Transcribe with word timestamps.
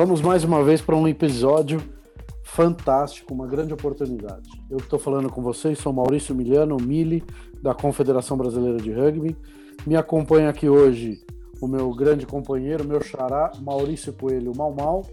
Vamos 0.00 0.20
mais 0.20 0.44
uma 0.44 0.62
vez 0.62 0.80
para 0.80 0.94
um 0.94 1.08
episódio 1.08 1.82
fantástico, 2.44 3.34
uma 3.34 3.48
grande 3.48 3.74
oportunidade. 3.74 4.48
Eu 4.70 4.76
estou 4.76 4.96
falando 4.96 5.28
com 5.28 5.42
vocês 5.42 5.76
sou 5.76 5.92
Maurício 5.92 6.36
Miliano, 6.36 6.76
Mili, 6.80 7.24
da 7.60 7.74
Confederação 7.74 8.36
Brasileira 8.36 8.78
de 8.78 8.92
Rugby. 8.92 9.36
Me 9.84 9.96
acompanha 9.96 10.50
aqui 10.50 10.68
hoje 10.68 11.20
o 11.60 11.66
meu 11.66 11.92
grande 11.92 12.26
companheiro, 12.26 12.86
meu 12.86 13.02
xará, 13.02 13.50
Maurício 13.60 14.12
Coelho 14.12 14.52
Mal 14.56 14.72
Mal. 14.72 15.04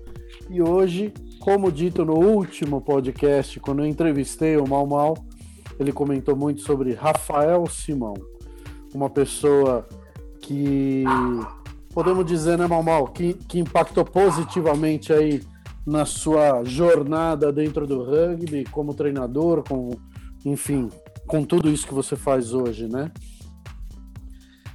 E 0.52 0.62
hoje, 0.62 1.12
como 1.40 1.72
dito 1.72 2.06
no 2.06 2.20
último 2.20 2.80
podcast, 2.80 3.60
quando 3.60 3.80
eu 3.80 3.88
entrevistei 3.88 4.56
o 4.56 4.68
Mal 4.68 4.86
Mal, 4.86 5.18
ele 5.80 5.92
comentou 5.92 6.36
muito 6.36 6.62
sobre 6.62 6.94
Rafael 6.94 7.66
Simão, 7.66 8.14
uma 8.94 9.10
pessoa 9.10 9.88
que 10.40 11.04
podemos 11.96 12.26
dizer, 12.26 12.58
né, 12.58 12.68
Mal 12.68 13.08
que, 13.08 13.34
que 13.34 13.58
impactou 13.58 14.04
positivamente 14.04 15.14
aí 15.14 15.42
na 15.88 16.06
sua 16.06 16.62
jornada 16.66 17.54
dentro 17.54 17.88
do 17.88 18.04
rugby, 18.04 18.66
como 18.66 18.94
treinador, 18.94 19.64
com, 19.64 19.92
enfim, 20.44 20.90
com 21.26 21.46
tudo 21.46 21.70
isso 21.70 21.88
que 21.88 21.94
você 21.94 22.18
faz 22.18 22.54
hoje, 22.54 22.88
né? 22.88 23.10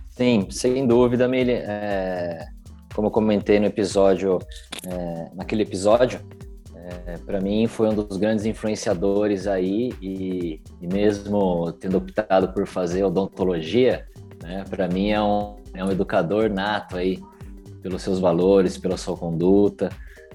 Sim, 0.08 0.46
sem 0.50 0.86
dúvida, 0.86 1.28
Mili. 1.28 1.52
É, 1.52 2.46
como 2.94 3.08
eu 3.08 3.12
comentei 3.12 3.60
no 3.60 3.66
episódio, 3.66 4.38
é, 4.86 5.30
naquele 5.34 5.62
episódio, 5.62 6.20
é, 6.74 7.18
para 7.18 7.38
mim 7.38 7.66
foi 7.66 7.90
um 7.90 7.94
dos 7.94 8.16
grandes 8.16 8.46
influenciadores 8.46 9.46
aí 9.46 9.92
e, 10.00 10.62
e 10.80 10.86
mesmo 10.86 11.70
tendo 11.72 11.98
optado 11.98 12.48
por 12.54 12.66
fazer 12.66 13.04
odontologia, 13.04 14.06
né, 14.42 14.64
para 14.70 14.88
mim 14.88 15.10
é 15.10 15.20
um, 15.20 15.59
é 15.74 15.84
um 15.84 15.90
educador 15.90 16.50
nato 16.50 16.96
aí, 16.96 17.18
pelos 17.82 18.02
seus 18.02 18.18
valores, 18.18 18.76
pela 18.76 18.96
sua 18.96 19.16
conduta, 19.16 19.90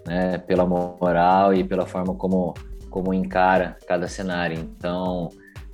né, 0.06 0.38
pela 0.38 0.66
moral 0.66 1.54
e 1.54 1.64
pela 1.64 1.86
forma 1.86 2.14
como, 2.16 2.54
como 2.90 3.14
encara 3.14 3.78
cada 3.88 4.08
cenário. 4.08 4.58
Então, 4.60 5.30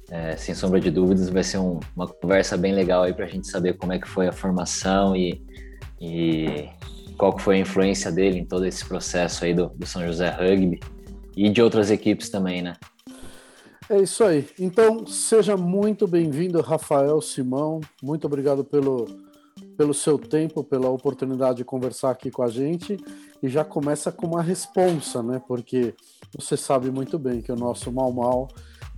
é, 0.10 0.36
sem 0.36 0.54
sombra 0.54 0.80
de 0.80 0.92
dúvidas, 0.92 1.30
vai 1.30 1.44
ser 1.44 1.58
um, 1.58 1.80
uma 1.96 2.08
conversa 2.08 2.58
bem 2.58 2.74
legal 2.74 3.04
aí 3.04 3.14
para 3.14 3.26
a 3.26 3.30
gente 3.30 3.48
saber 3.48 3.78
como 3.78 3.94
é 3.94 4.00
que 4.00 4.08
foi 4.08 4.28
a 4.28 4.32
formação 4.32 5.16
e, 5.16 5.42
e 6.00 6.70
qual 7.18 7.38
foi 7.38 7.58
a 7.58 7.60
influência 7.60 8.12
dele 8.12 8.40
em 8.40 8.46
todo 8.46 8.66
esse 8.66 8.84
processo 8.86 9.46
aí 9.46 9.54
do, 9.54 9.70
do 9.70 9.86
São 9.86 10.06
José 10.06 10.30
Rugby 10.30 10.80
e 11.36 11.50
de 11.50 11.62
outras 11.62 11.90
equipes 11.90 12.30
também, 12.30 12.62
né? 12.62 12.74
É 13.90 14.00
isso 14.00 14.24
aí. 14.24 14.48
Então, 14.58 15.06
seja 15.06 15.58
muito 15.58 16.08
bem-vindo, 16.08 16.62
Rafael 16.62 17.22
Simão. 17.22 17.82
Muito 18.02 18.26
obrigado 18.26 18.64
pelo, 18.64 19.06
pelo 19.82 19.96
seu 19.96 20.20
tempo, 20.20 20.64
pela 20.64 20.92
oportunidade 20.92 21.58
de 21.58 21.66
conversar 21.66 22.12
aqui 22.12 22.30
com 22.30 22.44
a 22.44 22.48
gente. 22.48 23.04
E 23.42 23.50
já 23.50 23.66
começa 23.66 24.12
com 24.12 24.28
uma 24.28 24.42
responsa, 24.44 25.24
né? 25.24 25.42
Porque 25.48 25.96
você 26.38 26.56
sabe 26.56 26.92
muito 26.92 27.18
bem 27.18 27.42
que 27.42 27.52
o 27.52 27.56
nosso 27.56 27.92
Mal 27.92 28.12
Mal 28.12 28.48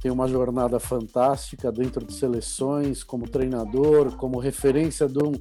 tem 0.01 0.11
uma 0.11 0.27
jornada 0.27 0.81
fantástica 0.81 1.71
dentro 1.71 2.05
de 2.05 2.13
seleções, 2.13 3.01
como 3.01 3.29
treinador, 3.29 4.17
como 4.17 4.39
referência 4.39 5.07
de 5.07 5.23
um, 5.23 5.31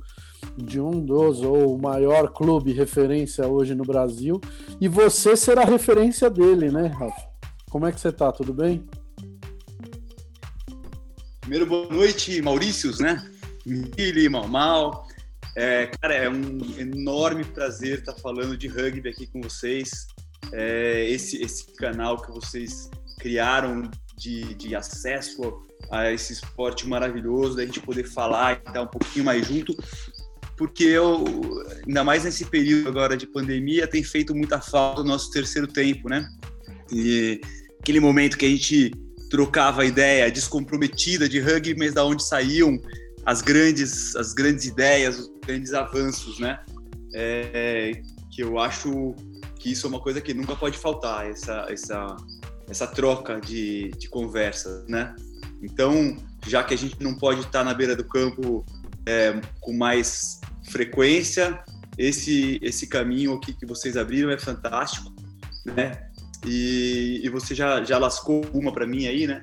de 0.56 0.80
um 0.80 1.04
dos, 1.04 1.40
ou 1.40 1.74
o 1.74 1.82
maior 1.82 2.32
clube 2.32 2.72
referência 2.72 3.44
hoje 3.44 3.74
no 3.74 3.82
Brasil. 3.82 4.40
E 4.80 4.86
você 4.86 5.36
será 5.36 5.64
referência 5.64 6.30
dele, 6.30 6.70
né, 6.70 6.86
Rafa? 6.86 7.28
Como 7.68 7.84
é 7.84 7.90
que 7.90 8.00
você 8.00 8.12
tá? 8.12 8.30
Tudo 8.30 8.54
bem? 8.54 8.86
Primeiro, 11.40 11.66
boa 11.66 11.88
noite, 11.92 12.40
Maurícios, 12.40 13.00
né? 13.00 13.28
Mili, 13.66 14.28
Mal 14.28 14.46
Mal. 14.46 15.11
É, 15.54 15.86
cara, 16.00 16.14
é 16.14 16.30
um 16.30 16.58
enorme 16.78 17.44
prazer 17.44 17.98
estar 17.98 18.14
falando 18.14 18.56
de 18.56 18.68
rugby 18.68 19.08
aqui 19.08 19.26
com 19.26 19.40
vocês. 19.42 20.06
É, 20.52 21.08
esse, 21.08 21.42
esse 21.42 21.74
canal 21.76 22.20
que 22.20 22.30
vocês 22.30 22.90
criaram 23.18 23.90
de, 24.16 24.54
de 24.54 24.74
acesso 24.74 25.62
a 25.90 26.10
esse 26.10 26.32
esporte 26.32 26.88
maravilhoso, 26.88 27.56
da 27.56 27.64
gente 27.64 27.80
poder 27.80 28.04
falar 28.04 28.54
e 28.54 28.68
estar 28.68 28.82
um 28.82 28.86
pouquinho 28.86 29.24
mais 29.24 29.46
junto, 29.46 29.76
porque 30.56 30.84
eu, 30.84 31.24
ainda 31.86 32.02
mais 32.02 32.24
nesse 32.24 32.44
período 32.46 32.88
agora 32.88 33.16
de 33.16 33.26
pandemia, 33.26 33.86
tem 33.86 34.02
feito 34.02 34.34
muita 34.34 34.60
falta 34.60 35.00
o 35.00 35.04
nosso 35.04 35.30
terceiro 35.30 35.66
tempo, 35.66 36.08
né? 36.08 36.28
E 36.90 37.40
aquele 37.80 38.00
momento 38.00 38.38
que 38.38 38.46
a 38.46 38.48
gente 38.48 38.90
trocava 39.28 39.84
ideia 39.84 40.30
descomprometida 40.30 41.28
de 41.28 41.40
rugby, 41.40 41.74
mas 41.76 41.94
da 41.94 42.04
onde 42.04 42.22
saíam 42.22 42.80
as 43.24 43.40
grandes, 43.40 44.14
as 44.16 44.32
grandes 44.32 44.66
ideias, 44.66 45.31
grandes 45.44 45.72
avanços, 45.74 46.38
né? 46.38 46.60
É, 47.14 48.02
que 48.30 48.42
eu 48.42 48.58
acho 48.58 49.14
que 49.58 49.70
isso 49.70 49.86
é 49.86 49.90
uma 49.90 50.00
coisa 50.00 50.20
que 50.20 50.32
nunca 50.32 50.56
pode 50.56 50.78
faltar, 50.78 51.28
essa, 51.28 51.66
essa, 51.68 52.16
essa 52.68 52.86
troca 52.86 53.40
de, 53.40 53.90
de 53.98 54.08
conversas, 54.08 54.86
né? 54.88 55.14
Então, 55.62 56.16
já 56.46 56.64
que 56.64 56.74
a 56.74 56.76
gente 56.76 57.00
não 57.00 57.14
pode 57.14 57.40
estar 57.40 57.62
na 57.62 57.72
beira 57.72 57.94
do 57.94 58.04
campo 58.04 58.64
é, 59.06 59.40
com 59.60 59.72
mais 59.72 60.40
frequência, 60.70 61.62
esse, 61.96 62.58
esse 62.62 62.86
caminho 62.86 63.34
aqui 63.34 63.52
que 63.52 63.66
vocês 63.66 63.96
abriram 63.96 64.30
é 64.30 64.38
fantástico, 64.38 65.14
né? 65.64 66.08
E, 66.44 67.20
e 67.22 67.28
você 67.28 67.54
já, 67.54 67.84
já 67.84 67.98
lascou 67.98 68.44
uma 68.52 68.72
para 68.72 68.86
mim 68.86 69.06
aí, 69.06 69.26
né? 69.26 69.40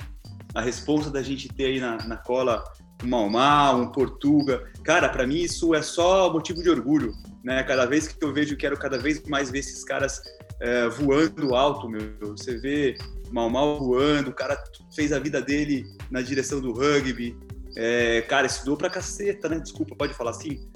A 0.54 0.62
resposta 0.62 1.10
da 1.10 1.22
gente 1.22 1.48
ter 1.48 1.66
aí 1.66 1.80
na, 1.80 1.98
na 2.08 2.18
cola 2.18 2.64
um 3.04 3.08
Mal 3.08 3.30
Mal, 3.30 3.82
um 3.82 3.92
Portuga. 3.92 4.70
Cara, 4.84 5.10
para 5.10 5.26
mim 5.26 5.40
isso 5.40 5.74
é 5.74 5.82
só 5.82 6.32
motivo 6.32 6.62
de 6.62 6.70
orgulho, 6.70 7.14
né? 7.44 7.64
Cada 7.64 7.86
vez 7.86 8.08
que 8.08 8.24
eu 8.24 8.34
vejo, 8.34 8.58
quero 8.58 8.78
cada 8.78 8.98
vez 8.98 9.24
mais 9.24 9.50
ver 9.50 9.60
esses 9.60 9.84
caras 9.84 10.22
é, 10.60 10.88
voando 10.90 11.56
alto, 11.56 11.90
meu. 11.90 12.14
Você 12.22 12.58
vê 12.58 12.98
Mal 13.32 13.50
Mal 13.50 13.80
voando, 13.80 14.30
o 14.30 14.34
cara 14.34 14.62
fez 14.96 15.12
a 15.12 15.20
vida 15.20 15.42
dele 15.42 15.86
na 16.10 16.22
direção 16.22 16.60
do 16.60 16.74
rugby. 16.74 17.38
É, 17.78 18.22
cara, 18.24 18.48
estudou 18.48 18.76
pra 18.76 18.90
caceta, 18.90 19.48
né? 19.48 19.60
Desculpa, 19.60 19.96
pode 19.96 20.14
falar 20.14 20.32
assim? 20.32 20.68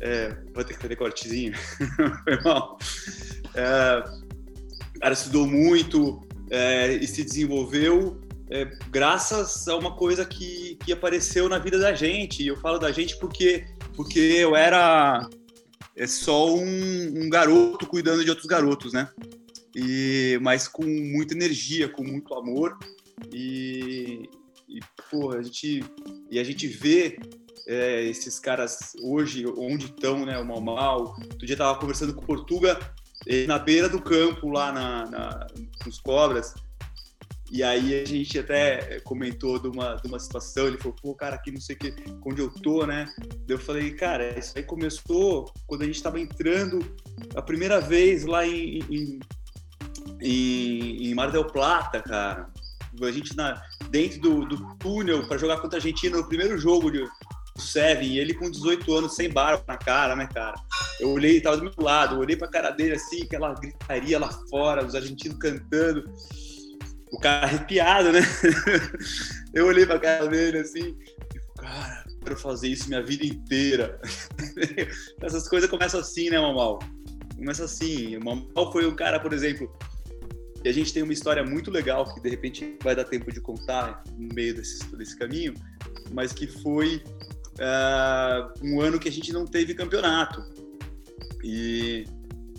É, 0.00 0.36
vou 0.54 0.64
ter 0.64 0.74
que 0.74 0.80
fazer 0.80 0.96
cortezinho. 0.96 1.54
Foi 2.24 2.40
mal. 2.42 2.78
É, 3.54 4.02
cara 5.00 5.14
estudou 5.14 5.46
muito 5.46 6.20
é, 6.50 6.92
e 6.92 7.06
se 7.06 7.24
desenvolveu 7.24 8.20
é, 8.50 8.64
graças 8.90 9.68
a 9.68 9.76
uma 9.76 9.94
coisa 9.94 10.24
que, 10.24 10.76
que 10.84 10.92
apareceu 10.92 11.48
na 11.48 11.58
vida 11.58 11.78
da 11.78 11.94
gente. 11.94 12.42
E 12.42 12.48
eu 12.48 12.56
falo 12.56 12.78
da 12.78 12.90
gente 12.90 13.16
porque, 13.18 13.64
porque 13.94 14.18
eu 14.18 14.56
era 14.56 15.28
é 15.96 16.06
só 16.06 16.52
um, 16.52 16.64
um, 16.64 17.28
garoto 17.28 17.86
cuidando 17.86 18.24
de 18.24 18.30
outros 18.30 18.48
garotos, 18.48 18.92
né? 18.92 19.08
E, 19.74 20.38
mas 20.42 20.66
com 20.66 20.84
muita 20.84 21.34
energia, 21.34 21.88
com 21.88 22.02
muito 22.02 22.34
amor. 22.34 22.76
E, 23.32 24.28
e 24.68 24.80
pô, 25.10 25.32
a 25.32 25.42
gente, 25.42 25.84
e 26.30 26.38
a 26.38 26.44
gente 26.44 26.66
vê 26.66 27.18
é, 27.68 28.04
esses 28.04 28.40
caras 28.40 28.94
hoje, 29.00 29.44
onde 29.56 29.86
estão, 29.86 30.26
né? 30.26 30.38
O 30.38 30.44
Mal 30.44 30.60
Mal. 30.60 31.00
Outro 31.20 31.46
dia 31.46 31.56
tava 31.56 31.78
conversando 31.78 32.14
com 32.14 32.22
o 32.22 32.26
Portuga 32.26 32.78
na 33.46 33.58
beira 33.58 33.88
do 33.88 34.00
campo, 34.00 34.48
lá 34.48 34.72
na, 34.72 35.06
na, 35.06 35.46
nos 35.86 36.00
Cobras. 36.00 36.54
E 37.50 37.62
aí 37.62 38.00
a 38.00 38.04
gente 38.04 38.38
até 38.38 39.00
comentou 39.00 39.58
de 39.58 39.66
uma, 39.66 39.96
de 39.96 40.06
uma 40.06 40.20
situação, 40.20 40.68
ele 40.68 40.78
falou, 40.78 40.96
pô, 41.02 41.14
cara, 41.14 41.34
aqui 41.34 41.50
não 41.50 41.60
sei 41.60 41.74
que, 41.74 41.92
onde 42.24 42.40
eu 42.40 42.48
tô, 42.48 42.86
né? 42.86 43.12
Eu 43.48 43.58
falei, 43.58 43.90
cara, 43.92 44.38
isso 44.38 44.52
aí 44.56 44.62
começou 44.62 45.52
quando 45.66 45.82
a 45.82 45.84
gente 45.84 45.96
estava 45.96 46.20
entrando 46.20 46.78
a 47.34 47.42
primeira 47.42 47.80
vez 47.80 48.24
lá 48.24 48.46
em, 48.46 48.78
em, 48.88 49.20
em, 50.20 51.08
em 51.08 51.14
Mar 51.14 51.32
del 51.32 51.44
Plata, 51.44 52.00
cara. 52.00 52.48
A 53.02 53.10
gente 53.10 53.36
na, 53.36 53.60
dentro 53.88 54.20
do, 54.20 54.44
do 54.44 54.74
túnel 54.76 55.26
para 55.26 55.38
jogar 55.38 55.58
contra 55.60 55.78
a 55.78 55.80
Argentina 55.80 56.16
no 56.16 56.28
primeiro 56.28 56.56
jogo 56.58 56.90
de, 56.90 57.04
Seven, 57.60 58.08
e 58.08 58.18
ele 58.18 58.34
com 58.34 58.50
18 58.50 58.92
anos, 58.94 59.14
sem 59.14 59.28
barba 59.28 59.62
na 59.66 59.76
cara, 59.76 60.16
né, 60.16 60.26
cara? 60.32 60.54
Eu 60.98 61.10
olhei, 61.10 61.40
tava 61.40 61.58
do 61.58 61.64
meu 61.64 61.72
lado, 61.78 62.16
eu 62.16 62.20
olhei 62.20 62.36
pra 62.36 62.48
cara 62.48 62.70
dele 62.70 62.94
assim, 62.94 63.22
aquela 63.22 63.52
gritaria 63.54 64.18
lá 64.18 64.30
fora, 64.48 64.84
os 64.84 64.94
argentinos 64.94 65.38
cantando, 65.38 66.10
o 67.12 67.18
cara 67.18 67.46
arrepiado, 67.46 68.12
né? 68.12 68.20
eu 69.52 69.66
olhei 69.66 69.86
pra 69.86 69.98
cara 69.98 70.26
dele 70.26 70.58
assim, 70.58 70.96
e 71.34 71.60
cara, 71.60 72.04
quero 72.22 72.36
fazer 72.36 72.68
isso 72.68 72.88
minha 72.88 73.02
vida 73.02 73.24
inteira. 73.24 74.00
Essas 75.22 75.48
coisas 75.48 75.68
começam 75.68 76.00
assim, 76.00 76.30
né, 76.30 76.38
Mamal? 76.38 76.78
Começa 77.36 77.64
assim. 77.64 78.16
O 78.16 78.24
Mamal 78.24 78.72
foi 78.72 78.86
um 78.86 78.94
cara, 78.94 79.18
por 79.18 79.32
exemplo, 79.32 79.70
e 80.64 80.68
a 80.68 80.72
gente 80.72 80.92
tem 80.92 81.02
uma 81.02 81.12
história 81.12 81.42
muito 81.42 81.70
legal 81.70 82.12
que 82.12 82.20
de 82.20 82.28
repente 82.28 82.76
vai 82.82 82.94
dar 82.94 83.04
tempo 83.04 83.32
de 83.32 83.40
contar 83.40 84.04
no 84.16 84.28
meio 84.34 84.54
desse, 84.54 84.84
desse 84.94 85.18
caminho, 85.18 85.54
mas 86.12 86.32
que 86.32 86.46
foi 86.46 87.02
uh, 87.56 88.52
um 88.62 88.80
ano 88.80 88.98
que 88.98 89.08
a 89.08 89.12
gente 89.12 89.32
não 89.32 89.46
teve 89.46 89.74
campeonato. 89.74 90.44
E 91.42 92.04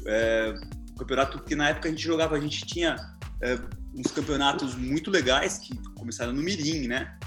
é, 0.08 0.56
campeonato 0.98 1.44
que 1.44 1.56
na 1.56 1.70
época 1.70 1.90
a 1.90 1.92
gente 1.92 2.04
jogava, 2.04 2.36
a 2.36 2.40
gente 2.40 2.66
tinha 2.66 2.96
é, 3.44 3.60
uns 3.94 4.12
campeonatos 4.12 4.76
muito 4.76 5.10
legais 5.10 5.58
que 5.58 5.76
começaram 5.96 6.34
no 6.34 6.42
Mirim, 6.42 6.88
né? 6.88 7.18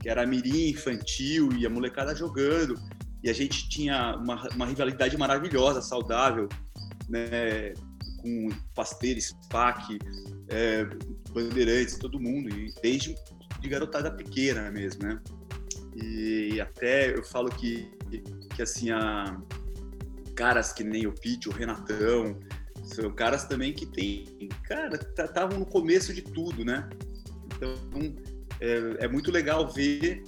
Que 0.00 0.08
era 0.08 0.26
Mirim 0.26 0.70
infantil 0.70 1.50
e 1.52 1.66
a 1.66 1.70
molecada 1.70 2.14
jogando. 2.14 2.78
E 3.22 3.28
a 3.28 3.32
gente 3.32 3.68
tinha 3.68 4.16
uma, 4.16 4.48
uma 4.54 4.66
rivalidade 4.66 5.16
maravilhosa, 5.16 5.82
saudável, 5.82 6.48
né? 7.08 7.74
com 8.20 8.48
Pasteiros, 8.74 9.34
SPAC, 9.44 9.98
é, 10.48 10.84
Bandeirantes, 11.32 11.98
todo 11.98 12.20
mundo, 12.20 12.48
e 12.50 12.72
desde 12.82 13.14
de 13.60 13.68
garotada 13.68 14.10
pequena 14.10 14.70
mesmo, 14.70 15.02
né? 15.02 15.20
E 15.94 16.60
até 16.60 17.14
eu 17.14 17.22
falo 17.22 17.50
que, 17.50 17.90
que 18.54 18.62
assim, 18.62 18.90
a, 18.90 19.38
caras 20.34 20.72
que 20.72 20.82
nem 20.82 21.06
o 21.06 21.12
Pete, 21.12 21.48
o 21.48 21.52
Renatão, 21.52 22.38
são 22.94 23.10
caras 23.12 23.44
também 23.44 23.72
que 23.72 23.86
tem, 23.86 24.48
cara, 24.64 24.98
estavam 25.18 25.58
no 25.58 25.66
começo 25.66 26.12
de 26.12 26.22
tudo, 26.22 26.64
né? 26.64 26.88
Então, 27.46 27.74
é, 28.60 29.04
é 29.04 29.08
muito 29.08 29.30
legal 29.30 29.68
ver 29.68 30.22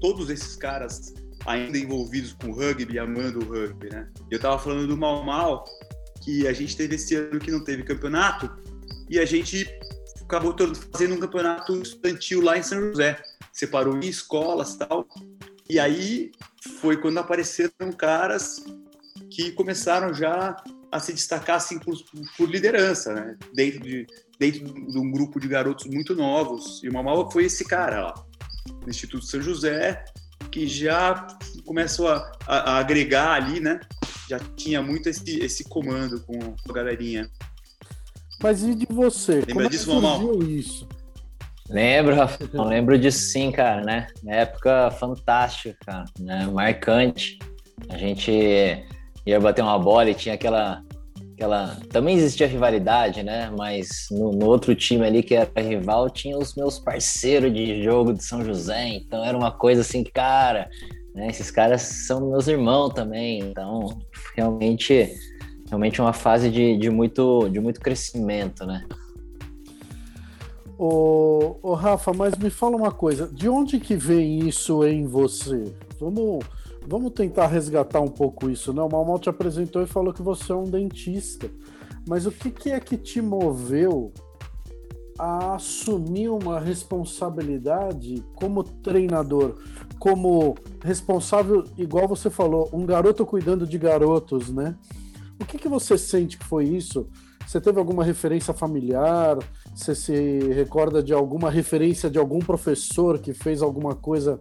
todos 0.00 0.30
esses 0.30 0.56
caras 0.56 1.14
ainda 1.46 1.78
envolvidos 1.78 2.32
com 2.34 2.48
o 2.48 2.54
rugby, 2.54 2.98
amando 2.98 3.40
o 3.40 3.48
rugby, 3.48 3.88
né? 3.90 4.08
Eu 4.30 4.36
estava 4.36 4.58
falando 4.58 4.86
do 4.86 4.96
Mal 4.96 5.24
Mal, 5.24 5.64
que 6.22 6.46
a 6.46 6.52
gente 6.52 6.76
teve 6.76 6.96
esse 6.96 7.14
ano 7.14 7.38
que 7.38 7.50
não 7.50 7.64
teve 7.64 7.82
campeonato, 7.82 8.50
e 9.08 9.18
a 9.18 9.24
gente 9.24 9.66
acabou 10.22 10.54
fazendo 10.92 11.14
um 11.14 11.20
campeonato 11.20 11.74
estudantil 11.80 12.40
lá 12.40 12.56
em 12.56 12.62
São 12.62 12.80
José. 12.80 13.20
Separou 13.52 13.96
em 13.96 14.08
escolas 14.08 14.76
tal. 14.76 15.06
E 15.68 15.78
aí 15.78 16.30
foi 16.80 16.96
quando 16.96 17.18
apareceram 17.18 17.92
caras 17.96 18.64
que 19.30 19.50
começaram 19.52 20.14
já 20.14 20.56
a 20.90 20.98
se 20.98 21.12
destacar 21.12 21.56
assim 21.56 21.78
por, 21.78 21.94
por 22.36 22.50
liderança, 22.50 23.14
né? 23.14 23.36
Dentro 23.54 23.80
de, 23.80 24.06
dentro 24.38 24.64
de 24.64 24.98
um 24.98 25.10
grupo 25.10 25.38
de 25.38 25.48
garotos 25.48 25.86
muito 25.86 26.14
novos. 26.14 26.82
E 26.82 26.88
o 26.88 26.92
Mamal 26.92 27.30
foi 27.30 27.44
esse 27.44 27.64
cara 27.64 28.02
lá, 28.02 28.14
no 28.82 28.88
Instituto 28.88 29.24
São 29.24 29.40
José, 29.40 30.04
que 30.50 30.66
já 30.66 31.26
começou 31.64 32.08
a, 32.08 32.32
a, 32.46 32.72
a 32.72 32.78
agregar 32.78 33.32
ali, 33.34 33.60
né? 33.60 33.80
Já 34.28 34.38
tinha 34.56 34.82
muito 34.82 35.08
esse, 35.08 35.38
esse 35.40 35.64
comando 35.64 36.20
com 36.22 36.54
a 36.68 36.72
galerinha. 36.72 37.30
Mas 38.42 38.62
e 38.62 38.74
de 38.74 38.86
você? 38.86 39.34
Lembra 39.34 39.54
Como 39.54 39.68
disso, 39.70 39.90
é 39.90 39.94
Mamal? 39.94 40.42
isso? 40.42 40.88
Lembro, 41.68 42.16
não 42.52 42.64
lembro 42.64 42.98
disso 42.98 43.30
sim, 43.30 43.52
cara, 43.52 43.84
né? 43.84 44.08
época 44.26 44.90
fantástica, 44.92 45.76
cara, 45.86 46.04
né? 46.18 46.46
Marcante. 46.46 47.38
A 47.88 47.96
gente 47.96 48.84
ia 49.26 49.40
bater 49.40 49.62
uma 49.62 49.78
bola 49.78 50.10
e 50.10 50.14
tinha 50.14 50.34
aquela 50.34 50.82
aquela. 51.40 51.76
Também 51.88 52.16
existia 52.16 52.46
rivalidade, 52.46 53.22
né? 53.22 53.50
Mas 53.56 54.06
no, 54.10 54.30
no, 54.32 54.46
outro 54.46 54.74
time 54.74 55.06
ali 55.06 55.22
que 55.22 55.34
era 55.34 55.50
rival, 55.60 56.10
tinha 56.10 56.36
os 56.36 56.54
meus 56.54 56.78
parceiros 56.78 57.52
de 57.52 57.82
jogo 57.82 58.12
de 58.12 58.22
São 58.22 58.44
José. 58.44 58.88
Então 58.88 59.24
era 59.24 59.36
uma 59.36 59.50
coisa 59.50 59.80
assim, 59.80 60.04
cara, 60.04 60.68
né? 61.14 61.28
Esses 61.28 61.50
caras 61.50 61.82
são 61.82 62.30
meus 62.30 62.46
irmãos 62.46 62.90
também. 62.90 63.40
Então, 63.40 63.98
realmente, 64.36 65.10
realmente 65.68 66.00
uma 66.00 66.12
fase 66.12 66.50
de, 66.50 66.76
de, 66.76 66.90
muito, 66.90 67.48
de 67.48 67.58
muito 67.58 67.80
crescimento, 67.80 68.66
né? 68.66 68.84
Ô, 70.78 71.58
ô, 71.62 71.74
Rafa, 71.74 72.12
mas 72.12 72.36
me 72.36 72.48
fala 72.48 72.74
uma 72.74 72.90
coisa, 72.90 73.28
de 73.28 73.48
onde 73.48 73.78
que 73.78 73.94
vem 73.94 74.48
isso 74.48 74.82
em 74.86 75.06
você? 75.06 75.74
Vamos 75.98 76.42
Vamos 76.86 77.12
tentar 77.12 77.46
resgatar 77.46 78.00
um 78.00 78.08
pouco 78.08 78.50
isso, 78.50 78.72
não? 78.72 78.86
O 78.86 78.92
Malmal 78.92 79.18
te 79.18 79.28
apresentou 79.28 79.82
e 79.82 79.86
falou 79.86 80.12
que 80.12 80.22
você 80.22 80.52
é 80.52 80.54
um 80.54 80.64
dentista. 80.64 81.50
Mas 82.08 82.26
o 82.26 82.32
que, 82.32 82.50
que 82.50 82.70
é 82.70 82.80
que 82.80 82.96
te 82.96 83.20
moveu 83.20 84.12
a 85.18 85.54
assumir 85.54 86.30
uma 86.30 86.58
responsabilidade 86.58 88.24
como 88.34 88.64
treinador, 88.64 89.56
como 89.98 90.56
responsável, 90.82 91.62
igual 91.76 92.08
você 92.08 92.30
falou, 92.30 92.70
um 92.72 92.86
garoto 92.86 93.26
cuidando 93.26 93.66
de 93.66 93.76
garotos, 93.76 94.48
né? 94.50 94.74
O 95.38 95.44
que, 95.44 95.58
que 95.58 95.68
você 95.68 95.98
sente 95.98 96.38
que 96.38 96.44
foi 96.44 96.64
isso? 96.64 97.06
Você 97.46 97.60
teve 97.60 97.78
alguma 97.78 98.02
referência 98.02 98.54
familiar? 98.54 99.36
Você 99.74 99.94
se 99.94 100.38
recorda 100.54 101.02
de 101.02 101.12
alguma 101.12 101.50
referência 101.50 102.08
de 102.08 102.18
algum 102.18 102.38
professor 102.38 103.18
que 103.18 103.34
fez 103.34 103.60
alguma 103.60 103.94
coisa 103.94 104.38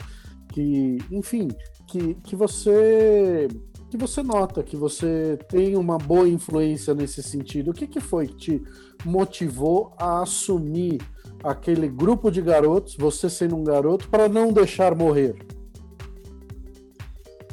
que, 0.52 0.98
enfim, 1.12 1.48
que, 1.88 2.16
que 2.16 2.36
você 2.36 3.48
que 3.90 3.98
você 3.98 4.22
nota 4.22 4.62
que 4.62 4.76
você 4.76 5.38
tem 5.50 5.76
uma 5.76 5.98
boa 5.98 6.30
influência 6.30 6.94
nesse 6.94 7.24
sentido. 7.24 7.72
O 7.72 7.74
que, 7.74 7.88
que 7.88 8.00
foi 8.00 8.28
que 8.28 8.36
te 8.36 8.64
motivou 9.04 9.96
a 9.98 10.22
assumir 10.22 11.02
aquele 11.44 11.88
grupo 11.88 12.30
de 12.30 12.40
garotos, 12.40 12.96
você 12.96 13.28
sendo 13.30 13.56
um 13.56 13.64
garoto, 13.64 14.08
para 14.08 14.30
não 14.30 14.54
deixar 14.54 14.94
morrer? 14.94 15.36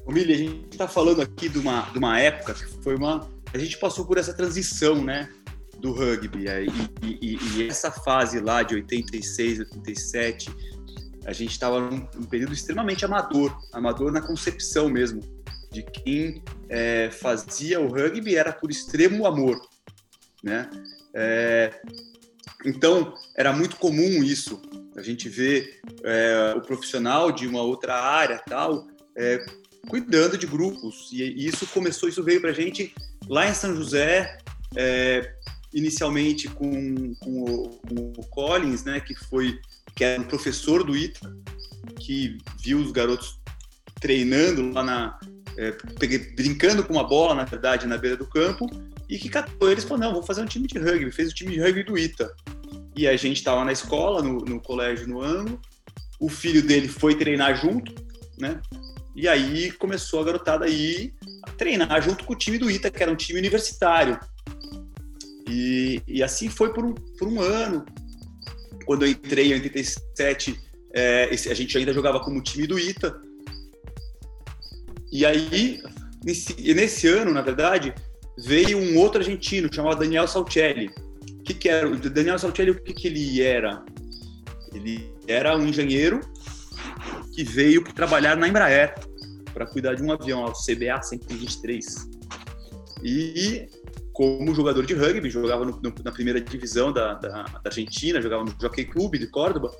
Mili, 0.06 0.32
a 0.32 0.36
gente 0.36 0.66
está 0.70 0.86
falando 0.86 1.20
aqui 1.20 1.48
de 1.48 1.58
uma, 1.58 1.82
de 1.90 1.98
uma 1.98 2.20
época 2.20 2.54
que 2.54 2.64
foi 2.82 2.96
uma. 2.96 3.28
A 3.52 3.58
gente 3.58 3.78
passou 3.78 4.04
por 4.04 4.18
essa 4.18 4.32
transição, 4.32 5.02
né? 5.02 5.28
Do 5.80 5.92
rugby. 5.92 6.44
E, 7.02 7.18
e, 7.20 7.38
e 7.56 7.68
essa 7.68 7.90
fase 7.90 8.40
lá 8.40 8.62
de 8.62 8.74
86, 8.76 9.60
87, 9.60 10.75
a 11.26 11.32
gente 11.32 11.50
estava 11.50 11.80
num, 11.80 12.08
num, 12.14 12.24
período 12.24 12.54
extremamente 12.54 13.04
amador, 13.04 13.54
amador 13.72 14.12
na 14.12 14.22
concepção 14.22 14.88
mesmo, 14.88 15.20
de 15.72 15.82
quem 15.82 16.42
é, 16.68 17.10
fazia 17.10 17.80
o 17.80 17.88
rugby 17.88 18.36
era 18.36 18.52
por 18.52 18.70
extremo 18.70 19.26
amor, 19.26 19.60
né? 20.42 20.70
É, 21.12 21.80
então 22.64 23.12
era 23.36 23.52
muito 23.52 23.76
comum 23.76 24.22
isso, 24.22 24.62
a 24.96 25.02
gente 25.02 25.28
vê 25.28 25.80
é, 26.04 26.54
o 26.56 26.60
profissional 26.60 27.32
de 27.32 27.46
uma 27.46 27.60
outra 27.60 27.94
área 27.94 28.40
tal 28.46 28.86
é, 29.16 29.44
cuidando 29.88 30.38
de 30.38 30.46
grupos 30.46 31.10
e, 31.12 31.22
e, 31.22 31.46
isso 31.46 31.66
começou, 31.66 32.08
isso 32.08 32.22
veio 32.22 32.40
para 32.40 32.50
a 32.50 32.54
gente 32.54 32.94
lá 33.28 33.48
em 33.48 33.54
São 33.54 33.74
José 33.74 34.38
é, 34.76 35.34
inicialmente 35.72 36.48
com, 36.48 37.14
com, 37.16 37.42
o, 37.42 37.68
com, 37.86 38.12
o, 38.16 38.26
Collins, 38.28 38.84
né, 38.84 39.00
que 39.00 39.14
foi 39.14 39.58
que 39.96 40.04
era 40.04 40.20
um 40.20 40.24
professor 40.24 40.84
do 40.84 40.94
ITA, 40.94 41.34
que 41.98 42.36
viu 42.62 42.78
os 42.78 42.92
garotos 42.92 43.40
treinando 43.98 44.70
lá 44.70 44.84
na. 44.84 45.18
É, 45.58 45.74
brincando 46.36 46.84
com 46.84 46.92
uma 46.92 47.08
bola, 47.08 47.34
na 47.34 47.44
verdade, 47.44 47.86
na 47.86 47.96
beira 47.96 48.14
do 48.14 48.26
campo, 48.26 48.68
e 49.08 49.18
que 49.18 49.30
catou 49.30 49.70
eles 49.70 49.84
e 49.84 49.86
falou: 49.86 50.04
não, 50.04 50.12
vou 50.12 50.22
fazer 50.22 50.42
um 50.42 50.46
time 50.46 50.68
de 50.68 50.78
rugby. 50.78 51.10
Fez 51.10 51.30
o 51.30 51.34
time 51.34 51.54
de 51.54 51.60
rugby 51.60 51.82
do 51.82 51.98
ITA. 51.98 52.30
E 52.94 53.08
a 53.08 53.16
gente 53.16 53.38
estava 53.38 53.64
na 53.64 53.72
escola, 53.72 54.22
no, 54.22 54.40
no 54.40 54.60
colégio 54.60 55.08
no 55.08 55.20
ano, 55.20 55.58
o 56.20 56.28
filho 56.28 56.62
dele 56.62 56.88
foi 56.88 57.14
treinar 57.14 57.56
junto, 57.56 57.94
né? 58.38 58.60
E 59.14 59.26
aí 59.26 59.72
começou 59.72 60.20
a 60.20 60.24
garotada 60.24 60.66
aí 60.66 61.14
a 61.42 61.50
treinar 61.52 62.02
junto 62.02 62.24
com 62.24 62.34
o 62.34 62.36
time 62.36 62.58
do 62.58 62.70
ITA, 62.70 62.90
que 62.90 63.02
era 63.02 63.10
um 63.10 63.16
time 63.16 63.38
universitário. 63.38 64.20
E, 65.48 66.02
e 66.06 66.22
assim 66.22 66.50
foi 66.50 66.72
por 66.74 66.84
um, 66.84 66.92
por 66.92 67.28
um 67.28 67.40
ano, 67.40 67.86
quando 68.86 69.04
eu 69.04 69.10
entrei 69.10 69.48
em 69.48 69.54
87, 69.54 70.58
é, 70.94 71.28
esse, 71.34 71.50
a 71.50 71.54
gente 71.54 71.76
ainda 71.76 71.92
jogava 71.92 72.20
como 72.20 72.40
time 72.40 72.66
do 72.66 72.78
ITA. 72.78 73.20
E 75.12 75.26
aí, 75.26 75.82
nesse, 76.24 76.54
nesse 76.72 77.08
ano, 77.08 77.32
na 77.32 77.42
verdade, 77.42 77.92
veio 78.38 78.78
um 78.78 78.96
outro 78.96 79.20
argentino 79.20 79.72
chamado 79.72 79.98
Daniel 79.98 80.26
Salcelli. 80.28 80.90
Que, 81.44 81.52
que 81.52 81.68
era? 81.68 81.88
O 81.88 81.96
Daniel 81.96 82.38
Salcelli, 82.38 82.70
o 82.70 82.82
que, 82.82 82.94
que 82.94 83.08
ele 83.08 83.42
era? 83.42 83.84
Ele 84.72 85.12
era 85.26 85.56
um 85.56 85.66
engenheiro 85.66 86.20
que 87.34 87.42
veio 87.44 87.82
trabalhar 87.82 88.36
na 88.36 88.48
Embraer 88.48 88.94
para 89.52 89.66
cuidar 89.66 89.94
de 89.94 90.02
um 90.02 90.12
avião, 90.12 90.44
o 90.44 90.52
CBA 90.52 91.02
123. 91.02 92.08
E 93.02 93.68
como 94.16 94.54
jogador 94.54 94.86
de 94.86 94.94
rugby, 94.94 95.28
jogava 95.28 95.62
no, 95.62 95.72
no, 95.72 95.94
na 96.02 96.10
primeira 96.10 96.40
divisão 96.40 96.90
da, 96.90 97.12
da, 97.12 97.42
da, 97.42 97.60
Argentina, 97.66 98.22
jogava 98.22 98.44
no 98.44 98.54
Jockey 98.58 98.86
Club 98.86 99.16
de 99.16 99.26
Córdoba. 99.26 99.70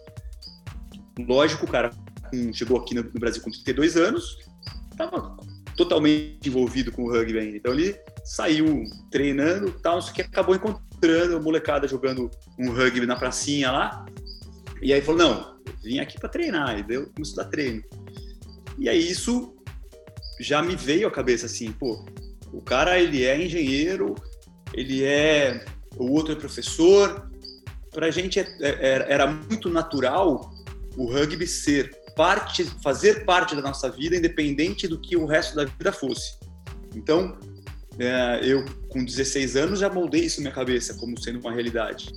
Lógico, 1.18 1.64
o 1.64 1.70
cara 1.70 1.90
chegou 2.52 2.78
aqui 2.78 2.94
no, 2.94 3.02
no 3.02 3.18
Brasil 3.18 3.42
com 3.42 3.50
32 3.50 3.96
anos, 3.96 4.36
estava 4.90 5.34
totalmente 5.74 6.50
envolvido 6.50 6.92
com 6.92 7.04
o 7.04 7.10
rugby 7.10 7.38
ainda. 7.38 7.56
Então 7.56 7.72
ele 7.72 7.98
saiu 8.26 8.84
treinando 9.10 9.72
tal, 9.80 10.02
só 10.02 10.12
que 10.12 10.20
acabou 10.20 10.54
encontrando 10.54 11.38
a 11.38 11.40
molecada 11.40 11.88
jogando 11.88 12.30
um 12.58 12.70
rugby 12.72 13.06
na 13.06 13.16
pracinha 13.16 13.72
lá. 13.72 14.04
E 14.82 14.92
aí 14.92 15.00
falou: 15.00 15.18
não, 15.18 15.56
vim 15.82 15.98
aqui 15.98 16.20
para 16.20 16.28
treinar. 16.28 16.78
E 16.78 16.82
deu, 16.82 17.10
começou 17.14 17.42
a 17.42 17.46
treino. 17.46 17.82
E 18.78 18.86
aí 18.86 19.10
isso 19.10 19.56
já 20.38 20.60
me 20.60 20.76
veio 20.76 21.08
à 21.08 21.10
cabeça 21.10 21.46
assim, 21.46 21.72
pô, 21.72 22.04
o 22.52 22.60
cara, 22.60 22.98
ele 22.98 23.24
é 23.24 23.40
engenheiro, 23.40 24.14
ele 24.72 25.04
é. 25.04 25.64
O 25.96 26.12
outro 26.12 26.32
é 26.32 26.36
professor. 26.36 27.30
Para 27.92 28.06
a 28.06 28.10
gente 28.10 28.38
é, 28.38 28.46
é, 28.60 29.06
era 29.08 29.26
muito 29.26 29.70
natural 29.70 30.52
o 30.96 31.10
rugby 31.10 31.46
ser 31.46 31.90
parte, 32.14 32.64
fazer 32.82 33.24
parte 33.24 33.54
da 33.54 33.62
nossa 33.62 33.90
vida, 33.90 34.16
independente 34.16 34.86
do 34.86 35.00
que 35.00 35.16
o 35.16 35.26
resto 35.26 35.56
da 35.56 35.64
vida 35.64 35.92
fosse. 35.92 36.38
Então, 36.94 37.38
é, 37.98 38.40
eu, 38.42 38.64
com 38.88 39.04
16 39.04 39.56
anos, 39.56 39.80
já 39.80 39.88
moldei 39.88 40.22
isso 40.22 40.38
na 40.38 40.44
minha 40.44 40.54
cabeça 40.54 40.94
como 40.94 41.20
sendo 41.20 41.40
uma 41.40 41.52
realidade. 41.52 42.12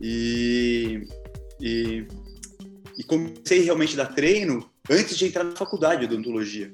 E, 0.00 1.06
e, 1.60 2.06
e 2.98 3.04
comecei 3.04 3.60
realmente 3.60 3.98
a 3.98 4.04
dar 4.04 4.14
treino 4.14 4.68
antes 4.90 5.16
de 5.16 5.26
entrar 5.26 5.44
na 5.44 5.56
faculdade 5.56 6.06
de 6.06 6.12
odontologia 6.12 6.70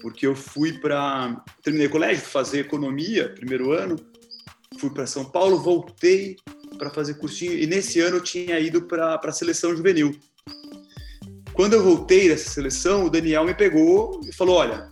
porque 0.00 0.26
eu 0.26 0.34
fui 0.34 0.72
para 0.78 1.42
terminei 1.62 1.88
colégio, 1.88 2.24
fazer 2.24 2.60
economia 2.60 3.28
primeiro 3.34 3.72
ano 3.72 3.96
fui 4.78 4.90
para 4.90 5.06
São 5.06 5.24
Paulo, 5.24 5.58
voltei 5.58 6.36
para 6.78 6.90
fazer 6.90 7.14
cursinho 7.14 7.52
e 7.52 7.66
nesse 7.66 8.00
ano 8.00 8.16
eu 8.16 8.22
tinha 8.22 8.58
ido 8.58 8.82
para 8.82 9.20
a 9.22 9.32
seleção 9.32 9.74
juvenil. 9.74 10.14
Quando 11.52 11.72
eu 11.72 11.82
voltei 11.82 12.28
dessa 12.28 12.50
seleção, 12.50 13.04
o 13.04 13.10
Daniel 13.10 13.44
me 13.44 13.54
pegou 13.54 14.20
e 14.26 14.32
falou: 14.32 14.56
Olha, 14.56 14.90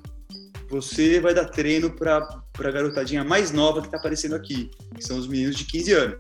você 0.70 1.20
vai 1.20 1.34
dar 1.34 1.46
treino 1.46 1.90
para 1.90 2.26
a 2.58 2.70
garotadinha 2.70 3.22
mais 3.22 3.52
nova 3.52 3.80
que 3.80 3.88
está 3.88 3.98
aparecendo 3.98 4.34
aqui, 4.34 4.70
que 4.94 5.04
são 5.04 5.18
os 5.18 5.26
meninos 5.26 5.56
de 5.56 5.64
15 5.64 5.92
anos. 5.92 6.18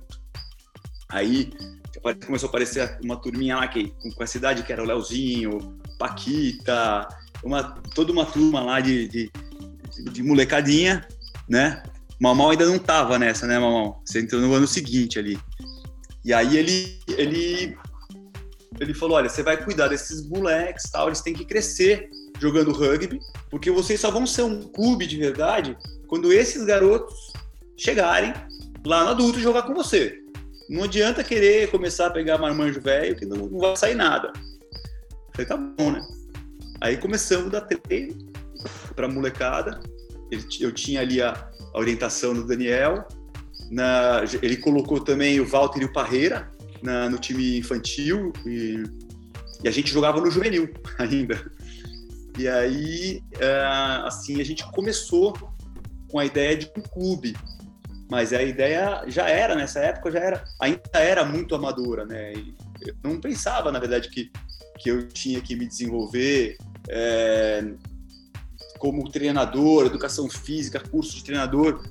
Aí 1.08 1.50
começou 2.26 2.48
a 2.48 2.50
aparecer 2.50 2.98
uma 3.02 3.16
turminha 3.16 3.56
lá 3.56 3.68
que, 3.68 3.94
com 4.14 4.22
a 4.22 4.26
cidade 4.26 4.62
que 4.62 4.72
era 4.72 4.82
o 4.82 4.86
Leozinho, 4.86 5.80
Paquita, 5.98 7.08
uma, 7.44 7.62
toda 7.94 8.12
uma 8.12 8.24
turma 8.24 8.60
lá 8.60 8.80
de, 8.80 9.08
de, 9.08 9.30
de 10.10 10.22
molecadinha, 10.22 11.06
né? 11.48 11.82
Mamão 12.20 12.50
ainda 12.50 12.66
não 12.66 12.78
tava 12.78 13.18
nessa, 13.18 13.46
né, 13.46 13.58
Mamão? 13.58 14.00
Você 14.04 14.20
entrou 14.20 14.40
no 14.40 14.54
ano 14.54 14.66
seguinte 14.66 15.18
ali. 15.18 15.38
E 16.24 16.32
aí 16.32 16.56
ele, 16.56 16.98
ele, 17.18 17.76
ele 18.80 18.94
falou, 18.94 19.16
olha, 19.16 19.28
você 19.28 19.42
vai 19.42 19.62
cuidar 19.62 19.88
desses 19.88 20.26
moleques, 20.26 20.90
tal, 20.90 21.08
eles 21.08 21.20
têm 21.20 21.34
que 21.34 21.44
crescer 21.44 22.08
jogando 22.40 22.72
rugby, 22.72 23.20
porque 23.50 23.70
vocês 23.70 24.00
só 24.00 24.10
vão 24.10 24.26
ser 24.26 24.42
um 24.42 24.62
clube 24.62 25.06
de 25.06 25.16
verdade 25.18 25.76
quando 26.06 26.32
esses 26.32 26.64
garotos 26.64 27.32
chegarem 27.76 28.32
lá 28.86 29.04
no 29.04 29.10
adulto 29.10 29.38
jogar 29.38 29.62
com 29.62 29.74
você. 29.74 30.18
Não 30.68 30.84
adianta 30.84 31.22
querer 31.22 31.70
começar 31.70 32.06
a 32.06 32.10
pegar 32.10 32.38
marmanjo 32.38 32.80
velho 32.80 33.16
que 33.16 33.26
não, 33.26 33.46
não 33.48 33.58
vai 33.58 33.76
sair 33.76 33.94
nada. 33.94 34.32
falei, 35.32 35.46
tá 35.46 35.56
bom, 35.56 35.92
né? 35.92 36.00
Aí 36.84 36.98
começamos 36.98 37.46
a 37.46 37.60
dar 37.60 37.62
treino 37.62 38.14
pra 38.94 39.08
molecada. 39.08 39.80
eu 40.60 40.70
tinha 40.70 41.00
ali 41.00 41.22
a, 41.22 41.32
a 41.72 41.78
orientação 41.78 42.34
do 42.34 42.46
Daniel. 42.46 43.08
Na, 43.70 44.22
ele 44.42 44.58
colocou 44.58 45.00
também 45.00 45.40
o 45.40 45.46
Walter 45.46 45.80
e 45.80 45.86
o 45.86 45.92
Parreira 45.94 46.50
na, 46.82 47.08
no 47.08 47.16
time 47.16 47.56
infantil 47.56 48.34
e, 48.44 48.84
e, 49.62 49.66
a 49.66 49.70
gente 49.70 49.90
jogava 49.90 50.20
no 50.20 50.30
juvenil 50.30 50.68
ainda. 51.00 51.50
E 52.38 52.46
aí, 52.46 53.22
uh, 53.36 54.06
assim, 54.06 54.38
a 54.38 54.44
gente 54.44 54.62
começou 54.72 55.32
com 56.10 56.18
a 56.18 56.26
ideia 56.26 56.54
de 56.54 56.70
um 56.76 56.82
clube, 56.82 57.34
mas 58.10 58.34
a 58.34 58.42
ideia 58.42 59.04
já 59.06 59.26
era 59.26 59.54
nessa 59.54 59.80
época 59.80 60.10
já 60.10 60.18
era 60.18 60.44
ainda 60.60 60.82
era 60.92 61.24
muito 61.24 61.54
amadora, 61.54 62.04
né? 62.04 62.34
E 62.34 62.54
eu 62.86 62.94
não 63.02 63.18
pensava, 63.18 63.72
na 63.72 63.78
verdade, 63.78 64.10
que 64.10 64.30
que 64.78 64.90
eu 64.90 65.08
tinha 65.08 65.40
que 65.40 65.56
me 65.56 65.66
desenvolver 65.66 66.58
é, 66.88 67.64
como 68.78 69.10
treinador, 69.10 69.86
educação 69.86 70.28
física, 70.28 70.80
curso 70.80 71.16
de 71.16 71.24
treinador. 71.24 71.82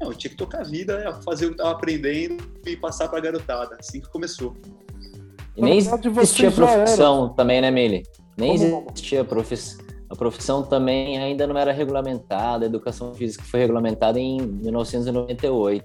Não, 0.00 0.08
eu 0.08 0.14
tinha 0.14 0.30
que 0.30 0.36
tocar 0.36 0.60
a 0.60 0.64
vida, 0.64 0.98
né, 0.98 1.20
fazer 1.24 1.46
o 1.46 1.48
que 1.48 1.54
estava 1.54 1.72
aprendendo 1.72 2.44
e 2.64 2.76
passar 2.76 3.08
para 3.08 3.18
a 3.18 3.22
garotada. 3.22 3.76
Assim 3.78 4.00
que 4.00 4.08
começou. 4.08 4.56
E 5.56 5.62
nem 5.62 5.78
existia 5.78 6.50
profissão 6.52 7.30
também, 7.30 7.60
né, 7.60 7.70
Mili? 7.70 8.04
Nem 8.36 8.54
existia 8.54 9.24
profissão. 9.24 9.84
A 10.10 10.16
profissão 10.16 10.62
também 10.62 11.18
ainda 11.18 11.46
não 11.46 11.58
era 11.58 11.70
regulamentada, 11.70 12.64
a 12.64 12.66
educação 12.66 13.12
física 13.14 13.44
foi 13.44 13.60
regulamentada 13.60 14.18
em 14.18 14.40
1998. 14.40 15.84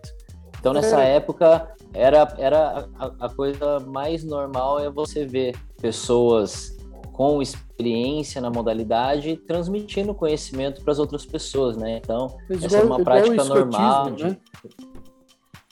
Então, 0.59 0.71
nessa 0.71 1.03
é. 1.03 1.15
época, 1.15 1.69
era, 1.93 2.33
era 2.37 2.87
a, 2.97 3.25
a, 3.25 3.29
coisa 3.29 3.81
mais 3.81 4.23
normal 4.23 4.79
é 4.79 4.89
você 4.89 5.25
ver 5.25 5.55
pessoas 5.81 6.77
com 7.13 7.41
experiência 7.41 8.41
na 8.41 8.49
modalidade 8.49 9.37
transmitindo 9.37 10.15
conhecimento 10.15 10.81
para 10.81 10.91
as 10.91 10.99
outras 10.99 11.25
pessoas, 11.25 11.77
né? 11.77 12.01
Então, 12.03 12.35
igual, 12.49 12.65
essa 12.65 12.77
é 12.77 12.83
uma 12.83 13.03
prática 13.03 13.43
normal. 13.43 14.11
De... 14.11 14.23
Né? 14.23 14.37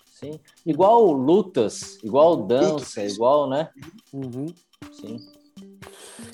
Sim. 0.06 0.40
Igual 0.64 1.12
lutas, 1.12 1.98
igual 2.04 2.38
dança, 2.38 3.04
igual, 3.04 3.50
né? 3.50 3.70
Uhum. 4.14 4.46
Sim. 4.94 5.18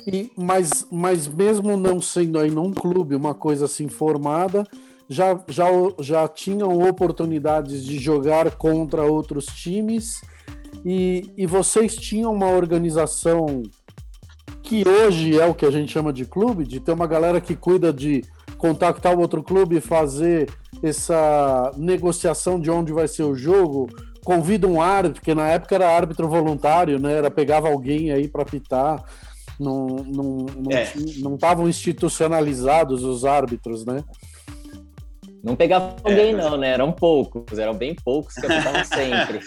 E, 0.05 0.29
mas, 0.37 0.85
mas 0.91 1.25
mesmo 1.25 1.77
não 1.77 2.01
sendo 2.01 2.37
aí 2.37 2.51
num 2.51 2.73
clube 2.73 3.15
uma 3.15 3.33
coisa 3.33 3.63
assim 3.65 3.87
formada, 3.87 4.65
já, 5.09 5.41
já, 5.47 5.67
já 5.99 6.27
tinham 6.27 6.81
oportunidades 6.85 7.85
de 7.85 7.97
jogar 7.97 8.57
contra 8.57 9.05
outros 9.05 9.45
times 9.45 10.19
e, 10.85 11.31
e 11.37 11.45
vocês 11.45 11.95
tinham 11.95 12.33
uma 12.33 12.49
organização 12.49 13.63
que 14.67 14.83
hoje 14.85 15.39
é 15.39 15.45
o 15.45 15.55
que 15.55 15.65
a 15.65 15.71
gente 15.71 15.93
chama 15.93 16.11
de 16.11 16.25
clube, 16.25 16.65
de 16.65 16.81
ter 16.81 16.91
uma 16.91 17.07
galera 17.07 17.39
que 17.39 17.55
cuida 17.55 17.93
de 17.93 18.21
contactar 18.57 19.15
o 19.15 19.21
outro 19.21 19.41
clube 19.41 19.77
e 19.77 19.81
fazer 19.81 20.49
essa 20.83 21.71
negociação 21.77 22.59
de 22.59 22.69
onde 22.69 22.91
vai 22.91 23.07
ser 23.07 23.23
o 23.23 23.33
jogo, 23.33 23.87
convida 24.25 24.67
um 24.67 24.81
árbitro, 24.81 25.21
porque 25.21 25.33
na 25.33 25.47
época 25.47 25.75
era 25.75 25.89
árbitro 25.89 26.27
voluntário, 26.27 26.99
né? 26.99 27.13
Era 27.13 27.31
pegava 27.31 27.69
alguém 27.69 28.11
aí 28.11 28.27
para 28.27 28.43
pitar. 28.43 29.05
Não 29.57 29.87
não 29.87 30.45
não 30.57 30.71
é. 30.77 30.91
estavam 31.35 31.69
institucionalizados 31.69 33.05
os 33.05 33.23
árbitros, 33.23 33.85
né? 33.85 34.03
Não 35.41 35.55
pegava 35.55 35.95
é, 36.03 36.11
alguém, 36.11 36.35
mas... 36.35 36.43
não, 36.43 36.57
né? 36.57 36.71
Eram 36.71 36.91
poucos, 36.91 37.57
eram 37.57 37.73
bem 37.73 37.95
poucos 37.95 38.33
que 38.33 38.45
apitavam 38.45 38.83
sempre. 38.83 39.39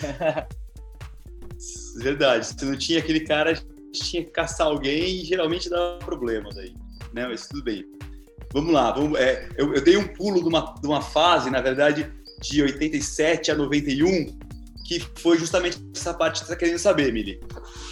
Verdade. 1.98 2.46
Se 2.46 2.64
não 2.64 2.76
tinha 2.76 3.00
aquele 3.00 3.20
cara, 3.20 3.52
tinha 3.92 4.24
que 4.24 4.30
caçar 4.30 4.66
alguém 4.66 5.20
e 5.20 5.24
geralmente 5.24 5.68
dava 5.68 5.98
problema 5.98 6.48
daí. 6.54 6.74
Né? 7.12 7.26
Mas 7.26 7.46
tudo 7.48 7.64
bem. 7.64 7.84
Vamos 8.52 8.72
lá. 8.72 8.92
Vamos, 8.92 9.18
é, 9.18 9.48
eu, 9.56 9.74
eu, 9.74 9.82
dei 9.82 9.96
um 9.96 10.06
pulo 10.06 10.42
de 10.42 10.48
uma, 10.48 10.74
de 10.80 10.86
uma 10.86 11.00
fase, 11.00 11.50
na 11.50 11.60
verdade, 11.60 12.10
de 12.40 12.62
87 12.62 13.50
a 13.50 13.54
91, 13.54 14.38
que 14.86 15.00
foi 15.16 15.38
justamente 15.38 15.78
essa 15.94 16.12
parte 16.14 16.40
que 16.40 16.46
você 16.46 16.52
está 16.52 16.56
querendo 16.56 16.78
saber, 16.78 17.12
Mili. 17.12 17.40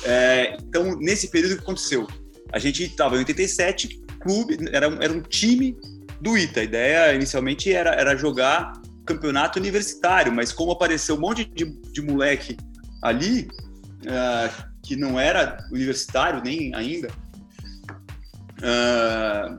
É, 0.05 0.57
então, 0.61 0.97
nesse 0.99 1.29
período, 1.31 1.53
o 1.53 1.57
que 1.57 1.63
aconteceu? 1.63 2.07
A 2.53 2.59
gente 2.59 2.83
estava 2.83 3.17
em 3.17 3.19
87, 3.19 4.01
clube, 4.21 4.59
era, 4.73 4.87
era 5.01 5.13
um 5.13 5.21
time 5.21 5.77
do 6.21 6.37
ITA. 6.37 6.61
A 6.61 6.65
ideia 6.65 7.15
inicialmente 7.15 7.73
era, 7.73 7.91
era 7.91 8.17
jogar 8.17 8.73
campeonato 9.07 9.59
universitário, 9.59 10.33
mas 10.33 10.53
como 10.53 10.73
apareceu 10.73 11.15
um 11.17 11.21
monte 11.21 11.45
de, 11.45 11.65
de 11.65 12.03
moleque 12.03 12.57
ali, 13.03 13.49
uh, 14.03 14.68
que 14.89 14.97
não 14.97 15.21
era 15.21 15.69
universitário 15.71 16.43
nem 16.43 16.75
ainda, 16.75 17.09
uh, 18.63 19.55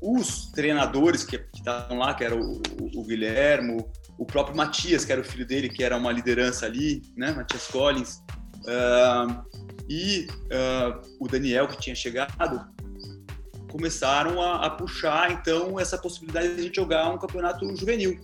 os 0.00 0.46
treinadores 0.52 1.24
que 1.24 1.38
estavam 1.54 1.98
lá, 1.98 2.14
que 2.14 2.24
era 2.24 2.34
o, 2.34 2.54
o, 2.80 3.00
o, 3.00 3.04
Guilhermo, 3.04 3.92
o 4.16 4.24
próprio 4.24 4.56
Matias, 4.56 5.04
que 5.04 5.12
era 5.12 5.20
o 5.20 5.24
filho 5.24 5.44
dele, 5.44 5.68
que 5.68 5.84
era 5.84 5.94
uma 5.94 6.10
liderança 6.10 6.64
ali, 6.64 7.02
né, 7.14 7.32
Matias 7.32 7.66
Collins, 7.66 8.22
uh, 8.64 9.44
e 9.90 10.26
o 11.20 11.28
Daniel, 11.28 11.68
que 11.68 11.78
tinha 11.78 11.94
chegado, 11.94 12.66
começaram 13.70 14.40
a, 14.40 14.64
a, 14.66 14.70
puxar 14.70 15.32
então 15.32 15.78
essa 15.78 15.98
possibilidade 15.98 16.54
de 16.54 16.60
a 16.60 16.64
gente 16.64 16.76
jogar 16.76 17.10
um 17.10 17.18
campeonato 17.18 17.76
juvenil, 17.76 18.18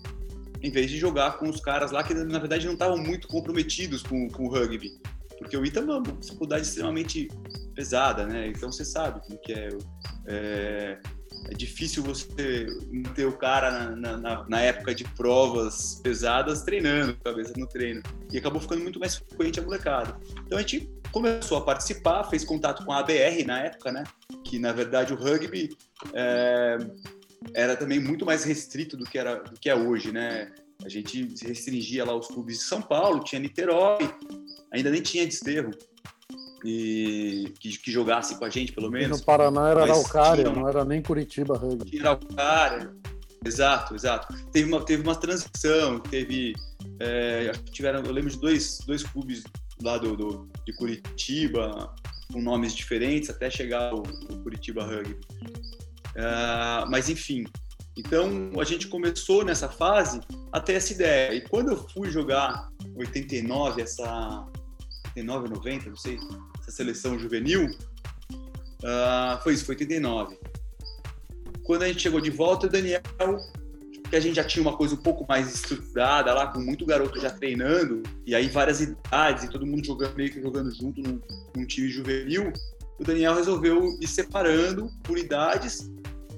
em 0.63 0.71
vez 0.71 0.91
de 0.91 0.97
jogar 0.97 1.33
com 1.33 1.47
os 1.47 1.61
caras 1.61 1.91
lá 1.91 2.03
que 2.03 2.15
na 2.15 2.39
verdade 2.39 2.65
não 2.65 2.73
estavam 2.73 2.97
muito 2.97 3.29
comprometidos 3.29 4.03
com, 4.03 4.29
com 4.31 4.45
o 4.45 4.49
rugby, 4.49 4.91
porque 5.39 5.57
o 5.57 5.65
Ita 5.65 5.81
é 5.81 5.83
uma 5.83 6.03
dificuldade 6.03 6.67
extremamente 6.67 7.29
pesada, 7.75 8.27
né? 8.27 8.49
Então 8.49 8.71
você 8.71 8.85
sabe 8.85 9.21
como 9.21 9.39
que 9.39 9.53
é, 9.53 9.69
é, 10.27 10.99
é 11.51 11.55
difícil 11.55 12.03
você 12.03 12.67
manter 12.93 13.27
o 13.27 13.37
cara 13.37 13.91
na, 13.97 14.17
na, 14.17 14.49
na, 14.49 14.61
época 14.61 14.95
de 14.95 15.05
provas 15.05 16.01
pesadas 16.03 16.63
treinando, 16.63 17.17
cabeça 17.17 17.53
no 17.57 17.67
treino. 17.67 18.03
E 18.33 18.39
acabou 18.39 18.61
ficando 18.61 18.83
muito 18.83 18.99
mais 18.99 19.17
frequente 19.17 19.61
a 19.61 19.63
molecada. 19.63 20.17
Então 20.47 20.59
a 20.59 20.61
gente 20.61 20.89
começou 21.11 21.59
a 21.59 21.61
participar, 21.61 22.25
fez 22.25 22.45
contato 22.45 22.85
com 22.85 22.93
a 22.93 22.99
ABR 22.99 23.45
na 23.47 23.61
época, 23.61 23.93
né? 23.93 24.05
Que 24.45 24.59
na 24.59 24.73
verdade 24.73 25.13
o 25.13 25.17
rugby 25.17 25.77
é, 26.13 26.79
era 27.55 27.77
também 27.77 28.01
muito 28.01 28.25
mais 28.25 28.45
restrito 28.45 28.97
do 28.97 29.05
que 29.05 29.19
era 29.19 29.37
do 29.37 29.59
que 29.59 29.69
é 29.69 29.75
hoje, 29.75 30.13
né? 30.13 30.53
A 30.85 30.89
gente 30.89 31.35
restringia 31.43 32.05
lá 32.05 32.15
os 32.15 32.27
clubes 32.27 32.59
de 32.59 32.65
São 32.65 32.83
Paulo, 32.83 33.23
tinha 33.23 33.41
Niterói, 33.41 33.99
ainda 34.75 34.91
nem 34.91 35.01
tinha 35.01 35.25
Desterro 35.25 35.71
e 36.65 37.53
que, 37.61 37.77
que, 37.79 37.91
jogasse 37.91 38.39
com 38.39 38.45
a 38.45 38.51
gente, 38.51 38.73
pelo 38.73 38.91
menos. 38.91 39.19
E 39.19 39.21
no 39.21 39.25
Paraná 39.25 39.69
era 39.69 39.83
Araucária, 39.83 40.51
não 40.51 40.67
era 40.67 40.85
nem 40.85 41.03
Curitiba 41.03 41.57
Rugby. 41.59 41.91
Tinha 41.91 42.03
Araucária, 42.03 42.91
exato, 43.45 43.95
exato. 43.95 44.35
Teve 44.51 44.73
uma, 44.73 44.83
teve 44.83 45.03
uma 45.03 45.15
transição, 45.15 46.01
teve. 46.01 46.55
É, 47.01 47.53
tiveram, 47.71 48.03
eu 48.03 48.13
lembro 48.13 48.31
de 48.31 48.39
dois, 48.39 48.79
dois 48.87 49.03
clubes 49.03 49.43
lá 49.83 49.99
do, 49.99 50.17
do, 50.17 50.49
de 50.67 50.73
Curitiba, 50.77 51.95
com 52.33 52.41
nomes 52.41 52.75
diferentes, 52.75 53.29
até 53.29 53.51
chegar 53.51 53.95
o, 53.95 54.03
o 54.03 54.43
Curitiba 54.43 54.85
Rugby. 54.85 55.19
Uh, 56.15 56.89
mas 56.89 57.11
enfim, 57.11 57.45
então 57.97 58.51
a 58.59 58.65
gente 58.65 58.89
começou 58.89 59.45
nessa 59.45 59.69
fase 59.69 60.21
até 60.51 60.75
essa 60.75 60.93
ideia. 60.93 61.35
E 61.35 61.41
quando 61.43 61.73
eu 61.73 61.89
fui 61.89 62.11
jogar 62.11 62.71
89, 62.97 63.83
essa 63.83 64.47
89, 65.17 65.49
90, 65.49 65.91
não 65.91 65.97
sei, 65.97 66.19
essa 66.61 66.71
seleção 66.71 67.19
juvenil, 67.19 67.67
uh, 67.67 69.43
foi 69.43 69.55
isso, 69.55 69.65
foi 69.65 69.75
89. 69.75 70.37
Quando 71.65 71.83
a 71.85 71.89
gente 71.89 72.03
chegou 72.03 72.21
de 72.21 72.31
volta, 72.31 72.67
o 72.67 72.71
Daniel 72.71 73.01
que 74.11 74.17
a 74.17 74.21
gente 74.21 74.37
já 74.37 74.45
tinha 74.45 74.63
uma 74.63 74.77
coisa 74.77 74.95
um 74.95 75.03
pouco 75.03 75.27
mais 75.27 75.53
estruturada 75.53 76.33
lá, 76.35 76.47
com 76.47 76.61
muito 76.61 76.85
garoto 76.85 77.19
já 77.21 77.31
treinando, 77.31 78.03
e 78.27 78.35
aí 78.35 78.49
várias 78.49 78.81
idades, 78.81 79.45
e 79.45 79.49
todo 79.49 79.67
mundo 79.67 79.85
jogando 79.85 80.15
meio 80.15 80.31
que 80.31 80.41
jogando 80.43 80.71
junto 80.73 81.01
num, 81.01 81.21
num 81.57 81.67
time 81.67 81.89
juvenil, 81.89 82.53
o 83.01 83.03
Daniel 83.03 83.35
resolveu 83.35 83.99
ir 84.01 84.07
separando 84.07 84.91
por 85.03 85.19
idades, 85.19 85.91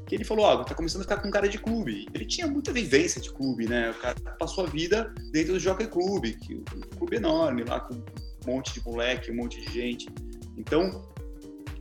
que 0.07 0.15
ele 0.15 0.25
falou, 0.25 0.47
ó, 0.47 0.55
oh, 0.55 0.65
tá 0.65 0.75
começando 0.75 1.01
a 1.01 1.05
ficar 1.05 1.21
com 1.21 1.31
cara 1.31 1.49
de 1.49 1.59
clube. 1.59 2.07
Ele 2.15 2.25
tinha 2.25 2.47
muita 2.47 2.73
vivência 2.73 3.21
de 3.21 3.31
clube, 3.33 3.69
né? 3.69 3.91
O 3.91 3.95
cara 3.95 4.15
passou 4.39 4.65
a 4.65 4.69
vida 4.69 5.13
dentro 5.33 5.55
do 5.55 5.59
Jockey 5.59 5.89
Clube, 5.89 6.35
que 6.35 6.55
é 6.55 6.57
um 6.57 6.97
clube 6.97 7.17
enorme, 7.17 7.65
lá 7.65 7.81
com 7.81 8.01
um 8.47 8.55
monte 8.55 8.75
de 8.75 8.85
moleque, 8.85 9.31
um 9.31 9.37
monte 9.37 9.61
de 9.61 9.73
gente. 9.73 10.07
Então, 10.57 11.05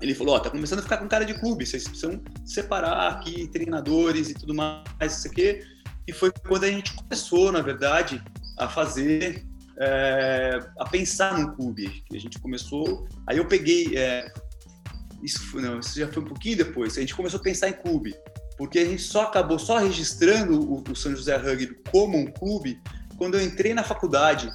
ele 0.02 0.14
falou, 0.14 0.36
ó, 0.36 0.40
tá 0.40 0.50
começando 0.50 0.80
a 0.80 0.82
ficar 0.82 0.98
com 0.98 1.08
cara 1.08 1.26
de 1.26 1.34
clube, 1.40 1.66
vocês 1.66 1.84
precisam 1.84 2.22
separar 2.44 3.08
aqui 3.10 3.48
treinadores 3.48 4.30
e 4.30 4.34
tudo 4.34 4.54
mais, 4.54 4.84
isso 5.02 5.28
aqui. 5.28 5.64
E 6.08 6.12
foi 6.12 6.32
quando 6.48 6.66
a 6.66 6.72
gente 6.72 6.94
começou, 6.94 7.52
na 7.52 7.62
verdade, 7.62 8.22
a 8.58 8.68
fazer, 8.68 9.46
é, 9.80 10.60
a 10.78 10.86
pensar 10.86 11.40
no 11.40 11.56
clube. 11.56 12.04
A 12.14 12.18
gente 12.18 12.40
começou, 12.40 13.08
aí 13.28 13.38
eu 13.38 13.48
peguei, 13.48 13.98
é, 13.98 14.32
isso, 15.24 15.60
não, 15.60 15.80
isso 15.80 15.98
já 16.00 16.08
foi 16.08 16.22
um 16.22 16.28
pouquinho 16.28 16.58
depois, 16.58 16.98
a 16.98 17.02
gente 17.02 17.16
começou 17.16 17.40
a 17.40 17.44
pensar 17.44 17.70
em 17.70 17.74
clube, 17.74 18.14
porque 18.58 18.80
a 18.80 18.86
gente 18.86 19.02
só 19.02 19.24
acabou 19.24 19.58
só 19.58 19.78
registrando 19.78 20.60
o, 20.60 20.84
o 20.88 20.96
São 20.96 21.16
José 21.16 21.36
Rugby 21.36 21.76
como 21.92 22.18
um 22.18 22.28
clube 22.28 22.80
quando 23.18 23.36
eu 23.36 23.42
entrei 23.42 23.74
na 23.74 23.84
faculdade, 23.84 24.52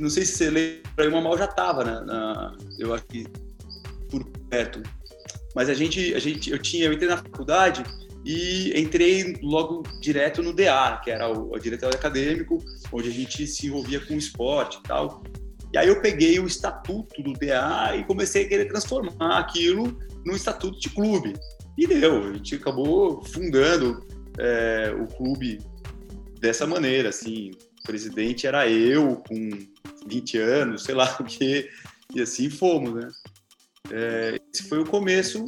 não 0.00 0.10
sei 0.10 0.24
se 0.24 0.36
você 0.36 0.50
lembra, 0.50 1.08
o 1.08 1.12
Mamal 1.12 1.38
já 1.38 1.44
estava, 1.44 1.84
na, 1.84 2.04
na, 2.04 2.56
eu 2.78 2.94
acho 2.94 3.04
que 3.06 3.26
por 4.10 4.24
perto. 4.48 4.82
Mas 5.54 5.68
a 5.68 5.74
gente, 5.74 6.14
a 6.14 6.18
gente, 6.18 6.50
eu 6.50 6.58
tinha, 6.58 6.86
eu 6.86 6.92
entrei 6.92 7.08
na 7.08 7.16
faculdade 7.16 7.84
e 8.24 8.72
entrei 8.78 9.36
logo 9.42 9.82
direto 10.00 10.42
no 10.42 10.52
DA, 10.52 11.00
que 11.02 11.10
era 11.10 11.28
o, 11.28 11.50
o 11.50 11.56
acadêmico, 11.94 12.58
onde 12.92 13.08
a 13.08 13.12
gente 13.12 13.46
se 13.46 13.66
envolvia 13.66 14.00
com 14.00 14.14
esporte 14.14 14.78
e 14.78 14.82
tal. 14.82 15.22
E 15.72 15.78
aí 15.78 15.88
eu 15.88 16.00
peguei 16.00 16.38
o 16.38 16.46
estatuto 16.46 17.22
do 17.22 17.32
DA 17.32 17.96
e 17.96 18.04
comecei 18.04 18.44
a 18.44 18.48
querer 18.48 18.66
transformar 18.66 19.38
aquilo 19.38 19.98
num 20.24 20.34
estatuto 20.34 20.78
de 20.78 20.88
clube. 20.88 21.34
E 21.76 21.86
deu, 21.86 22.28
a 22.28 22.32
gente 22.34 22.54
acabou 22.54 23.22
fundando 23.24 24.06
é, 24.38 24.94
o 24.96 25.06
clube 25.06 25.58
dessa 26.40 26.66
maneira, 26.66 27.08
assim. 27.08 27.50
Presidente 27.84 28.46
era 28.46 28.68
eu, 28.68 29.22
com 29.28 29.50
20 30.06 30.38
anos, 30.38 30.84
sei 30.84 30.94
lá 30.94 31.16
o 31.20 31.24
quê, 31.24 31.70
e 32.14 32.20
assim 32.20 32.50
fomos, 32.50 32.94
né? 32.94 33.08
É, 33.90 34.40
esse 34.52 34.68
foi 34.68 34.80
o 34.80 34.86
começo 34.86 35.44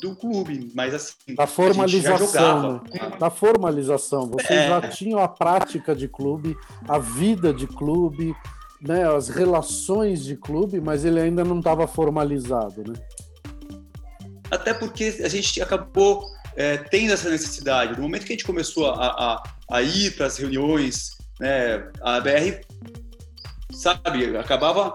do 0.00 0.16
clube, 0.16 0.70
mas 0.74 0.94
assim. 0.94 1.34
Da 1.34 1.46
formalização. 1.46 2.82
Né? 2.82 3.16
Da 3.18 3.30
formalização. 3.30 4.26
Vocês 4.28 4.60
é. 4.60 4.68
já 4.68 4.80
tinham 4.88 5.18
a 5.18 5.28
prática 5.28 5.94
de 5.94 6.08
clube, 6.08 6.56
a 6.88 6.98
vida 6.98 7.52
de 7.52 7.66
clube, 7.66 8.34
né, 8.80 9.08
as 9.08 9.28
relações 9.28 10.24
de 10.24 10.36
clube, 10.36 10.80
mas 10.80 11.04
ele 11.04 11.20
ainda 11.20 11.44
não 11.44 11.58
estava 11.58 11.86
formalizado, 11.86 12.84
né? 12.86 12.94
Até 14.50 14.74
porque 14.74 15.20
a 15.22 15.28
gente 15.28 15.60
acabou 15.60 16.26
é, 16.54 16.76
tendo 16.76 17.12
essa 17.12 17.28
necessidade. 17.30 17.96
No 17.96 18.02
momento 18.02 18.26
que 18.26 18.32
a 18.32 18.36
gente 18.36 18.44
começou 18.44 18.90
a, 18.90 19.06
a, 19.06 19.42
a 19.70 19.82
ir 19.82 20.14
para 20.14 20.26
as 20.26 20.36
reuniões, 20.36 21.13
né, 21.40 21.90
a 22.02 22.20
BR, 22.20 22.60
sabe, 23.72 24.36
acabava 24.36 24.92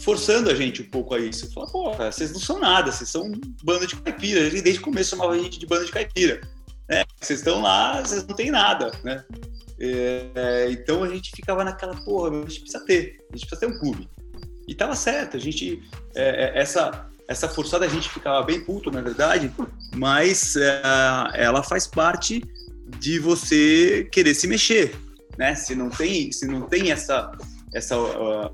forçando 0.00 0.50
a 0.50 0.54
gente 0.54 0.82
um 0.82 0.90
pouco 0.90 1.14
a 1.14 1.18
isso. 1.18 1.52
Fala, 1.52 1.70
pô, 1.70 1.92
vocês 1.92 2.32
não 2.32 2.40
são 2.40 2.58
nada, 2.58 2.90
vocês 2.90 3.08
são 3.08 3.30
banda 3.62 3.86
de 3.86 3.96
caipira. 3.96 4.40
Ele 4.40 4.60
desde 4.60 4.80
o 4.80 4.84
começo 4.84 5.10
chamava 5.10 5.32
a 5.32 5.38
gente 5.38 5.58
de 5.58 5.66
banda 5.66 5.84
de 5.84 5.92
caipira. 5.92 6.40
Né? 6.88 7.04
Vocês 7.20 7.38
estão 7.38 7.62
lá, 7.62 8.00
vocês 8.00 8.26
não 8.26 8.34
têm 8.34 8.50
nada, 8.50 8.90
né? 9.04 9.24
É, 9.78 10.68
então 10.70 11.02
a 11.02 11.08
gente 11.08 11.32
ficava 11.34 11.64
naquela, 11.64 11.94
porra, 12.04 12.30
a 12.30 12.48
gente 12.48 12.60
precisa 12.60 12.84
ter, 12.84 13.18
a 13.32 13.36
gente 13.36 13.46
precisa 13.46 13.60
ter 13.60 13.66
um 13.66 13.78
clube. 13.78 14.08
E 14.68 14.74
tava 14.74 14.94
certo, 14.94 15.36
a 15.36 15.40
gente, 15.40 15.82
é, 16.14 16.44
é 16.44 16.60
essa, 16.60 17.06
essa 17.26 17.48
forçada 17.48 17.84
a 17.84 17.88
gente 17.88 18.08
ficava 18.08 18.42
bem 18.44 18.64
puto, 18.64 18.90
na 18.90 19.00
verdade, 19.00 19.52
mas 19.96 20.54
é, 20.54 20.82
ela 21.34 21.62
faz 21.62 21.86
parte 21.86 22.44
de 22.98 23.18
você 23.18 24.08
querer 24.12 24.34
se 24.34 24.46
mexer, 24.46 24.94
né? 25.38 25.54
Se 25.54 25.74
não 25.74 25.90
tem, 25.90 26.30
se 26.32 26.46
não 26.46 26.62
tem 26.62 26.90
essa, 26.90 27.32
essa 27.74 27.98
uh, 27.98 28.50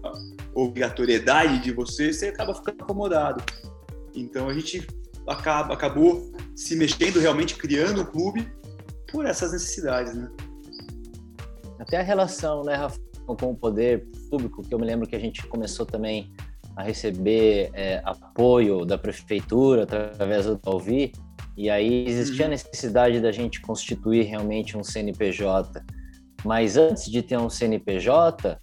obrigatoriedade 0.54 1.62
de 1.62 1.72
você, 1.72 2.12
você 2.12 2.28
acaba 2.28 2.54
ficando 2.54 2.82
acomodado. 2.82 3.42
Então 4.14 4.48
a 4.48 4.54
gente 4.54 4.86
acaba, 5.26 5.74
acabou 5.74 6.32
se 6.56 6.74
mexendo 6.76 7.20
realmente, 7.20 7.54
criando 7.54 7.98
o 7.98 8.02
um 8.02 8.06
clube 8.06 8.52
por 9.10 9.26
essas 9.26 9.52
necessidades, 9.52 10.14
né? 10.14 10.30
Até 11.78 11.98
a 11.98 12.02
relação, 12.02 12.64
né, 12.64 12.74
Rafa, 12.74 12.98
com 13.26 13.52
o 13.52 13.56
poder 13.56 14.06
público, 14.30 14.62
que 14.62 14.74
eu 14.74 14.78
me 14.78 14.86
lembro 14.86 15.06
que 15.06 15.14
a 15.14 15.18
gente 15.18 15.46
começou 15.46 15.86
também 15.86 16.32
a 16.76 16.82
receber 16.82 17.70
é, 17.74 18.00
apoio 18.04 18.84
da 18.84 18.96
prefeitura 18.98 19.84
através 19.84 20.46
do 20.46 20.58
Alvi, 20.64 21.12
e 21.56 21.68
aí 21.68 22.06
existia 22.06 22.44
a 22.44 22.46
uhum. 22.46 22.52
necessidade 22.52 23.20
da 23.20 23.32
gente 23.32 23.60
constituir 23.60 24.22
realmente 24.22 24.76
um 24.76 24.84
CNPJ. 24.84 25.84
Mas 26.44 26.76
antes 26.76 27.10
de 27.10 27.22
ter 27.22 27.38
um 27.38 27.50
CNPJ, 27.50 28.58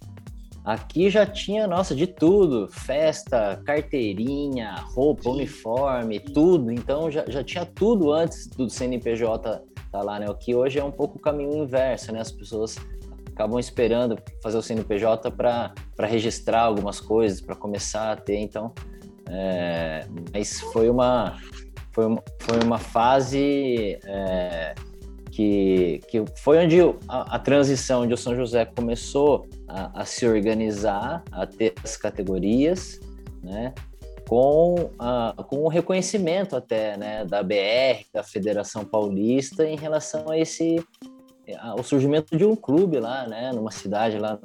Aqui 0.66 1.08
já 1.08 1.24
tinha, 1.24 1.64
nossa, 1.68 1.94
de 1.94 2.08
tudo: 2.08 2.66
festa, 2.66 3.62
carteirinha, 3.64 4.74
roupa, 4.96 5.30
uniforme, 5.30 6.18
tudo. 6.18 6.72
Então 6.72 7.08
já, 7.08 7.24
já 7.28 7.44
tinha 7.44 7.64
tudo 7.64 8.12
antes 8.12 8.48
do 8.48 8.68
CNPJ 8.68 9.62
tá 9.92 10.02
lá, 10.02 10.18
né? 10.18 10.26
O 10.28 10.34
que 10.34 10.56
hoje 10.56 10.80
é 10.80 10.84
um 10.84 10.90
pouco 10.90 11.18
o 11.18 11.20
caminho 11.20 11.62
inverso, 11.62 12.12
né? 12.12 12.20
As 12.20 12.32
pessoas 12.32 12.76
acabam 13.32 13.60
esperando 13.60 14.18
fazer 14.42 14.58
o 14.58 14.62
CNPJ 14.62 15.30
para 15.30 15.72
registrar 16.00 16.62
algumas 16.62 17.00
coisas, 17.00 17.40
para 17.40 17.54
começar 17.54 18.10
a 18.10 18.16
ter. 18.16 18.38
Então, 18.38 18.72
é, 19.28 20.04
mas 20.32 20.60
foi 20.60 20.90
uma, 20.90 21.38
foi 21.92 22.06
uma, 22.06 22.22
foi 22.40 22.58
uma 22.64 22.78
fase. 22.78 23.98
É, 24.04 24.74
que, 25.36 26.00
que 26.08 26.24
foi 26.36 26.64
onde 26.64 26.80
a, 27.06 27.36
a, 27.36 27.38
transição, 27.38 28.04
onde 28.04 28.14
o 28.14 28.16
São 28.16 28.34
José 28.34 28.64
começou 28.64 29.46
a, 29.68 30.00
a, 30.00 30.04
se 30.06 30.26
organizar, 30.26 31.22
a 31.30 31.46
ter 31.46 31.74
as 31.84 31.94
categorias, 31.94 32.98
né, 33.42 33.74
com, 34.26 34.90
a, 34.98 35.34
com 35.46 35.58
o 35.58 35.68
reconhecimento 35.68 36.56
até, 36.56 36.96
né, 36.96 37.26
da 37.26 37.42
BR, 37.42 38.06
da 38.14 38.22
Federação 38.22 38.82
Paulista, 38.82 39.66
em 39.66 39.76
relação 39.76 40.30
a 40.30 40.38
esse 40.38 40.82
o 41.78 41.82
surgimento 41.84 42.36
de 42.36 42.44
um 42.44 42.56
clube 42.56 42.98
lá, 42.98 43.24
né, 43.28 43.52
numa 43.52 43.70
cidade 43.70 44.18
lá 44.18 44.36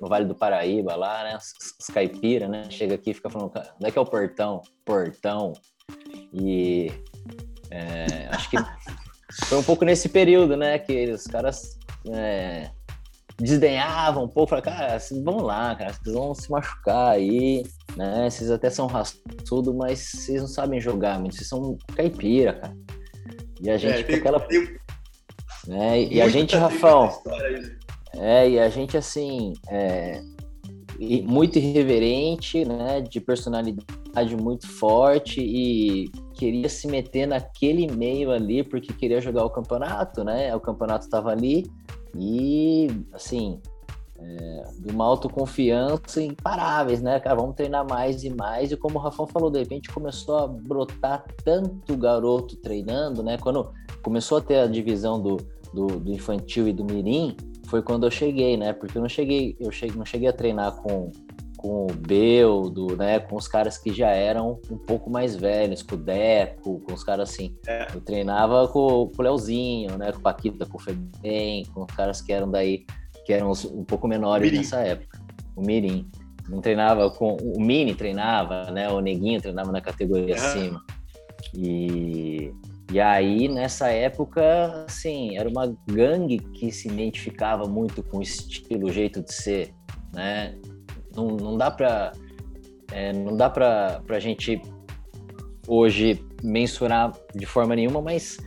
no, 0.00 0.08
Vale 0.08 0.24
do 0.24 0.34
Paraíba, 0.34 0.96
lá, 0.96 1.24
né, 1.24 1.36
os 1.36 1.86
caipira, 1.88 2.48
né, 2.48 2.64
chega 2.70 2.94
aqui 2.94 3.10
e 3.10 3.14
fica 3.14 3.30
falando, 3.30 3.52
onde 3.54 3.86
é 3.86 3.90
que 3.90 3.98
é 3.98 4.00
o 4.00 4.06
portão? 4.06 4.62
Portão. 4.84 5.52
E 6.32 6.90
é, 7.70 8.28
acho 8.32 8.50
que 8.50 8.56
foi 9.46 9.58
um 9.58 9.62
pouco 9.62 9.84
nesse 9.84 10.08
período, 10.08 10.56
né, 10.56 10.78
que 10.78 11.10
os 11.10 11.24
caras 11.24 11.78
é, 12.10 12.70
desdenhavam 13.38 14.24
um 14.24 14.28
pouco, 14.28 14.50
falaram, 14.50 14.64
cara, 14.64 14.98
vocês 14.98 15.22
vão 15.22 15.38
lá, 15.38 15.74
cara, 15.74 15.92
vocês 15.92 16.14
vão 16.14 16.34
se 16.34 16.50
machucar 16.50 17.12
aí, 17.12 17.64
né, 17.96 18.28
vocês 18.28 18.50
até 18.50 18.68
são 18.68 18.86
raçudo, 18.86 19.72
mas 19.74 20.00
vocês 20.00 20.40
não 20.40 20.48
sabem 20.48 20.80
jogar, 20.80 21.20
vocês 21.22 21.48
são 21.48 21.76
caipira, 21.94 22.54
cara. 22.54 22.76
E 23.60 23.70
a 23.70 23.74
é, 23.74 23.78
gente 23.78 24.00
é, 24.00 24.02
com 24.04 24.14
aquela... 24.14 24.46
Né, 25.66 26.02
e 26.04 26.22
a 26.22 26.28
gente, 26.28 26.56
Rafão, 26.56 27.10
é, 28.14 28.48
e 28.48 28.58
a 28.58 28.68
gente, 28.68 28.96
assim, 28.96 29.52
é, 29.68 30.20
muito 31.24 31.58
irreverente, 31.58 32.64
né, 32.64 33.00
de 33.00 33.20
personalidade 33.20 34.36
muito 34.36 34.66
forte 34.66 35.40
e 35.40 36.10
queria 36.38 36.68
se 36.68 36.86
meter 36.86 37.26
naquele 37.26 37.90
meio 37.90 38.30
ali 38.30 38.62
porque 38.62 38.92
queria 38.92 39.20
jogar 39.20 39.44
o 39.44 39.50
campeonato, 39.50 40.22
né? 40.22 40.54
O 40.54 40.60
campeonato 40.60 41.04
estava 41.04 41.30
ali 41.30 41.66
e, 42.14 42.88
assim, 43.12 43.60
é, 44.16 44.62
de 44.78 44.92
uma 44.92 45.04
autoconfiança 45.04 46.22
imparáveis, 46.22 47.02
né, 47.02 47.18
cara? 47.18 47.34
Vamos 47.34 47.56
treinar 47.56 47.84
mais 47.88 48.22
e 48.22 48.30
mais. 48.30 48.70
E 48.70 48.76
como 48.76 48.98
o 48.98 49.02
Rafão 49.02 49.26
falou, 49.26 49.50
de 49.50 49.58
repente 49.58 49.90
começou 49.90 50.38
a 50.38 50.46
brotar 50.46 51.24
tanto 51.44 51.96
garoto 51.96 52.56
treinando, 52.56 53.20
né? 53.22 53.36
Quando 53.36 53.72
começou 54.00 54.38
a 54.38 54.40
ter 54.40 54.60
a 54.60 54.66
divisão 54.68 55.20
do, 55.20 55.38
do, 55.74 55.86
do 55.98 56.12
infantil 56.12 56.68
e 56.68 56.72
do 56.72 56.84
mirim, 56.84 57.36
foi 57.66 57.82
quando 57.82 58.06
eu 58.06 58.10
cheguei, 58.12 58.56
né? 58.56 58.72
Porque 58.72 58.96
eu 58.96 59.02
não 59.02 59.08
cheguei, 59.08 59.56
eu 59.58 59.72
cheguei, 59.72 59.96
não 59.96 60.06
cheguei 60.06 60.28
a 60.28 60.32
treinar 60.32 60.76
com 60.76 61.10
com 61.58 61.88
o 61.88 61.92
Beldo, 61.92 62.96
né? 62.96 63.18
Com 63.18 63.36
os 63.36 63.48
caras 63.48 63.76
que 63.76 63.92
já 63.92 64.10
eram 64.10 64.60
um 64.70 64.78
pouco 64.78 65.10
mais 65.10 65.34
velhos, 65.34 65.82
com 65.82 65.96
o 65.96 65.98
Deco, 65.98 66.80
com 66.80 66.94
os 66.94 67.02
caras 67.02 67.28
assim. 67.28 67.54
É. 67.66 67.88
Eu 67.92 68.00
treinava 68.00 68.68
com, 68.68 69.10
com 69.14 69.20
o 69.20 69.22
Leozinho, 69.22 69.98
né? 69.98 70.12
Com 70.12 70.20
o 70.20 70.22
Paquita, 70.22 70.64
com 70.64 70.78
o 70.78 70.80
Febem, 70.80 71.66
com 71.74 71.82
os 71.82 71.94
caras 71.94 72.22
que 72.22 72.32
eram 72.32 72.48
daí, 72.48 72.86
que 73.26 73.32
eram 73.32 73.52
um 73.74 73.84
pouco 73.84 74.06
menores 74.06 74.44
Mirim. 74.44 74.58
nessa 74.58 74.78
época. 74.78 75.20
O 75.56 75.60
Mirim. 75.60 76.08
Não 76.48 76.60
treinava 76.60 77.10
com. 77.10 77.36
O 77.36 77.60
Mini 77.60 77.94
treinava, 77.94 78.70
né? 78.70 78.88
O 78.88 79.00
Neguinho 79.00 79.40
treinava 79.42 79.70
na 79.72 79.80
categoria 79.80 80.34
é. 80.34 80.38
acima. 80.38 80.82
E, 81.52 82.52
E 82.90 82.98
aí, 82.98 83.48
nessa 83.48 83.88
época, 83.88 84.84
assim, 84.86 85.36
era 85.36 85.48
uma 85.48 85.76
gangue 85.86 86.38
que 86.38 86.72
se 86.72 86.88
identificava 86.88 87.66
muito 87.66 88.02
com 88.02 88.18
o 88.18 88.22
estilo, 88.22 88.86
o 88.88 88.92
jeito 88.92 89.22
de 89.22 89.34
ser, 89.34 89.74
né? 90.14 90.56
Não, 91.18 91.36
não 91.36 91.56
dá 91.56 91.70
para 91.70 92.12
é, 92.92 93.12
não 93.12 93.36
dá 93.36 93.50
para 93.50 94.00
a 94.08 94.20
gente 94.20 94.62
hoje 95.66 96.24
mensurar 96.42 97.12
de 97.34 97.44
forma 97.44 97.76
nenhuma, 97.76 98.00
mas 98.00 98.38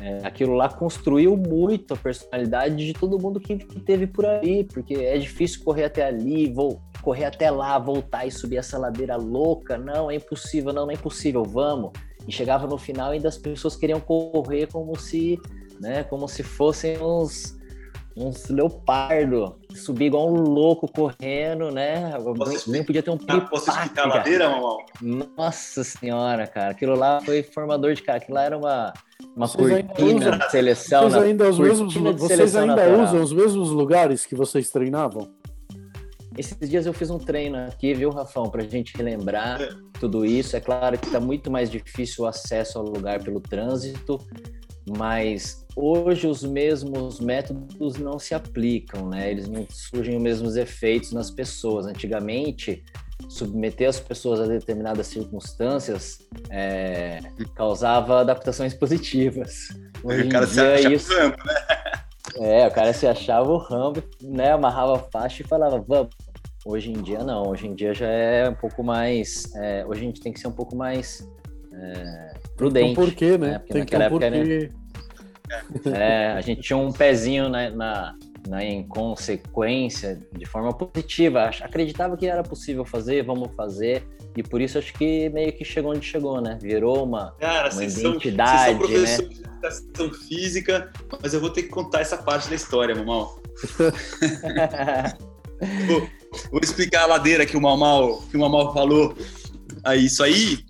é, 0.00 0.18
aquilo 0.24 0.54
lá 0.54 0.68
construiu 0.68 1.36
muito 1.36 1.94
a 1.94 1.96
personalidade 1.96 2.74
de 2.74 2.92
todo 2.92 3.18
mundo 3.18 3.38
que, 3.38 3.56
que 3.56 3.78
teve 3.80 4.06
por 4.06 4.26
aí, 4.26 4.64
porque 4.64 4.94
é 4.94 5.16
difícil 5.16 5.62
correr 5.62 5.84
até 5.84 6.04
ali, 6.04 6.52
vou 6.52 6.80
correr 7.00 7.26
até 7.26 7.50
lá, 7.50 7.78
voltar 7.78 8.26
e 8.26 8.30
subir 8.30 8.56
essa 8.56 8.78
ladeira 8.78 9.16
louca. 9.16 9.76
Não, 9.76 10.10
é 10.10 10.16
impossível, 10.16 10.72
não, 10.72 10.84
não 10.84 10.90
é 10.90 10.94
impossível, 10.94 11.44
vamos. 11.44 11.92
E 12.26 12.32
chegava 12.32 12.66
no 12.66 12.78
final 12.78 13.12
e 13.12 13.16
ainda 13.16 13.28
as 13.28 13.36
pessoas 13.36 13.76
queriam 13.76 14.00
correr 14.00 14.66
como 14.66 14.98
se, 14.98 15.38
né, 15.78 16.02
como 16.02 16.26
se 16.26 16.42
fossem 16.42 17.00
uns 17.00 17.56
uns 18.16 18.48
leopardo, 18.48 19.56
subir 19.74 20.06
igual 20.06 20.32
um 20.32 20.40
louco 20.40 20.86
correndo, 20.90 21.70
né? 21.70 22.12
Posso 22.36 22.70
Nem 22.70 22.84
podia 22.84 23.02
ter 23.02 23.10
um 23.10 23.18
pipaque, 23.18 23.50
Posso 23.50 23.70
explicar 23.70 24.04
a 24.04 24.06
ladeira, 24.06 24.48
mamão? 24.48 24.78
Nossa 25.36 25.82
senhora, 25.82 26.46
cara, 26.46 26.70
aquilo 26.70 26.94
lá 26.94 27.20
foi 27.20 27.42
formador 27.42 27.92
de 27.94 28.02
cara, 28.02 28.18
aquilo 28.18 28.36
lá 28.36 28.44
era 28.44 28.56
uma, 28.56 28.92
uma 29.36 29.48
cortina 29.48 30.38
de 30.38 30.50
seleção. 30.50 31.10
Vocês 31.10 31.22
ainda, 31.22 31.48
os 31.48 31.58
mesmos, 31.58 31.94
vocês 31.94 32.56
ainda 32.56 32.88
usam 33.02 33.22
os 33.22 33.32
mesmos 33.32 33.70
lugares 33.70 34.24
que 34.24 34.34
vocês 34.34 34.70
treinavam? 34.70 35.28
Esses 36.36 36.68
dias 36.68 36.84
eu 36.84 36.92
fiz 36.92 37.10
um 37.10 37.18
treino 37.18 37.56
aqui, 37.58 37.94
viu, 37.94 38.10
Rafão, 38.10 38.50
para 38.50 38.62
a 38.62 38.66
gente 38.66 38.96
relembrar 38.96 39.62
é. 39.62 39.68
tudo 40.00 40.24
isso. 40.24 40.56
É 40.56 40.60
claro 40.60 40.98
que 40.98 41.06
está 41.06 41.20
muito 41.20 41.50
mais 41.50 41.70
difícil 41.70 42.24
o 42.24 42.26
acesso 42.26 42.78
ao 42.78 42.84
lugar 42.84 43.22
pelo 43.22 43.40
trânsito, 43.40 44.18
mas 44.98 45.63
hoje 45.76 46.26
os 46.26 46.42
mesmos 46.42 47.20
métodos 47.20 47.96
não 47.96 48.18
se 48.18 48.34
aplicam, 48.34 49.08
né? 49.08 49.30
Eles 49.30 49.48
não 49.48 49.66
surgem 49.68 50.16
os 50.16 50.22
mesmos 50.22 50.56
efeitos 50.56 51.12
nas 51.12 51.30
pessoas. 51.30 51.86
Antigamente, 51.86 52.84
submeter 53.28 53.88
as 53.88 54.00
pessoas 54.00 54.40
a 54.40 54.46
determinadas 54.46 55.06
circunstâncias 55.06 56.18
é, 56.50 57.20
causava 57.54 58.20
adaptações 58.20 58.72
positivas. 58.74 59.68
Hoje 60.02 60.22
o 60.22 60.28
cara 60.28 60.46
se 60.46 60.60
achava 60.60 60.94
isso... 60.94 61.14
Rambo, 61.14 61.36
né? 61.44 61.54
É, 62.36 62.66
o 62.66 62.70
cara 62.70 62.92
se 62.92 63.06
achava 63.06 63.48
o 63.48 63.56
Rambo, 63.56 64.02
né? 64.20 64.52
Amarrava 64.52 64.96
a 64.96 64.98
faixa 64.98 65.42
e 65.42 65.46
falava, 65.46 65.78
vamos. 65.86 66.14
Hoje 66.66 66.90
em 66.90 67.02
dia 67.02 67.22
não, 67.22 67.50
hoje 67.50 67.66
em 67.66 67.74
dia 67.74 67.92
já 67.92 68.08
é 68.08 68.48
um 68.48 68.54
pouco 68.54 68.82
mais. 68.82 69.54
É, 69.54 69.84
hoje 69.86 70.00
a 70.00 70.04
gente 70.04 70.20
tem 70.20 70.32
que 70.32 70.40
ser 70.40 70.48
um 70.48 70.52
pouco 70.52 70.74
mais 70.74 71.28
é, 71.74 72.34
prudente. 72.56 72.92
Então 72.92 73.04
por 73.04 73.14
quê, 73.14 73.36
né? 73.36 73.48
né? 73.48 73.58
Porque 73.58 73.72
tem 73.74 73.82
naquela 73.82 74.04
época, 74.04 74.30
né? 74.30 74.70
É, 75.86 76.32
a 76.32 76.40
gente 76.40 76.62
tinha 76.62 76.76
um 76.76 76.92
pezinho 76.92 77.48
na, 77.48 77.70
na, 77.70 78.16
na 78.48 78.64
inconsequência 78.64 80.20
de 80.32 80.46
forma 80.46 80.72
positiva. 80.72 81.50
Acreditava 81.60 82.16
que 82.16 82.26
era 82.26 82.42
possível 82.42 82.84
fazer, 82.84 83.24
vamos 83.24 83.54
fazer. 83.54 84.04
E 84.36 84.42
por 84.42 84.60
isso 84.60 84.78
acho 84.78 84.92
que 84.94 85.28
meio 85.30 85.52
que 85.52 85.64
chegou 85.64 85.92
onde 85.92 86.04
chegou, 86.04 86.40
né? 86.40 86.58
Virou 86.60 87.04
uma, 87.04 87.32
Cara, 87.38 87.72
uma 87.72 87.84
identidade, 87.84 88.72
são, 88.72 88.80
vocês 88.80 89.10
são 89.10 89.26
né? 89.26 89.32
de 89.32 89.40
educação 89.40 90.12
física, 90.12 90.92
mas 91.22 91.32
eu 91.32 91.40
vou 91.40 91.50
ter 91.50 91.62
que 91.62 91.68
contar 91.68 92.00
essa 92.00 92.16
parte 92.16 92.48
da 92.48 92.56
história, 92.56 92.94
Mamal. 92.94 93.40
vou, 95.86 96.08
vou, 96.50 96.60
explicar 96.60 97.04
a 97.04 97.06
ladeira 97.06 97.46
que 97.46 97.56
o 97.56 97.60
Mamal, 97.60 98.22
que 98.22 98.36
o 98.36 98.40
Mamal 98.40 98.74
falou. 98.74 99.16
Aí, 99.84 100.06
isso 100.06 100.24
aí 100.24 100.64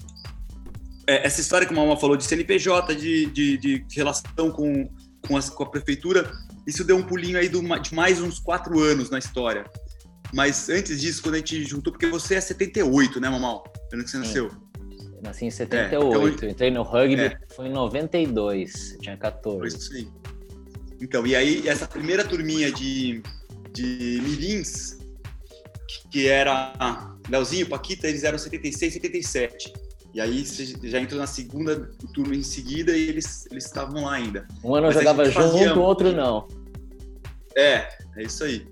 é, 1.07 1.27
essa 1.27 1.41
história 1.41 1.67
que 1.67 1.73
o 1.73 1.77
Malma 1.77 1.97
falou 1.97 2.17
de 2.17 2.25
CNPJ, 2.25 2.95
de, 2.95 3.27
de, 3.27 3.59
de 3.59 3.85
relação 3.95 4.51
com, 4.51 4.89
com, 5.27 5.41
com, 5.41 5.63
a 5.63 5.71
prefeitura, 5.71 6.31
isso 6.67 6.85
deu 6.85 6.97
um 6.97 7.03
pulinho 7.03 7.39
aí 7.39 7.49
do, 7.49 7.61
de 7.81 7.95
mais 7.95 8.21
uns 8.21 8.39
quatro 8.39 8.81
anos 8.81 9.11
na 9.11 9.19
história. 9.19 9.65
Mas 10.33 10.69
antes 10.69 11.01
disso, 11.01 11.23
quando 11.23 11.37
a 11.37 11.39
gente 11.39 11.65
juntou, 11.65 11.93
porque 11.93 12.07
você 12.07 12.35
é 12.35 12.41
78, 12.41 13.21
né, 13.21 13.29
Mamal? 13.29 13.65
Ano 13.93 14.03
que 14.03 14.11
você 14.11 14.19
nasceu. 14.19 14.47
Eu 14.47 15.23
nasci 15.23 15.47
em 15.47 15.51
78, 15.51 16.05
é, 16.05 16.29
então, 16.29 16.49
entrei 16.49 16.71
no 16.71 16.83
rugby, 16.83 17.21
é. 17.21 17.39
foi 17.55 17.67
em 17.67 17.73
92, 17.73 18.97
tinha 19.01 19.17
14. 19.17 19.59
Foi 19.59 19.69
isso 19.69 19.95
aí. 19.95 20.09
Então, 21.01 21.27
e 21.27 21.37
aí 21.37 21.69
essa 21.69 21.87
primeira 21.87 22.25
turminha 22.25 22.73
de, 22.73 23.23
de 23.73 24.21
mirins, 24.23 24.99
que 26.11 26.27
era 26.27 26.73
Leozinho, 27.29 27.69
Paquita, 27.69 28.09
eles 28.09 28.25
eram 28.25 28.39
76, 28.39 28.93
77. 28.95 29.73
E 30.15 30.21
aí 30.21 30.47
você 30.47 30.65
já 30.85 31.01
entrou 31.01 31.21
na 31.21 31.27
segunda 31.27 31.91
turma 32.15 32.37
em 32.37 32.43
seguida 32.45 32.97
e 32.97 33.09
eles 33.09 33.49
eles 33.51 33.65
estavam 33.65 34.05
lá 34.05 34.15
ainda. 34.15 34.47
Um 34.63 34.73
ano 34.77 34.87
Mas 34.87 34.95
jogava 34.95 35.25
junto, 35.25 35.35
fazia... 35.35 35.75
o 35.75 35.81
outro 35.81 36.13
não. 36.13 36.47
É, 37.57 37.89
é 38.17 38.23
isso 38.23 38.45
aí. 38.45 38.65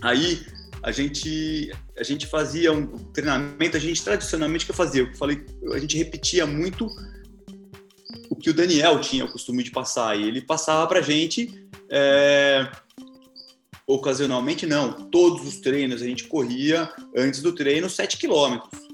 Aí 0.00 0.46
a 0.80 0.92
gente 0.92 1.72
a 1.98 2.04
gente 2.04 2.28
fazia 2.28 2.72
um 2.72 2.86
treinamento, 2.86 3.76
a 3.76 3.80
gente 3.80 4.04
tradicionalmente 4.04 4.64
que 4.64 4.70
eu 4.70 4.76
fazia, 4.76 5.02
eu 5.02 5.14
falei, 5.14 5.44
a 5.72 5.78
gente 5.78 5.98
repetia 5.98 6.46
muito 6.46 6.86
o 8.30 8.36
que 8.36 8.48
o 8.48 8.54
Daniel 8.54 9.00
tinha 9.00 9.24
o 9.24 9.32
costume 9.32 9.64
de 9.64 9.72
passar 9.72 10.16
e 10.16 10.28
ele 10.28 10.40
passava 10.40 10.86
pra 10.86 11.00
gente 11.00 11.68
é, 11.90 12.70
ocasionalmente 13.84 14.64
não, 14.64 14.92
todos 15.10 15.44
os 15.44 15.58
treinos 15.58 16.02
a 16.02 16.06
gente 16.06 16.24
corria 16.28 16.88
antes 17.16 17.42
do 17.42 17.52
treino 17.52 17.90
7 17.90 18.16
quilômetros 18.16 18.91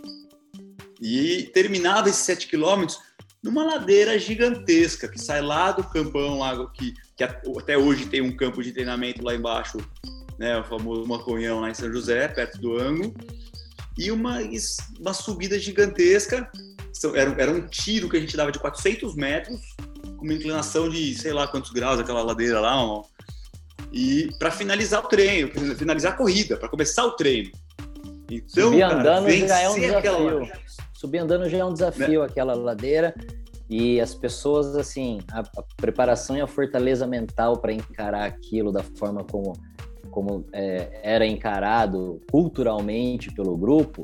e 1.00 1.50
terminava 1.54 2.08
esses 2.08 2.24
7 2.24 2.48
quilômetros 2.48 2.98
numa 3.42 3.64
ladeira 3.64 4.18
gigantesca 4.18 5.08
que 5.08 5.20
sai 5.20 5.40
lá 5.40 5.72
do 5.72 5.84
campão 5.84 6.38
lá 6.38 6.68
que, 6.70 6.92
que 7.16 7.24
até 7.24 7.78
hoje 7.78 8.06
tem 8.06 8.20
um 8.20 8.36
campo 8.36 8.62
de 8.62 8.72
treinamento 8.72 9.24
lá 9.24 9.34
embaixo, 9.34 9.78
né, 10.38 10.58
o 10.58 10.64
famoso 10.64 11.06
Maconhão 11.06 11.60
lá 11.60 11.70
em 11.70 11.74
São 11.74 11.92
José, 11.92 12.28
perto 12.28 12.58
do 12.58 12.76
Ango, 12.78 13.14
e 13.96 14.10
uma, 14.10 14.38
uma 15.00 15.12
subida 15.12 15.58
gigantesca, 15.58 16.50
era, 17.14 17.42
era 17.42 17.50
um 17.50 17.66
tiro 17.66 18.08
que 18.08 18.16
a 18.16 18.20
gente 18.20 18.36
dava 18.36 18.52
de 18.52 18.58
400 18.58 19.14
metros, 19.14 19.60
com 20.16 20.24
uma 20.24 20.34
inclinação 20.34 20.88
de 20.88 21.14
sei 21.14 21.32
lá 21.32 21.46
quantos 21.46 21.70
graus 21.70 22.00
aquela 22.00 22.22
ladeira 22.22 22.60
lá, 22.60 22.80
ó, 22.80 23.04
e 23.92 24.28
para 24.38 24.50
finalizar 24.50 25.04
o 25.04 25.08
treino, 25.08 25.50
finalizar 25.76 26.12
a 26.12 26.16
corrida, 26.16 26.56
para 26.56 26.68
começar 26.68 27.04
o 27.04 27.12
treino. 27.12 27.50
Então, 28.30 28.70
Subir 28.70 28.82
andando 28.82 29.30
já 29.30 29.60
é 29.60 29.70
um 29.70 29.74
desafio. 29.74 29.98
Aquela 29.98 30.48
subir 30.98 31.18
andando 31.18 31.48
já 31.48 31.58
é 31.58 31.64
um 31.64 31.72
desafio, 31.72 32.22
né? 32.22 32.26
aquela 32.26 32.54
ladeira. 32.54 33.14
E 33.70 34.00
as 34.00 34.14
pessoas, 34.14 34.74
assim, 34.74 35.20
a, 35.30 35.40
a 35.40 35.62
preparação 35.76 36.36
e 36.36 36.40
a 36.40 36.46
fortaleza 36.46 37.06
mental 37.06 37.58
para 37.58 37.72
encarar 37.72 38.24
aquilo 38.24 38.72
da 38.72 38.82
forma 38.82 39.22
como, 39.22 39.52
como 40.10 40.44
é, 40.52 41.00
era 41.04 41.24
encarado 41.24 42.18
culturalmente 42.32 43.30
pelo 43.32 43.56
grupo, 43.56 44.02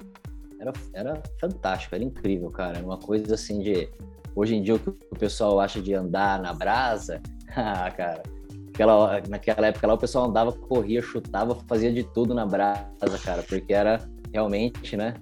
era, 0.61 0.73
era 0.93 1.23
fantástico, 1.41 1.97
era 1.97 2.05
incrível, 2.05 2.49
cara. 2.51 2.79
Era 2.79 2.87
uma 2.87 2.99
coisa 2.99 3.35
assim 3.35 3.59
de. 3.59 3.89
Hoje 4.37 4.55
em 4.55 4.63
dia, 4.63 4.75
o 4.77 4.79
que 4.79 4.91
o 4.91 5.19
pessoal 5.19 5.59
acha 5.59 5.81
de 5.81 5.95
andar 5.95 6.41
na 6.41 6.53
brasa, 6.53 7.21
ah, 7.57 7.91
cara. 7.91 8.23
Aquela, 8.73 9.21
naquela 9.29 9.69
época 9.69 9.87
lá, 9.87 9.95
o 9.95 9.99
pessoal 9.99 10.29
andava, 10.29 10.53
corria, 10.53 11.01
chutava, 11.01 11.57
fazia 11.69 11.93
de 11.93 12.03
tudo 12.03 12.35
na 12.35 12.45
brasa, 12.45 13.19
cara, 13.25 13.43
porque 13.45 13.73
era 13.73 14.01
realmente, 14.33 14.97
né? 14.97 15.15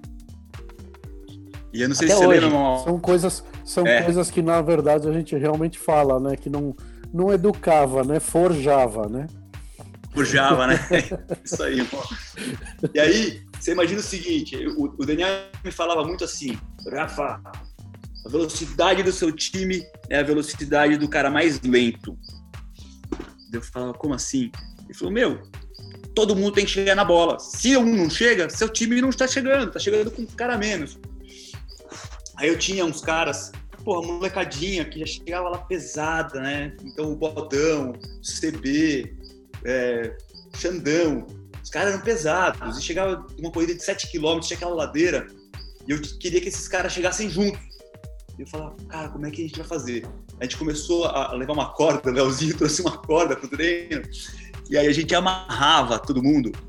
E 1.73 1.81
eu 1.81 1.89
não 1.89 1.95
sei 1.95 2.07
Até 2.07 2.15
se 2.15 2.23
você 2.23 2.27
lembra, 2.27 2.49
São 2.83 2.99
coisas, 2.99 3.43
são 3.65 3.87
é. 3.87 4.03
coisas 4.03 4.29
que, 4.29 4.43
na 4.43 4.61
verdade, 4.61 5.09
a 5.09 5.11
gente 5.11 5.35
realmente 5.35 5.79
fala, 5.79 6.19
né? 6.19 6.35
Que 6.35 6.47
não, 6.47 6.75
não 7.11 7.33
educava, 7.33 8.03
né? 8.03 8.19
Forjava, 8.19 9.09
né? 9.09 9.25
Forjava, 10.13 10.67
né? 10.67 10.79
Isso 11.43 11.63
aí, 11.63 11.83
pô. 11.85 11.97
E 12.93 12.99
aí, 12.99 13.41
você 13.59 13.71
imagina 13.71 13.99
o 13.99 14.03
seguinte: 14.03 14.55
o, 14.77 14.93
o 14.99 15.05
Daniel 15.05 15.29
me 15.63 15.71
falava 15.71 16.03
muito 16.03 16.23
assim, 16.23 16.55
Rafa, 16.91 17.41
a 18.23 18.29
velocidade 18.29 19.01
do 19.01 19.11
seu 19.11 19.31
time 19.31 19.83
é 20.09 20.19
a 20.19 20.23
velocidade 20.23 20.97
do 20.97 21.09
cara 21.09 21.31
mais 21.31 21.59
lento. 21.61 22.15
Eu 23.51 23.63
falava, 23.63 23.93
como 23.93 24.13
assim? 24.13 24.51
Ele 24.85 24.93
falou, 24.93 25.13
meu, 25.13 25.41
todo 26.13 26.35
mundo 26.35 26.53
tem 26.53 26.65
que 26.65 26.71
chegar 26.71 26.95
na 26.95 27.03
bola. 27.03 27.39
Se 27.39 27.75
um 27.75 27.95
não 27.95 28.09
chega, 28.09 28.49
seu 28.49 28.69
time 28.69 29.01
não 29.01 29.09
está 29.09 29.27
chegando, 29.27 29.67
está 29.67 29.79
chegando 29.79 30.11
com 30.11 30.21
um 30.21 30.27
cara 30.27 30.57
menos. 30.57 30.99
Aí 32.37 32.49
eu 32.49 32.57
tinha 32.57 32.83
uns 32.85 33.01
caras, 33.01 33.51
porra, 33.83 34.07
molecadinha 34.07 34.85
que 34.85 34.99
já 34.99 35.05
chegava 35.05 35.49
lá 35.49 35.59
pesada, 35.59 36.39
né? 36.39 36.75
Então 36.83 37.11
o 37.11 37.15
Bodão, 37.15 37.91
o 37.91 38.21
CB, 38.21 39.15
é, 39.65 40.15
Xandão, 40.55 41.27
os 41.61 41.69
caras 41.69 41.93
eram 41.93 42.03
pesados. 42.03 42.77
E 42.77 42.81
chegava 42.81 43.25
uma 43.37 43.51
corrida 43.51 43.75
de 43.75 43.83
7 43.83 44.11
km, 44.11 44.39
tinha 44.39 44.57
aquela 44.57 44.75
ladeira, 44.75 45.27
e 45.87 45.91
eu 45.91 46.01
queria 46.19 46.41
que 46.41 46.47
esses 46.47 46.67
caras 46.67 46.91
chegassem 46.91 47.29
juntos. 47.29 47.61
E 48.37 48.41
eu 48.41 48.47
falava, 48.47 48.75
cara, 48.87 49.09
como 49.09 49.25
é 49.25 49.31
que 49.31 49.43
a 49.43 49.47
gente 49.47 49.57
vai 49.57 49.67
fazer? 49.67 50.07
A 50.39 50.43
gente 50.43 50.57
começou 50.57 51.05
a 51.05 51.33
levar 51.33 51.53
uma 51.53 51.71
corda, 51.71 52.09
o 52.09 52.13
Leozinho 52.13 52.57
trouxe 52.57 52.81
uma 52.81 52.97
corda 52.97 53.35
pro 53.35 53.47
treino, 53.47 54.01
e 54.69 54.77
aí 54.77 54.87
a 54.87 54.91
gente 54.91 55.13
amarrava 55.13 55.99
todo 55.99 56.21
mundo. 56.21 56.51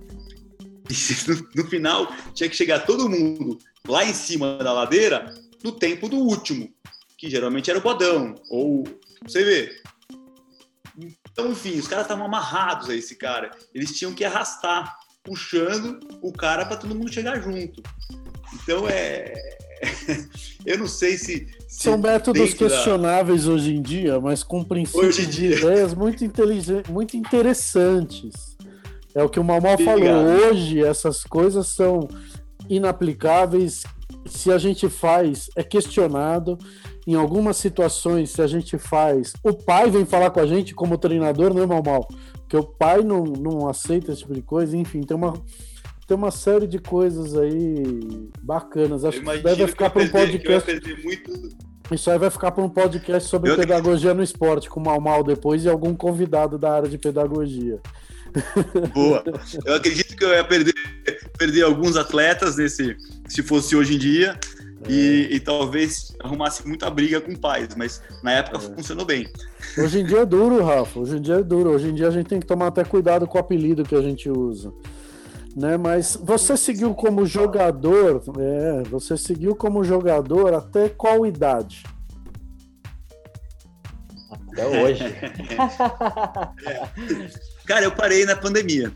E 0.86 1.30
no, 1.30 1.48
no 1.56 1.70
final 1.70 2.12
tinha 2.34 2.48
que 2.48 2.54
chegar 2.54 2.80
todo 2.80 3.08
mundo 3.08 3.58
lá 3.88 4.04
em 4.04 4.12
cima 4.12 4.58
da 4.58 4.70
ladeira 4.70 5.34
no 5.64 5.72
tempo 5.72 6.08
do 6.08 6.18
último. 6.18 6.68
que 7.16 7.30
geralmente 7.30 7.70
era 7.70 7.78
o 7.78 7.82
bodão, 7.82 8.34
ou 8.50 8.84
você 9.26 9.42
vê. 9.42 9.80
Então, 11.30 11.50
enfim, 11.50 11.78
os 11.78 11.88
caras 11.88 12.04
estavam 12.04 12.26
amarrados 12.26 12.90
a 12.90 12.94
esse 12.94 13.16
cara. 13.16 13.50
Eles 13.74 13.96
tinham 13.96 14.12
que 14.12 14.24
arrastar, 14.24 14.96
puxando 15.22 15.98
o 16.20 16.32
cara 16.32 16.66
para 16.66 16.76
todo 16.76 16.94
mundo 16.94 17.12
chegar 17.12 17.40
junto. 17.40 17.82
Então 18.52 18.88
é. 18.88 19.32
Eu 20.64 20.78
não 20.78 20.86
sei 20.86 21.16
se. 21.16 21.46
se 21.68 21.82
São 21.84 21.98
métodos 21.98 22.54
questionáveis 22.54 23.44
da... 23.44 23.52
hoje 23.52 23.74
em 23.74 23.82
dia, 23.82 24.20
mas 24.20 24.42
com 24.42 24.62
princípios 24.62 25.16
de 25.16 25.52
ideias 25.52 25.94
muito, 25.94 26.24
inteligentes, 26.24 26.90
muito 26.90 27.16
interessantes. 27.16 28.56
É 29.14 29.22
o 29.22 29.28
que 29.28 29.38
o 29.38 29.44
Malmal 29.44 29.78
falou. 29.78 30.48
Hoje 30.48 30.84
essas 30.84 31.22
coisas 31.24 31.68
são 31.68 32.08
inaplicáveis. 32.68 33.84
Se 34.26 34.50
a 34.50 34.58
gente 34.58 34.88
faz, 34.88 35.50
é 35.54 35.62
questionado. 35.62 36.58
Em 37.06 37.14
algumas 37.14 37.56
situações, 37.58 38.30
se 38.30 38.40
a 38.40 38.46
gente 38.46 38.78
faz, 38.78 39.34
o 39.42 39.52
pai 39.52 39.90
vem 39.90 40.06
falar 40.06 40.30
com 40.30 40.40
a 40.40 40.46
gente 40.46 40.74
como 40.74 40.96
treinador, 40.96 41.52
não 41.52 41.62
é 41.62 41.66
Malmal? 41.66 42.08
Porque 42.32 42.56
o 42.56 42.64
pai 42.64 43.02
não, 43.02 43.24
não 43.24 43.68
aceita 43.68 44.12
esse 44.12 44.22
tipo 44.22 44.34
de 44.34 44.42
coisa. 44.42 44.76
Enfim, 44.76 45.02
tem 45.02 45.16
uma 45.16 45.34
tem 46.06 46.16
uma 46.16 46.30
série 46.30 46.66
de 46.66 46.78
coisas 46.78 47.34
aí 47.34 48.28
bacanas. 48.42 49.04
Acho 49.04 49.20
que 49.20 49.38
deve 49.38 49.66
ficar 49.66 49.90
para 49.90 50.02
um 50.02 50.08
podcast. 50.08 50.70
Muito... 51.02 51.56
Isso 51.90 52.10
aí 52.10 52.18
vai 52.18 52.30
ficar 52.30 52.50
para 52.50 52.62
um 52.62 52.68
podcast 52.68 53.28
sobre 53.28 53.50
eu... 53.50 53.56
pedagogia 53.56 54.12
no 54.12 54.22
esporte, 54.22 54.68
com 54.68 54.80
o 54.80 54.84
Mal 54.84 55.00
Mal 55.00 55.22
depois 55.22 55.64
e 55.64 55.68
algum 55.68 55.94
convidado 55.94 56.58
da 56.58 56.72
área 56.72 56.88
de 56.88 56.98
pedagogia. 56.98 57.80
Boa. 58.92 59.22
Eu 59.64 59.74
acredito 59.74 60.16
que 60.16 60.24
eu 60.24 60.30
ia 60.30 60.44
perder, 60.44 60.74
perder 61.38 61.62
alguns 61.62 61.96
atletas 61.96 62.56
nesse, 62.56 62.96
se 63.28 63.42
fosse 63.42 63.76
hoje 63.76 63.94
em 63.94 63.98
dia. 63.98 64.38
É. 64.86 64.92
E, 64.92 65.36
e, 65.36 65.40
talvez 65.40 66.14
arrumasse 66.20 66.66
muita 66.66 66.90
briga 66.90 67.18
com 67.18 67.34
pais, 67.34 67.74
mas 67.74 68.02
na 68.22 68.32
época 68.32 68.58
é. 68.58 68.60
funcionou 68.60 69.06
bem. 69.06 69.26
Hoje 69.78 70.00
em 70.00 70.04
dia 70.04 70.18
é 70.18 70.26
duro, 70.26 70.62
Rafa. 70.62 71.00
Hoje 71.00 71.16
em 71.16 71.22
dia 71.22 71.36
é 71.36 71.42
duro. 71.42 71.70
Hoje 71.70 71.88
em 71.88 71.94
dia 71.94 72.08
a 72.08 72.10
gente 72.10 72.26
tem 72.26 72.40
que 72.40 72.46
tomar 72.46 72.66
até 72.66 72.84
cuidado 72.84 73.26
com 73.26 73.38
o 73.38 73.40
apelido 73.40 73.84
que 73.84 73.94
a 73.94 74.02
gente 74.02 74.28
usa 74.28 74.74
né? 75.54 75.76
Mas 75.76 76.16
você 76.16 76.56
seguiu 76.56 76.94
como 76.94 77.24
jogador, 77.24 78.22
é, 78.38 78.82
você 78.88 79.16
seguiu 79.16 79.54
como 79.54 79.84
jogador 79.84 80.54
até 80.54 80.88
qual 80.88 81.24
idade? 81.24 81.84
Até 84.52 84.66
hoje. 84.66 85.04
Cara, 87.66 87.84
eu 87.84 87.92
parei 87.92 88.24
na 88.24 88.36
pandemia, 88.36 88.92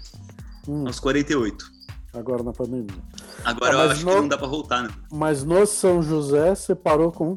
hum. 0.66 0.86
aos 0.86 1.00
48. 1.00 1.78
Agora 2.12 2.42
na 2.42 2.52
pandemia. 2.52 3.02
Agora 3.44 3.72
ah, 3.72 3.84
eu 3.84 3.90
acho 3.90 4.04
no... 4.04 4.10
que 4.10 4.16
não 4.16 4.28
dá 4.28 4.38
para 4.38 4.46
voltar, 4.46 4.82
né? 4.82 4.90
Mas 5.10 5.44
no 5.44 5.66
São 5.66 6.02
José 6.02 6.54
você 6.54 6.74
parou 6.74 7.12
com 7.12 7.36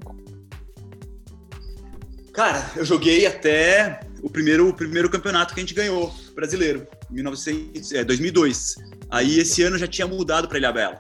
Cara, 2.34 2.72
eu 2.76 2.86
joguei 2.86 3.26
até 3.26 4.00
o 4.24 4.30
primeiro, 4.30 4.70
o 4.70 4.74
primeiro 4.74 5.10
campeonato 5.10 5.54
que 5.54 5.60
a 5.60 5.64
gente 5.64 5.74
ganhou, 5.74 6.14
brasileiro, 6.34 6.88
1900, 7.10 7.92
é, 7.92 8.04
2002. 8.04 8.76
Aí 9.10 9.40
esse 9.40 9.62
ano 9.64 9.78
já 9.78 9.88
tinha 9.88 10.08
mudado 10.08 10.48
para 10.48 10.58
Ilhabela. 10.58 11.00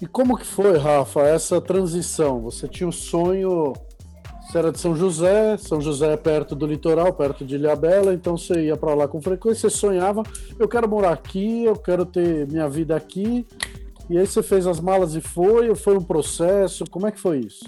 E 0.00 0.06
como 0.06 0.36
que 0.36 0.46
foi, 0.46 0.78
Rafa, 0.78 1.20
essa 1.22 1.60
transição? 1.60 2.40
Você 2.42 2.66
tinha 2.66 2.86
o 2.86 2.88
um 2.88 2.92
sonho, 2.92 3.74
você 4.54 4.58
era 4.58 4.70
de 4.70 4.78
São 4.78 4.94
José, 4.94 5.56
São 5.56 5.80
José 5.80 6.12
é 6.12 6.16
perto 6.16 6.54
do 6.54 6.64
litoral, 6.64 7.12
perto 7.12 7.44
de 7.44 7.56
Ilhabela, 7.56 8.14
então 8.14 8.36
você 8.36 8.66
ia 8.66 8.76
para 8.76 8.94
lá 8.94 9.08
com 9.08 9.20
frequência, 9.20 9.68
você 9.68 9.76
sonhava, 9.76 10.22
eu 10.58 10.68
quero 10.68 10.88
morar 10.88 11.12
aqui, 11.12 11.64
eu 11.64 11.74
quero 11.74 12.06
ter 12.06 12.46
minha 12.46 12.68
vida 12.68 12.94
aqui. 12.94 13.44
E 14.08 14.16
aí 14.16 14.26
você 14.26 14.42
fez 14.42 14.66
as 14.66 14.78
malas 14.78 15.16
e 15.16 15.20
foi, 15.20 15.74
foi 15.74 15.96
um 15.96 16.04
processo? 16.04 16.84
Como 16.88 17.06
é 17.06 17.10
que 17.10 17.18
foi 17.18 17.40
isso? 17.40 17.64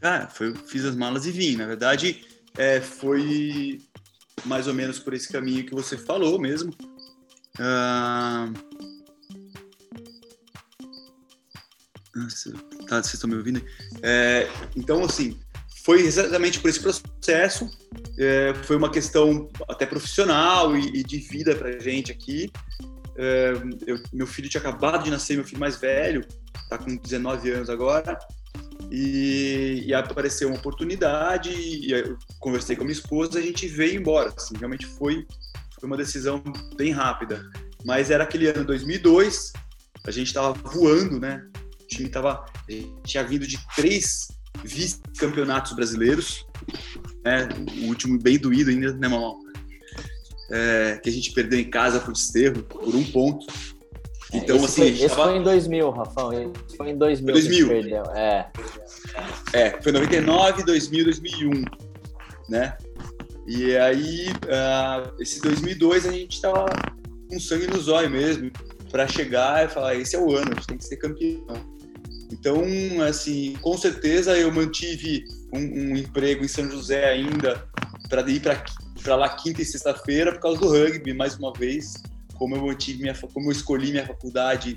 Cara, 0.00 0.28
foi, 0.28 0.54
fiz 0.54 0.84
as 0.84 0.94
malas 0.94 1.24
e 1.24 1.30
vim. 1.30 1.56
Na 1.56 1.66
verdade, 1.66 2.22
é, 2.58 2.80
foi 2.80 3.80
mais 4.44 4.66
ou 4.66 4.74
menos 4.74 4.98
por 4.98 5.14
esse 5.14 5.32
caminho 5.32 5.64
que 5.64 5.74
você 5.74 5.96
falou 5.96 6.38
mesmo. 6.38 6.74
Ah... 7.58 8.52
Nossa, 12.14 12.52
tá, 12.84 13.02
vocês 13.02 13.14
estão 13.14 13.28
me 13.28 13.36
ouvindo? 13.36 13.62
É, 14.02 14.48
então, 14.76 15.04
assim, 15.04 15.38
foi 15.84 16.00
exatamente 16.00 16.60
por 16.60 16.70
esse 16.70 16.80
processo. 16.80 17.70
É, 18.18 18.54
foi 18.64 18.76
uma 18.76 18.90
questão 18.90 19.50
até 19.68 19.84
profissional 19.84 20.76
e, 20.76 21.00
e 21.00 21.02
de 21.02 21.18
vida 21.18 21.54
para 21.54 21.78
gente 21.78 22.10
aqui. 22.10 22.50
É, 23.16 23.52
eu, 23.86 24.00
meu 24.12 24.26
filho 24.26 24.48
tinha 24.48 24.60
acabado 24.60 25.04
de 25.04 25.10
nascer, 25.10 25.36
meu 25.36 25.44
filho 25.44 25.60
mais 25.60 25.76
velho, 25.76 26.26
tá 26.68 26.78
com 26.78 26.96
19 26.96 27.50
anos 27.50 27.68
agora. 27.68 28.18
E, 28.90 29.84
e 29.86 29.94
apareceu 29.94 30.48
uma 30.48 30.58
oportunidade, 30.58 31.50
e 31.50 31.90
eu 31.90 32.16
conversei 32.38 32.76
com 32.76 32.82
a 32.82 32.84
minha 32.84 32.96
esposa, 32.96 33.38
a 33.38 33.42
gente 33.42 33.66
veio 33.66 34.00
embora. 34.00 34.32
Assim, 34.36 34.54
realmente 34.56 34.86
foi, 34.86 35.26
foi 35.78 35.86
uma 35.86 35.96
decisão 35.96 36.42
bem 36.76 36.92
rápida. 36.92 37.44
Mas 37.84 38.10
era 38.10 38.24
aquele 38.24 38.46
ano 38.46 38.64
2002, 38.64 39.52
a 40.06 40.10
gente 40.10 40.28
estava 40.28 40.52
voando, 40.52 41.20
né? 41.20 41.46
O 41.84 41.86
time 41.86 42.08
tava, 42.08 42.44
tinha 43.04 43.22
vindo 43.22 43.46
de 43.46 43.58
três 43.76 44.28
vice-campeonatos 44.62 45.72
brasileiros, 45.72 46.46
né? 47.24 47.48
O 47.82 47.88
último 47.88 48.18
bem 48.18 48.38
doído 48.38 48.70
ainda, 48.70 48.92
né, 48.94 49.08
mamão? 49.08 49.38
É, 50.50 51.00
que 51.02 51.08
a 51.08 51.12
gente 51.12 51.32
perdeu 51.32 51.58
em 51.58 51.68
casa 51.68 52.00
por 52.00 52.12
desterro, 52.12 52.62
por 52.62 52.94
um 52.94 53.04
ponto. 53.04 53.46
Então, 54.32 54.56
esse 54.56 54.64
assim. 54.64 54.80
Foi, 54.80 54.90
esse 54.90 55.08
tava... 55.08 55.24
foi 55.24 55.38
em 55.38 55.42
2000, 55.42 55.90
Rafão. 55.90 56.32
Esse 56.32 56.76
foi 56.76 56.90
em 56.90 56.98
2000. 56.98 57.34
2000. 57.34 57.68
perdeu. 57.68 58.02
É. 58.14 58.50
É, 59.52 59.82
foi 59.82 59.92
99, 59.92 60.64
2000, 60.64 61.04
2001, 61.04 61.64
né? 62.48 62.76
E 63.46 63.76
aí, 63.76 64.28
uh, 64.28 65.14
esse 65.20 65.40
2002 65.40 66.06
a 66.06 66.12
gente 66.12 66.40
tava 66.40 66.66
com 67.28 67.38
sangue 67.38 67.66
nos 67.66 67.88
olhos 67.88 68.10
mesmo, 68.10 68.50
para 68.90 69.06
chegar 69.06 69.64
e 69.64 69.68
falar: 69.68 69.94
esse 69.96 70.16
é 70.16 70.18
o 70.18 70.34
ano, 70.34 70.52
a 70.52 70.54
gente 70.54 70.66
tem 70.66 70.78
que 70.78 70.84
ser 70.84 70.96
campeão. 70.96 71.73
Então, 72.34 72.64
assim, 73.08 73.54
com 73.60 73.78
certeza 73.78 74.36
eu 74.36 74.50
mantive 74.50 75.24
um, 75.52 75.60
um 75.60 75.96
emprego 75.96 76.44
em 76.44 76.48
São 76.48 76.68
José 76.68 77.08
ainda 77.08 77.64
para 78.08 78.28
ir 78.28 78.42
para 79.02 79.16
lá 79.16 79.28
quinta 79.28 79.62
e 79.62 79.64
sexta-feira 79.64 80.32
por 80.32 80.40
causa 80.40 80.60
do 80.60 80.68
rugby, 80.68 81.14
mais 81.14 81.36
uma 81.36 81.52
vez 81.52 81.94
como 82.34 82.56
eu 82.56 82.66
mantive 82.66 83.00
minha, 83.00 83.14
como 83.32 83.48
eu 83.48 83.52
escolhi 83.52 83.92
minha 83.92 84.04
faculdade 84.06 84.76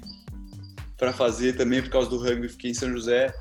para 0.97 1.11
fazer 1.11 1.53
também 1.53 1.81
por 1.81 1.89
causa 1.89 2.09
do 2.09 2.19
rugby, 2.19 2.47
fiquei 2.47 2.71
em 2.71 2.75
São 2.75 2.91
José, 2.91 3.33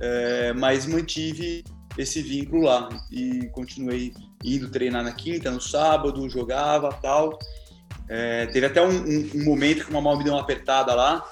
é, 0.00 0.52
mas 0.52 0.84
mantive 0.84 1.64
esse 1.96 2.22
vínculo 2.22 2.64
lá 2.64 2.88
e 3.10 3.48
continuei 3.52 4.12
indo 4.44 4.68
treinar 4.68 5.04
na 5.04 5.12
quinta, 5.12 5.50
no 5.50 5.60
sábado, 5.60 6.28
jogava 6.28 6.92
tal. 7.00 7.38
É, 8.08 8.46
teve 8.46 8.66
até 8.66 8.82
um, 8.82 8.90
um, 8.90 9.30
um, 9.36 9.44
momento 9.44 9.84
que 9.84 9.90
uma 9.90 10.00
mão 10.00 10.18
me 10.18 10.24
deu 10.24 10.32
uma 10.32 10.42
apertada 10.42 10.92
lá. 10.94 11.24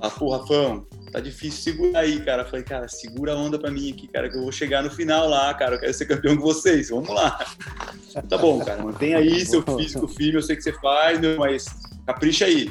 Ah, 0.00 0.10
pô, 0.10 0.36
Rafão, 0.36 0.84
tá 1.16 1.20
difícil 1.20 1.62
segurar 1.62 2.00
aí, 2.00 2.20
cara. 2.20 2.44
falei, 2.44 2.62
cara, 2.62 2.86
segura 2.88 3.32
a 3.32 3.36
onda 3.36 3.58
pra 3.58 3.70
mim 3.70 3.90
aqui, 3.90 4.06
cara, 4.06 4.28
que 4.28 4.36
eu 4.36 4.42
vou 4.42 4.52
chegar 4.52 4.82
no 4.82 4.90
final 4.90 5.26
lá, 5.26 5.52
cara. 5.54 5.76
Eu 5.76 5.80
quero 5.80 5.94
ser 5.94 6.04
campeão 6.04 6.36
com 6.36 6.42
vocês, 6.42 6.90
vamos 6.90 7.08
lá. 7.08 7.38
tá 8.28 8.36
bom, 8.36 8.62
cara, 8.62 8.82
mantém 8.82 9.14
aí 9.14 9.44
seu 9.44 9.62
físico 9.62 10.06
firme, 10.06 10.34
eu 10.34 10.42
sei 10.42 10.56
que 10.56 10.62
você 10.62 10.72
faz, 10.74 11.18
mas 11.38 11.64
capricha 12.06 12.44
aí. 12.44 12.70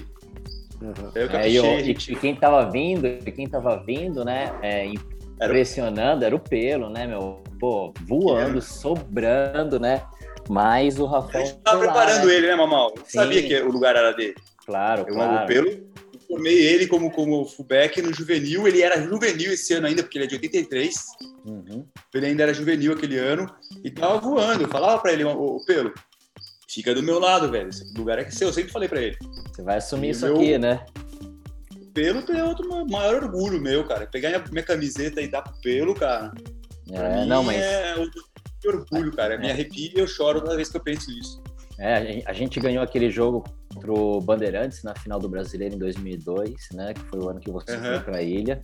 Uhum. 0.80 1.12
É, 1.16 1.50
e, 1.50 1.58
e, 1.58 1.92
e, 1.92 2.16
quem 2.16 2.36
tava 2.36 2.70
vindo, 2.70 3.08
quem 3.34 3.48
tava 3.48 3.84
vindo, 3.84 4.24
né, 4.24 4.54
é, 4.62 4.86
impressionando, 4.86 6.24
era 6.24 6.36
o 6.36 6.40
pelo, 6.40 6.90
né, 6.90 7.08
meu? 7.08 7.42
Pô, 7.60 7.94
voando, 8.06 8.62
sobrando, 8.62 9.80
né? 9.80 10.04
Mas 10.48 11.00
o 11.00 11.06
Rafael. 11.06 11.44
A 11.44 11.48
gente 11.48 11.58
tava 11.62 11.80
preparando 11.80 12.28
né? 12.28 12.36
ele, 12.36 12.48
né, 12.48 12.56
Mamal? 12.56 12.94
Sabia 13.08 13.42
que 13.42 13.60
o 13.62 13.72
lugar 13.72 13.96
era 13.96 14.12
dele. 14.12 14.36
Claro, 14.64 15.06
eu, 15.08 15.16
claro. 15.16 15.46
O 15.46 15.48
pelo 15.48 15.96
formei 16.28 16.58
ele 16.66 16.88
como, 16.88 17.12
como 17.12 17.46
fullback 17.46 18.02
no 18.02 18.14
juvenil. 18.14 18.68
Ele 18.68 18.82
era 18.82 19.02
juvenil 19.02 19.52
esse 19.52 19.74
ano 19.74 19.88
ainda, 19.88 20.04
porque 20.04 20.18
ele 20.18 20.26
é 20.26 20.28
de 20.28 20.36
83. 20.36 20.96
Uhum. 21.46 21.86
Ele 22.14 22.26
ainda 22.26 22.44
era 22.44 22.54
juvenil 22.54 22.94
aquele 22.94 23.18
ano 23.18 23.50
e 23.84 23.92
tava 23.92 24.20
voando. 24.20 24.64
Eu 24.64 24.70
falava 24.70 25.02
pra 25.02 25.14
ele, 25.14 25.24
o 25.24 25.64
Pelo, 25.66 25.94
fica 26.70 26.94
do 26.94 27.04
meu 27.04 27.20
lado, 27.20 27.50
velho. 27.50 27.70
Esse 27.70 27.94
lugar 27.98 28.20
é 28.20 28.30
seu. 28.30 28.50
Eu 28.50 28.54
sempre 28.54 28.72
falei 28.72 28.90
pra 28.90 29.02
ele. 29.02 29.18
Você 29.54 29.62
vai 29.62 29.78
assumir 29.78 30.08
e 30.08 30.12
isso 30.12 30.26
meu... 30.26 30.36
aqui, 30.36 30.58
né? 30.58 30.86
Pelo 31.94 32.22
tem 32.24 32.42
outro 32.42 32.68
maior 32.88 33.24
orgulho 33.24 33.62
meu, 33.62 33.86
cara. 33.86 34.06
Pegar 34.06 34.30
minha, 34.30 34.44
minha 34.52 34.64
camiseta 34.64 35.22
e 35.22 35.30
dar 35.30 35.42
pro 35.42 35.54
Pelo, 35.62 35.96
cara. 35.96 36.32
É, 36.92 37.26
não, 37.26 37.44
mas. 37.44 37.58
É 37.58 37.96
outro 37.96 38.22
orgulho, 38.66 39.12
cara. 39.14 39.36
É. 39.36 39.38
Me 39.38 39.50
arrepio 39.50 39.92
e 39.96 40.00
eu 40.00 40.08
choro 40.08 40.42
toda 40.42 40.56
vez 40.56 40.70
que 40.70 40.78
eu 40.78 40.82
penso 40.82 41.10
nisso. 41.10 41.42
É, 41.78 42.24
a 42.26 42.34
gente 42.34 42.60
ganhou 42.60 42.84
aquele 42.84 43.10
jogo 43.10 43.44
contra 43.74 43.92
o 43.92 44.22
Bandeirantes 44.22 44.84
na 44.84 44.96
final 44.96 45.20
do 45.20 45.28
Brasileiro 45.28 45.76
em 45.76 45.78
2002, 45.78 46.54
né? 46.74 46.94
Que 46.94 47.02
foi 47.02 47.20
o 47.20 47.30
ano 47.30 47.40
que 47.40 47.52
você 47.52 47.76
uhum. 47.76 47.84
foi 47.84 48.00
para 48.00 48.18
a 48.18 48.22
ilha. 48.22 48.62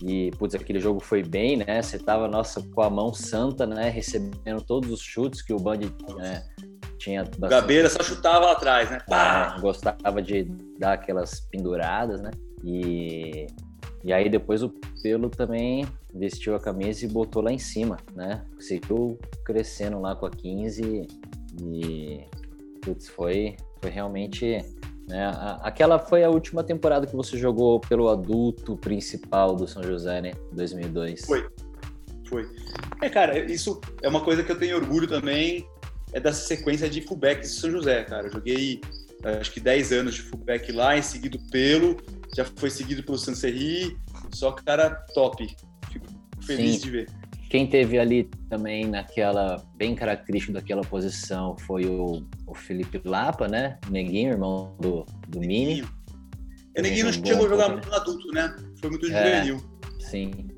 E, 0.00 0.30
putz, 0.32 0.54
aquele 0.54 0.80
jogo 0.80 1.00
foi 1.00 1.22
bem, 1.22 1.56
né? 1.56 1.80
Você 1.80 1.98
tava, 1.98 2.28
nossa, 2.28 2.62
com 2.62 2.82
a 2.82 2.90
mão 2.90 3.12
santa, 3.12 3.66
né? 3.66 3.88
Recebendo 3.88 4.60
todos 4.62 4.90
os 4.90 5.00
chutes 5.00 5.42
que 5.42 5.52
o 5.52 5.58
Band 5.58 5.80
né, 6.16 6.42
tinha 6.98 7.22
bastante... 7.22 7.50
Gabeira 7.50 7.88
só 7.88 8.02
chutava 8.02 8.46
lá 8.46 8.52
atrás, 8.52 8.90
né? 8.90 8.98
É, 9.10 9.60
gostava 9.60 10.22
de 10.22 10.44
dar 10.78 10.94
aquelas 10.94 11.40
penduradas, 11.40 12.20
né? 12.20 12.30
E, 12.64 13.46
e 14.04 14.12
aí 14.12 14.28
depois 14.28 14.62
o 14.62 14.70
Pelo 15.02 15.28
também 15.28 15.86
vestiu 16.14 16.54
a 16.54 16.60
camisa 16.60 17.04
e 17.04 17.08
botou 17.08 17.42
lá 17.42 17.52
em 17.52 17.58
cima, 17.58 17.96
né? 18.14 18.44
Seguiu 18.58 19.18
crescendo 19.44 20.00
lá 20.00 20.14
com 20.14 20.26
a 20.26 20.30
15 20.30 21.06
e 21.62 22.24
putz, 22.82 23.08
foi, 23.08 23.56
foi 23.80 23.90
realmente 23.90 24.58
né? 25.08 25.30
Aquela 25.62 25.98
foi 25.98 26.22
a 26.22 26.30
última 26.30 26.62
temporada 26.62 27.06
que 27.06 27.14
você 27.14 27.36
jogou 27.36 27.80
pelo 27.80 28.08
adulto 28.08 28.76
principal 28.76 29.56
do 29.56 29.66
São 29.66 29.82
José, 29.82 30.20
né? 30.20 30.32
2002. 30.52 31.24
Foi. 31.24 31.48
Foi. 32.28 32.48
É, 33.00 33.10
cara, 33.10 33.38
isso 33.38 33.80
é 34.00 34.08
uma 34.08 34.22
coisa 34.22 34.42
que 34.42 34.52
eu 34.52 34.58
tenho 34.58 34.76
orgulho 34.76 35.06
também, 35.06 35.66
é 36.12 36.20
dessa 36.20 36.46
sequência 36.46 36.88
de 36.88 37.02
fullbacks 37.02 37.50
de 37.50 37.60
São 37.60 37.70
José, 37.70 38.04
cara. 38.04 38.28
Eu 38.28 38.32
joguei 38.32 38.80
acho 39.40 39.52
que 39.52 39.60
10 39.60 39.92
anos 39.92 40.14
de 40.14 40.22
fullback 40.22 40.72
lá, 40.72 40.96
em 40.96 41.02
seguido 41.02 41.38
pelo, 41.50 41.96
já 42.34 42.44
foi 42.44 42.70
seguido 42.70 43.02
pelo 43.02 43.18
Sancerri, 43.18 43.96
só 44.32 44.52
cara 44.52 44.90
top. 45.14 45.46
Fico 45.92 46.06
feliz 46.44 46.76
Sim. 46.76 46.80
de 46.80 46.90
ver. 46.90 47.08
Quem 47.52 47.66
teve 47.66 47.98
ali 47.98 48.30
também 48.48 48.86
naquela, 48.86 49.62
bem 49.76 49.94
característico 49.94 50.54
daquela 50.54 50.80
posição 50.80 51.54
foi 51.58 51.84
o, 51.84 52.26
o 52.46 52.54
Felipe 52.54 52.98
Lapa, 53.04 53.46
né? 53.46 53.78
Neguinho, 53.90 54.30
irmão 54.30 54.74
do, 54.80 55.04
do 55.28 55.38
Mini. 55.38 55.82
O 56.74 56.80
Neguinho 56.80 57.04
não 57.04 57.12
chegou 57.12 57.44
a 57.44 57.48
jogar 57.50 57.68
muito 57.68 57.90
no 57.90 57.94
adulto, 57.94 58.26
né? 58.32 58.56
Foi 58.80 58.88
muito 58.88 59.04
é, 59.12 59.44
juvenil. 59.44 59.62
Sim. 60.00 60.48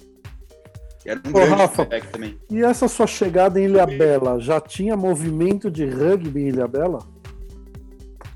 Era 1.05 1.21
um 1.27 1.31
Ô, 1.31 1.33
grande 1.33 1.51
Rafa, 1.51 1.87
também. 2.13 2.39
E 2.49 2.63
essa 2.63 2.87
sua 2.87 3.09
chegada 3.09 3.59
em 3.59 3.65
Ilhabela, 3.65 4.39
já 4.39 4.61
tinha 4.61 4.97
movimento 4.97 5.69
de 5.73 5.85
rugby 5.85 6.43
em 6.43 6.49
Ilhabela? 6.51 7.01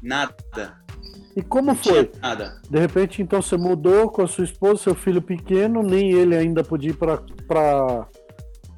Nada. 0.02 0.82
E 1.36 1.42
como 1.42 1.68
não 1.68 1.76
foi? 1.76 2.10
Nada. 2.20 2.60
De 2.68 2.80
repente, 2.80 3.22
então, 3.22 3.40
você 3.40 3.56
mudou 3.56 4.10
com 4.10 4.22
a 4.22 4.26
sua 4.26 4.42
esposa, 4.42 4.82
seu 4.82 4.96
filho 4.96 5.22
pequeno, 5.22 5.80
nem 5.80 6.10
ele 6.10 6.36
ainda 6.36 6.64
podia 6.64 6.90
ir 6.90 6.96
para 6.96 8.08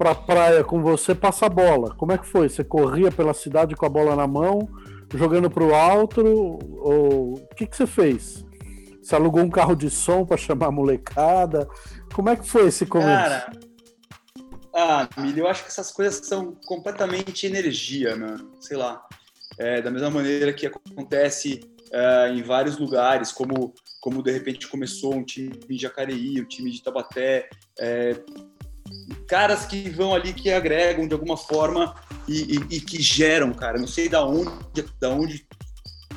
pra 0.01 0.15
praia 0.15 0.65
com 0.65 0.81
você 0.81 1.15
passa 1.15 1.45
a 1.45 1.51
bola. 1.51 1.95
Como 1.95 2.11
é 2.11 2.17
que 2.17 2.27
foi? 2.27 2.49
Você 2.49 2.65
corria 2.65 3.13
pela 3.13 3.35
cidade 3.35 3.77
com 3.77 3.85
a 3.85 3.89
bola 3.91 4.17
na 4.17 4.27
mão, 4.27 4.67
jogando 5.15 5.51
pro 5.51 5.75
alto? 5.75 6.25
Ou 6.25 7.35
o 7.35 7.55
que, 7.55 7.67
que 7.67 7.77
você 7.77 7.87
fez? 7.87 8.43
Você 9.03 9.15
alugou 9.15 9.43
um 9.43 9.51
carro 9.51 9.77
de 9.77 9.91
som 9.91 10.25
para 10.25 10.39
chamar 10.39 10.69
a 10.69 10.71
molecada? 10.71 11.69
Como 12.15 12.31
é 12.31 12.37
que 12.37 12.49
foi 12.49 12.69
esse 12.69 12.87
começo? 12.87 13.11
Cara, 13.11 13.53
ah, 14.75 15.07
eu 15.37 15.47
acho 15.47 15.65
que 15.65 15.69
essas 15.69 15.93
coisas 15.93 16.27
são 16.27 16.57
completamente 16.65 17.47
energia, 17.47 18.17
mano. 18.17 18.53
Sei 18.59 18.79
lá. 18.79 19.07
É, 19.59 19.83
da 19.83 19.91
mesma 19.91 20.09
maneira 20.09 20.51
que 20.55 20.67
acontece 20.67 21.61
é, 21.93 22.31
em 22.31 22.43
vários 22.43 22.79
lugares, 22.79 23.33
como, 23.33 23.75
como 24.01 24.23
de 24.23 24.33
repente 24.33 24.67
começou 24.67 25.15
um 25.15 25.23
time 25.23 25.51
de 25.51 25.77
Jacareí, 25.77 26.41
um 26.41 26.47
time 26.47 26.71
de 26.71 26.83
Tabaté, 26.83 27.51
é, 27.79 28.17
caras 29.26 29.64
que 29.64 29.88
vão 29.90 30.14
ali, 30.14 30.33
que 30.33 30.50
agregam 30.50 31.07
de 31.07 31.14
alguma 31.14 31.37
forma 31.37 31.94
e, 32.26 32.57
e, 32.57 32.76
e, 32.76 32.81
que 32.81 33.00
geram, 33.00 33.53
cara. 33.53 33.79
Não 33.79 33.87
sei 33.87 34.09
da 34.09 34.24
onde, 34.24 34.50
da 35.00 35.09
onde 35.09 35.46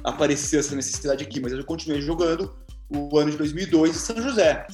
apareceu 0.04 0.60
essa 0.60 0.76
necessidade 0.76 1.24
aqui, 1.24 1.40
mas 1.40 1.52
eu 1.52 1.64
continuei 1.64 2.02
jogando 2.02 2.56
o 2.90 3.18
ano 3.18 3.32
de 3.32 3.38
2002 3.38 3.92
em 3.92 3.94
São 3.94 4.22
José. 4.22 4.66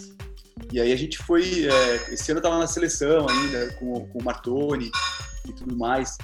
E 0.71 0.79
aí 0.79 0.91
a 0.91 0.95
gente 0.95 1.17
foi. 1.17 1.65
É, 1.65 2.13
esse 2.13 2.31
ano 2.31 2.39
eu 2.39 2.43
tava 2.43 2.59
na 2.59 2.67
seleção 2.67 3.27
ainda, 3.27 3.73
com, 3.75 4.07
com 4.07 4.19
o 4.19 4.23
Martoni 4.23 4.91
e 5.47 5.53
tudo 5.53 5.75
mais. 5.77 6.17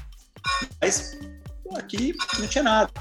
Mas 0.82 1.18
aqui 1.76 2.14
não 2.40 2.48
tinha 2.48 2.64
nada. 2.64 2.92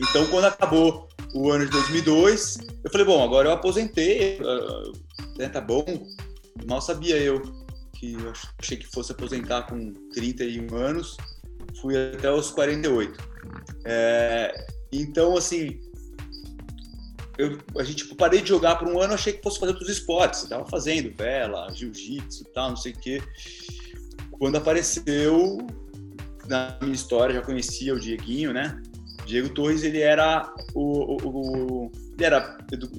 Então, 0.00 0.26
quando 0.26 0.44
acabou 0.44 1.08
o 1.34 1.50
ano 1.50 1.64
de 1.64 1.70
2002, 1.70 2.58
eu 2.84 2.90
falei: 2.90 3.06
bom, 3.06 3.22
agora 3.22 3.48
eu 3.48 3.52
aposentei, 3.52 4.38
uh, 4.40 4.92
né, 5.38 5.48
tá 5.48 5.60
bom. 5.60 5.84
Mal 6.66 6.80
sabia 6.80 7.16
eu 7.16 7.40
que 7.98 8.14
eu 8.14 8.32
achei 8.58 8.76
que 8.76 8.86
fosse 8.86 9.12
aposentar 9.12 9.62
com 9.62 9.92
31 10.14 10.74
anos, 10.76 11.16
fui 11.80 11.96
até 11.96 12.30
os 12.30 12.50
48. 12.50 13.18
É, 13.84 14.66
então, 14.92 15.36
assim, 15.36 15.80
eu, 17.36 17.58
a 17.76 17.82
gente 17.82 18.04
tipo, 18.04 18.14
parei 18.14 18.40
de 18.40 18.48
jogar 18.48 18.76
por 18.76 18.86
um 18.88 19.00
ano, 19.00 19.14
achei 19.14 19.32
que 19.32 19.42
fosse 19.42 19.58
fazer 19.58 19.72
outros 19.72 19.90
esportes. 19.90 20.42
Eu 20.42 20.48
tava 20.48 20.66
fazendo 20.66 21.14
vela, 21.16 21.72
jiu-jitsu 21.74 22.42
e 22.42 22.52
tal, 22.52 22.70
não 22.70 22.76
sei 22.76 22.92
o 22.92 22.98
quê. 22.98 23.22
Quando 24.38 24.56
apareceu, 24.56 25.58
na 26.46 26.78
minha 26.80 26.94
história, 26.94 27.34
já 27.34 27.42
conhecia 27.42 27.94
o 27.94 28.00
Dieguinho, 28.00 28.52
né? 28.52 28.80
Diego 29.26 29.50
Torres, 29.50 29.82
ele 29.82 30.00
era 30.00 30.50
o, 30.74 30.80
o, 30.80 31.86
o 31.86 31.92
ele 32.16 32.24
era 32.24 32.58
edu, 32.72 32.90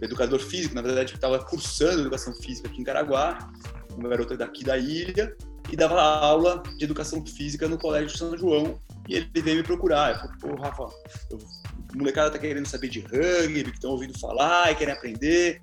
educador 0.00 0.38
físico, 0.38 0.74
na 0.74 0.80
verdade, 0.80 1.14
estava 1.14 1.38
cursando 1.44 2.00
educação 2.00 2.32
física 2.34 2.68
aqui 2.68 2.80
em 2.80 2.84
Caraguá 2.84 3.52
uma 3.96 4.08
garota 4.08 4.36
daqui 4.36 4.64
da 4.64 4.76
ilha, 4.76 5.36
e 5.70 5.76
dava 5.76 6.00
aula 6.00 6.62
de 6.76 6.84
educação 6.84 7.24
física 7.26 7.68
no 7.68 7.78
Colégio 7.78 8.16
São 8.16 8.36
João. 8.36 8.78
E 9.08 9.14
ele 9.16 9.28
veio 9.34 9.56
me 9.58 9.62
procurar. 9.62 10.12
Eu 10.12 10.20
falei, 10.20 10.36
pô, 10.40 10.62
Rafa, 10.62 10.84
a 10.84 11.96
molecada 11.96 12.30
tá 12.30 12.38
querendo 12.38 12.66
saber 12.66 12.88
de 12.88 13.00
rugby, 13.00 13.64
que 13.64 13.70
estão 13.70 13.90
ouvindo 13.90 14.18
falar 14.18 14.70
e 14.70 14.74
querem 14.74 14.94
aprender. 14.94 15.60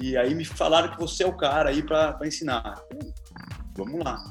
E 0.00 0.16
aí 0.16 0.34
me 0.34 0.44
falaram 0.44 0.90
que 0.90 0.98
você 0.98 1.24
é 1.24 1.26
o 1.26 1.36
cara 1.36 1.70
aí 1.70 1.82
para 1.82 2.18
ensinar. 2.24 2.80
Vamos 3.76 4.02
lá. 4.04 4.22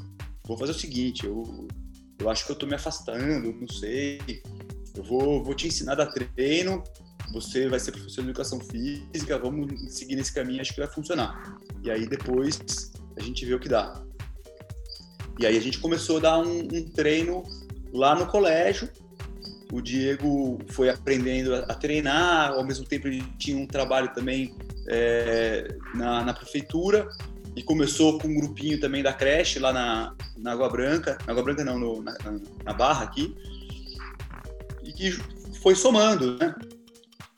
Vou 0.45 0.57
fazer 0.57 0.71
o 0.71 0.75
seguinte, 0.75 1.25
eu, 1.25 1.67
eu 2.17 2.29
acho 2.29 2.45
que 2.45 2.51
eu 2.51 2.55
tô 2.55 2.65
me 2.65 2.75
afastando, 2.75 3.53
não 3.53 3.67
sei. 3.67 4.19
Eu 4.95 5.03
vou, 5.03 5.43
vou 5.43 5.53
te 5.53 5.67
ensinar 5.67 5.91
a 5.93 5.95
dar 5.95 6.07
treino, 6.07 6.83
você 7.31 7.69
vai 7.69 7.79
ser 7.79 7.91
professor 7.91 8.21
de 8.21 8.29
educação 8.29 8.59
física, 8.59 9.37
vamos 9.37 9.95
seguir 9.95 10.15
nesse 10.15 10.33
caminho, 10.33 10.61
acho 10.61 10.73
que 10.73 10.79
vai 10.79 10.89
funcionar. 10.89 11.57
E 11.83 11.91
aí 11.91 12.07
depois 12.07 12.91
a 13.19 13.23
gente 13.23 13.45
vê 13.45 13.53
o 13.53 13.59
que 13.59 13.69
dá. 13.69 14.01
E 15.39 15.45
aí 15.45 15.57
a 15.57 15.61
gente 15.61 15.79
começou 15.79 16.17
a 16.17 16.19
dar 16.19 16.39
um, 16.39 16.59
um 16.59 16.89
treino 16.89 17.43
lá 17.93 18.15
no 18.15 18.25
colégio. 18.27 18.89
O 19.71 19.81
Diego 19.81 20.59
foi 20.69 20.89
aprendendo 20.89 21.55
a, 21.55 21.59
a, 21.59 21.75
treinar, 21.75 22.51
ao 22.51 22.63
mesmo 22.63 22.85
tempo 22.85 23.07
ele 23.07 23.23
tinha 23.37 23.57
um 23.57 23.67
trabalho 23.67 24.11
também 24.13 24.55
é, 24.87 25.67
na, 25.93 26.25
na, 26.25 26.33
prefeitura 26.33 27.07
e 27.55 27.61
começou 27.61 28.17
com 28.19 28.27
um 28.27 28.35
grupinho 28.35 28.79
também 28.79 29.03
da 29.03 29.13
creche 29.13 29.59
lá 29.59 29.71
na, 29.71 30.15
na 30.37 30.53
Água 30.53 30.69
Branca, 30.69 31.17
na 31.25 31.33
Água 31.33 31.43
Branca 31.43 31.63
não, 31.63 31.77
no, 31.77 32.01
na, 32.01 32.17
na 32.63 32.73
Barra 32.73 33.03
aqui, 33.03 33.35
e 34.83 34.91
que 34.91 35.11
foi 35.61 35.75
somando, 35.75 36.37
né? 36.37 36.55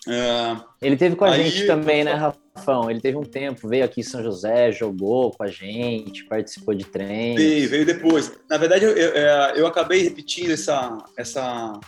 É, 0.08 0.58
ele 0.82 0.98
teve 0.98 1.16
com 1.16 1.26
a 1.26 1.32
aí, 1.32 1.44
gente 1.44 1.68
também, 1.68 2.04
né, 2.04 2.14
Rafão? 2.14 2.90
Ele 2.90 3.00
teve 3.00 3.18
um 3.18 3.24
tempo, 3.24 3.68
veio 3.68 3.86
aqui 3.86 4.02
em 4.02 4.04
São 4.04 4.24
José, 4.24 4.72
jogou 4.72 5.32
com 5.32 5.44
a 5.44 5.48
gente, 5.48 6.26
participou 6.26 6.74
de 6.74 6.86
treinos. 6.86 7.42
Veio, 7.42 7.70
veio 7.70 7.86
depois. 7.86 8.32
Na 8.50 8.58
verdade, 8.58 8.86
eu, 8.86 8.92
eu, 8.92 9.12
é, 9.14 9.54
eu 9.56 9.68
acabei 9.68 10.02
repetindo 10.02 10.52
essa, 10.52 10.98
essa, 11.16 11.80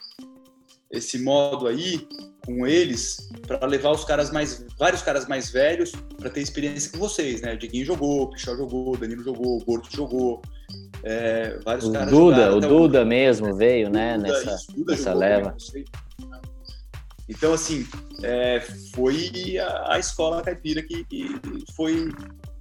esse 0.91 1.17
modo 1.19 1.67
aí 1.67 2.07
com 2.45 2.67
eles 2.67 3.29
para 3.47 3.65
levar 3.65 3.91
os 3.91 4.03
caras 4.03 4.31
mais, 4.31 4.65
vários 4.77 5.01
caras 5.01 5.27
mais 5.27 5.49
velhos 5.49 5.91
para 6.17 6.29
ter 6.29 6.41
experiência 6.41 6.91
com 6.91 6.99
vocês, 6.99 7.41
né? 7.41 7.53
O 7.53 7.57
Diguinho 7.57 7.85
jogou, 7.85 8.23
o 8.23 8.29
Pichel 8.29 8.57
jogou, 8.57 8.93
o 8.93 8.97
Danilo 8.97 9.23
jogou, 9.23 9.57
o 9.57 9.65
Gordo 9.65 9.87
jogou. 9.91 10.41
É, 11.03 11.57
vários 11.63 11.87
o 11.87 11.91
caras 11.91 12.09
Duda, 12.09 12.55
o 12.55 12.59
Duda 12.59 13.01
o... 13.01 13.05
mesmo 13.05 13.55
veio, 13.55 13.89
né? 13.89 14.17
Duda, 14.17 14.29
nessa, 14.29 14.55
isso, 14.55 14.85
nessa 14.85 15.13
leva. 15.13 15.55
Então, 17.29 17.53
assim, 17.53 17.87
é, 18.21 18.59
foi 18.93 19.57
a, 19.57 19.93
a, 19.93 19.99
escola 19.99 20.41
caipira 20.41 20.81
que, 20.81 21.05
que 21.05 21.39
foi, 21.75 22.11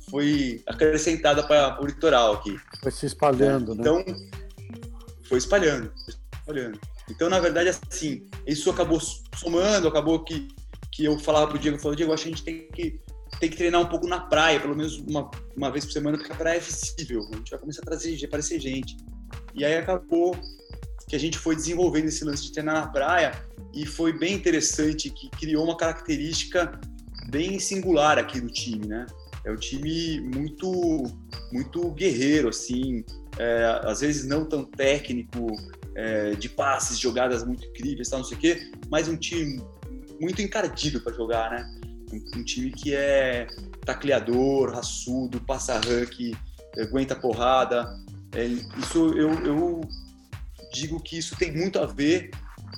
foi 0.09 0.62
acrescentada 0.66 1.42
para 1.42 1.83
o 1.83 1.87
litoral 1.87 2.35
aqui. 2.35 2.57
Foi 2.81 2.92
se 2.92 3.07
espalhando, 3.07 3.75
né? 3.75 3.81
Então, 3.81 4.05
foi 5.24 5.39
espalhando, 5.39 5.93
foi 6.05 6.14
espalhando. 6.39 6.78
Então, 7.11 7.28
na 7.28 7.41
verdade, 7.41 7.68
assim, 7.68 8.28
isso 8.47 8.70
acabou 8.70 9.01
somando, 9.37 9.89
acabou 9.89 10.22
que, 10.22 10.49
que 10.93 11.05
eu 11.05 11.18
falava 11.18 11.49
pro 11.49 11.59
Diego, 11.59 11.76
eu 11.76 11.80
falava, 11.80 11.97
Diego, 11.97 12.12
acho 12.12 12.24
que 12.24 12.28
a 12.28 12.32
gente 12.32 12.45
tem 12.45 12.68
que, 12.68 13.01
tem 13.41 13.51
que 13.51 13.57
treinar 13.57 13.80
um 13.80 13.87
pouco 13.87 14.07
na 14.07 14.20
praia, 14.20 14.61
pelo 14.61 14.76
menos 14.76 14.99
uma, 14.99 15.28
uma 15.57 15.70
vez 15.70 15.84
por 15.84 15.93
semana, 15.93 16.16
porque 16.16 16.32
a 16.32 16.37
praia 16.37 16.59
é 16.59 16.61
visível, 16.61 17.28
a 17.32 17.37
gente 17.37 17.51
vai 17.51 17.59
começar 17.59 17.82
a 17.82 17.84
trazer, 17.84 18.24
aparecer 18.24 18.61
gente. 18.61 18.97
E 19.55 19.64
aí 19.64 19.76
acabou 19.76 20.37
que 21.13 21.17
a 21.17 21.21
gente 21.21 21.37
foi 21.37 21.55
desenvolvendo 21.55 22.07
esse 22.07 22.25
lance 22.25 22.45
de 22.45 22.53
treinar 22.53 22.75
na 22.75 22.87
praia 22.87 23.33
e 23.75 23.85
foi 23.85 24.19
bem 24.19 24.33
interessante, 24.33 25.11
que 25.11 25.29
criou 25.29 25.63
uma 25.63 25.77
característica 25.77 26.81
bem 27.29 27.59
singular 27.59 28.19
aqui 28.19 28.41
do 28.41 28.49
time, 28.49 28.87
né? 28.87 29.05
É 29.45 29.53
um 29.53 29.57
time 29.57 30.23
muito, 30.35 31.03
muito 31.53 31.91
guerreiro, 31.91 32.49
assim, 32.49 33.05
é, 33.39 33.83
às 33.85 34.01
vezes 34.01 34.27
não 34.27 34.47
tão 34.47 34.65
técnico, 34.65 35.49
é, 35.95 36.31
de 36.31 36.49
passes, 36.49 36.99
jogadas 36.99 37.45
muito 37.45 37.67
incríveis, 37.67 38.09
tal, 38.09 38.21
não 38.21 38.27
sei 38.27 38.39
o 38.39 38.41
quê, 38.41 38.73
mas 38.91 39.07
um 39.07 39.17
time 39.17 39.63
muito 40.19 40.41
encardido 40.41 40.99
para 41.03 41.13
jogar, 41.13 41.51
né? 41.51 41.79
Um, 42.11 42.39
um, 42.39 42.43
time 42.43 42.71
que 42.71 42.95
é 42.95 43.47
tacleador, 43.85 44.73
raçudo, 44.73 45.43
passa 45.43 45.75
rank, 45.75 46.35
aguenta 46.79 47.15
porrada. 47.15 47.87
É, 48.35 48.47
isso 48.47 49.09
eu, 49.09 49.31
eu 49.45 49.83
digo 50.73 51.01
que 51.01 51.18
isso 51.18 51.37
tem 51.37 51.53
muito 51.53 51.79
a 51.79 51.87
ver 51.87 52.31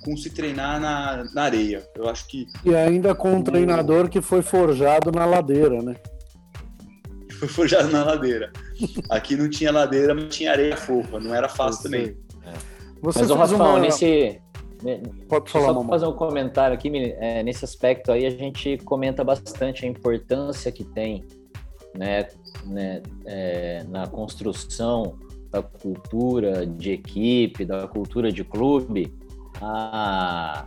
com 0.05 0.16
se 0.16 0.30
treinar 0.30 0.80
na, 0.80 1.24
na 1.32 1.42
areia. 1.42 1.82
Eu 1.95 2.09
acho 2.09 2.26
que. 2.26 2.47
E 2.64 2.74
ainda 2.74 3.14
com 3.14 3.34
um 3.34 3.42
treinador 3.42 4.09
que 4.09 4.20
foi 4.20 4.42
forjado 4.42 5.11
na 5.12 5.24
ladeira, 5.24 5.80
né? 5.82 5.95
Foi 7.38 7.49
forjado 7.49 7.88
na 7.88 8.05
ladeira. 8.05 8.53
Aqui 9.11 9.36
não 9.36 9.49
tinha 9.49 9.72
ladeira, 9.72 10.14
mas 10.14 10.34
tinha 10.34 10.51
areia 10.51 10.76
fofa. 10.76 11.18
Não 11.18 11.34
era 11.34 11.49
fácil 11.49 11.84
também. 11.84 12.16
Você 13.03 13.20
mas 13.20 13.30
o 13.30 13.34
Rafael, 13.34 13.61
uma... 13.61 13.78
nesse. 13.78 14.40
Pode 15.28 15.51
falar, 15.51 15.72
só 15.72 15.84
fazer 15.84 16.07
um 16.07 16.12
comentário 16.12 16.74
aqui, 16.74 16.90
é, 17.18 17.42
nesse 17.42 17.64
aspecto 17.64 18.12
aí 18.12 18.26
a 18.26 18.30
gente 18.30 18.76
comenta 18.84 19.24
bastante 19.24 19.86
a 19.86 19.88
importância 19.88 20.70
que 20.70 20.84
tem 20.84 21.24
né, 21.97 22.28
né 22.66 23.03
é, 23.24 23.82
na 23.88 24.07
construção 24.07 25.16
da 25.55 25.62
cultura 25.62 26.66
de 26.66 26.90
equipe, 26.90 27.64
da 27.64 27.86
cultura 27.86 28.32
de 28.32 28.42
clube, 28.42 29.14
a, 29.62 30.66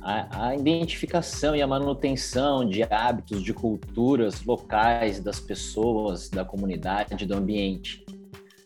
a, 0.00 0.46
a, 0.48 0.56
identificação 0.56 1.54
e 1.54 1.60
a 1.60 1.66
manutenção 1.66 2.66
de 2.66 2.82
hábitos, 2.84 3.42
de 3.42 3.52
culturas 3.52 4.42
locais 4.42 5.20
das 5.20 5.38
pessoas, 5.38 6.30
da 6.30 6.46
comunidade, 6.46 7.26
do 7.26 7.34
ambiente. 7.34 8.06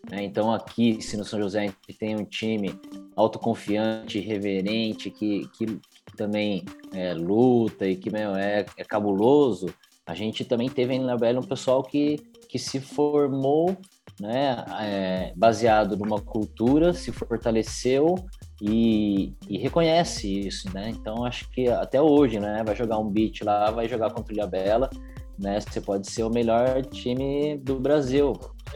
Né? 0.09 0.23
Então, 0.23 0.53
aqui, 0.53 1.03
se 1.03 1.17
no 1.17 1.25
São 1.25 1.41
José 1.41 1.59
a 1.59 1.63
gente 1.63 1.99
tem 1.99 2.15
um 2.15 2.25
time 2.25 2.73
autoconfiante, 3.17 4.21
reverente, 4.21 5.11
que, 5.11 5.49
que 5.59 5.81
também 6.17 6.65
é, 6.93 7.13
luta 7.13 7.89
e 7.89 7.97
que 7.97 8.09
meu, 8.09 8.37
é, 8.37 8.65
é 8.77 8.85
cabuloso, 8.85 9.67
a 10.07 10.15
gente 10.15 10.45
também 10.45 10.69
teve 10.69 10.97
na 11.01 11.17
Bela 11.17 11.41
um 11.41 11.43
pessoal 11.43 11.83
que, 11.83 12.19
que 12.49 12.57
se 12.57 12.79
formou 12.79 13.77
né, 14.21 14.65
é, 14.81 15.33
baseado 15.37 15.97
numa 15.97 16.21
cultura, 16.21 16.93
se 16.93 17.13
fortaleceu 17.13 18.15
e, 18.61 19.35
e, 19.49 19.59
reconhece 19.59 20.41
isso, 20.41 20.73
né? 20.73 20.89
Então 20.89 21.25
acho 21.25 21.51
que 21.51 21.69
até 21.69 22.01
hoje, 22.01 22.41
né, 22.41 22.63
vai 22.65 22.75
jogar 22.75 22.99
um 22.99 23.11
beat 23.11 23.43
lá, 23.43 23.71
vai 23.71 23.89
jogar 23.89 24.11
contra 24.11 24.33
o 24.33 24.37
Ilhabela, 24.37 24.89
né? 25.39 25.61
Você 25.61 25.81
pode 25.81 26.11
ser 26.11 26.23
o 26.23 26.31
melhor 26.31 26.83
time 26.83 27.59
do 27.59 27.79
Brasil, 27.79 28.33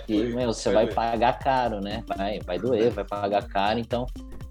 e 0.08 0.22
meu, 0.24 0.52
você 0.52 0.72
vai 0.72 0.86
pagar 0.86 1.38
caro, 1.38 1.80
né? 1.80 2.04
Vai, 2.06 2.38
vai 2.40 2.58
doer, 2.58 2.90
vai 2.90 3.04
pagar 3.04 3.46
caro, 3.48 3.78
então 3.78 4.06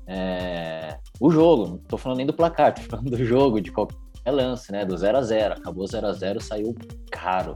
é, 0.07 0.97
o 1.19 1.29
jogo, 1.29 1.67
não 1.67 1.77
tô 1.77 1.97
falando 1.97 2.17
nem 2.17 2.25
do 2.25 2.33
placar, 2.33 2.73
tô 2.75 2.81
falando 2.81 3.11
do 3.11 3.23
jogo, 3.23 3.61
de 3.61 3.71
qualquer 3.71 3.97
lance, 4.31 4.71
né? 4.71 4.83
Do 4.83 4.97
0 4.97 5.17
a 5.17 5.21
0 5.21 5.53
acabou 5.53 5.85
0 5.85 6.07
a 6.07 6.13
0 6.13 6.41
saiu 6.41 6.75
caro. 7.11 7.55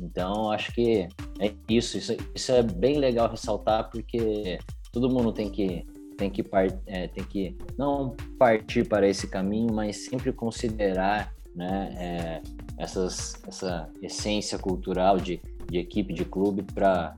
Então, 0.00 0.50
acho 0.50 0.72
que 0.72 1.08
é 1.40 1.52
isso, 1.68 1.98
isso, 1.98 2.16
isso 2.34 2.52
é 2.52 2.62
bem 2.62 2.98
legal 2.98 3.28
ressaltar, 3.28 3.90
porque 3.90 4.58
todo 4.92 5.10
mundo 5.10 5.32
tem 5.32 5.50
que 5.50 5.84
tem 6.18 6.28
que, 6.28 6.44
é, 6.86 7.06
tem 7.06 7.24
que 7.24 7.56
não 7.78 8.16
partir 8.38 8.86
para 8.86 9.08
esse 9.08 9.28
caminho, 9.28 9.72
mas 9.72 10.04
sempre 10.06 10.32
considerar 10.32 11.32
né, 11.54 11.94
é, 11.96 12.42
essas, 12.76 13.40
essa 13.46 13.88
essência 14.02 14.58
cultural 14.58 15.18
de, 15.18 15.40
de 15.70 15.78
equipe, 15.78 16.12
de 16.12 16.24
clube, 16.24 16.64
para 16.74 17.14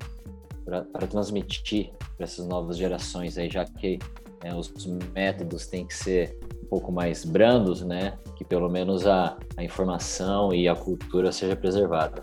transmitir 1.08 1.90
para 2.14 2.24
essas 2.24 2.46
novas 2.46 2.76
gerações, 2.76 3.38
aí, 3.38 3.48
já 3.48 3.64
que 3.64 3.98
né, 4.44 4.54
os 4.54 4.70
métodos 5.14 5.66
têm 5.66 5.86
que 5.86 5.94
ser 5.94 6.38
um 6.62 6.66
pouco 6.66 6.92
mais 6.92 7.24
brandos, 7.24 7.82
né, 7.82 8.18
que 8.36 8.44
pelo 8.44 8.68
menos 8.68 9.06
a, 9.06 9.38
a 9.56 9.64
informação 9.64 10.52
e 10.52 10.68
a 10.68 10.76
cultura 10.76 11.32
seja 11.32 11.56
preservada. 11.56 12.22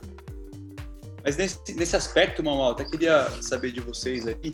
Mas 1.27 1.35
nesse, 1.35 1.73
nesse 1.75 1.93
aspecto, 1.93 2.41
Mamal, 2.41 2.71
até 2.71 2.85
queria 2.85 3.29
saber 3.41 3.73
de 3.73 3.81
vocês 3.81 4.25
aí. 4.25 4.49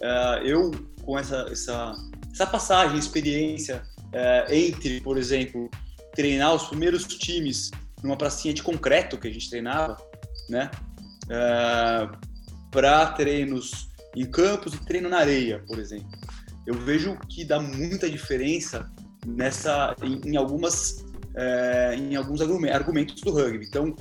Uh, 0.00 0.46
eu, 0.46 0.70
com 1.02 1.18
essa, 1.18 1.48
essa, 1.50 1.92
essa 2.32 2.46
passagem, 2.46 2.96
experiência 2.96 3.82
uh, 3.98 4.54
entre, 4.54 5.00
por 5.00 5.18
exemplo, 5.18 5.68
treinar 6.14 6.54
os 6.54 6.68
primeiros 6.68 7.02
times 7.06 7.72
numa 8.04 8.16
pracinha 8.16 8.54
de 8.54 8.62
concreto 8.62 9.18
que 9.18 9.26
a 9.26 9.32
gente 9.32 9.50
treinava, 9.50 9.96
né? 10.48 10.70
Uh, 11.26 11.32
é, 11.32 12.10
para 12.70 13.06
treinos 13.14 13.90
em 14.14 14.24
campos 14.24 14.74
e 14.74 14.78
treino 14.78 15.08
na 15.08 15.18
areia, 15.18 15.64
por 15.66 15.80
exemplo. 15.80 16.08
Eu 16.68 16.74
vejo 16.74 17.18
que 17.28 17.44
dá 17.44 17.58
muita 17.58 18.08
diferença 18.08 18.88
nessa 19.26 19.96
em, 20.00 20.20
em 20.24 20.36
algumas 20.36 21.04
em 21.96 22.14
alguns 22.14 22.42
argumentos 22.42 23.22
do 23.22 23.32
rugby. 23.32 23.64
Então, 23.64 23.96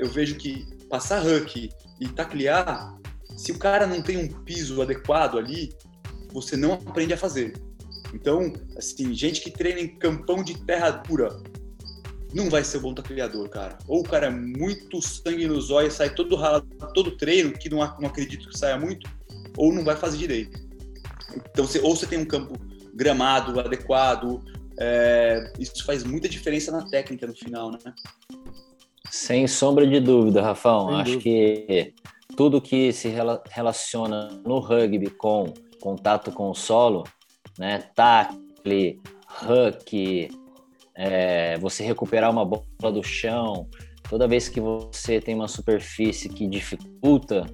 eu 0.00 0.08
vejo 0.08 0.36
que 0.36 0.73
passar 0.94 1.26
huck 1.26 1.70
e 1.98 2.08
taclear, 2.10 2.96
se 3.36 3.50
o 3.50 3.58
cara 3.58 3.84
não 3.84 4.00
tem 4.00 4.16
um 4.16 4.28
piso 4.28 4.80
adequado 4.80 5.36
ali, 5.36 5.74
você 6.32 6.56
não 6.56 6.74
aprende 6.74 7.12
a 7.12 7.16
fazer. 7.16 7.52
Então, 8.14 8.52
assim, 8.78 9.12
gente 9.12 9.40
que 9.40 9.50
treina 9.50 9.80
em 9.80 9.98
campão 9.98 10.44
de 10.44 10.56
terra 10.64 10.90
dura 10.90 11.36
não 12.32 12.48
vai 12.48 12.62
ser 12.62 12.78
bom 12.78 12.94
tacleador, 12.94 13.48
cara. 13.48 13.76
Ou 13.88 14.02
o 14.02 14.04
cara 14.04 14.26
é 14.26 14.30
muito 14.30 15.02
sangue 15.02 15.48
nos 15.48 15.68
olhos, 15.72 15.94
sai 15.94 16.14
todo 16.14 16.36
ralado, 16.36 16.68
todo 16.94 17.16
treino, 17.16 17.52
que 17.52 17.68
não, 17.68 17.78
não 17.78 18.06
acredito 18.06 18.48
que 18.48 18.56
saia 18.56 18.78
muito, 18.78 19.10
ou 19.56 19.72
não 19.72 19.82
vai 19.82 19.96
fazer 19.96 20.16
direito. 20.16 20.56
Então, 21.50 21.66
você, 21.66 21.80
ou 21.80 21.96
você 21.96 22.06
tem 22.06 22.20
um 22.20 22.24
campo 22.24 22.54
gramado, 22.94 23.58
adequado, 23.58 24.44
é, 24.78 25.52
isso 25.58 25.84
faz 25.84 26.04
muita 26.04 26.28
diferença 26.28 26.70
na 26.70 26.88
técnica 26.88 27.26
no 27.26 27.34
final, 27.34 27.72
né? 27.72 27.78
Sem 29.14 29.46
sombra 29.46 29.86
de 29.86 30.00
dúvida, 30.00 30.42
Rafão. 30.42 30.88
Sem 30.88 31.00
Acho 31.00 31.12
dúvida. 31.12 31.22
que 31.22 31.94
tudo 32.36 32.60
que 32.60 32.92
se 32.92 33.14
relaciona 33.48 34.28
no 34.44 34.58
rugby 34.58 35.08
com 35.08 35.54
contato 35.80 36.32
com 36.32 36.50
o 36.50 36.54
solo, 36.54 37.04
né, 37.56 37.78
tackle, 37.94 39.00
huck, 39.40 40.28
é, 40.96 41.56
você 41.58 41.84
recuperar 41.84 42.28
uma 42.28 42.44
bola 42.44 42.92
do 42.92 43.04
chão, 43.04 43.68
toda 44.10 44.26
vez 44.26 44.48
que 44.48 44.60
você 44.60 45.20
tem 45.20 45.36
uma 45.36 45.46
superfície 45.46 46.28
que 46.28 46.48
dificulta, 46.48 47.46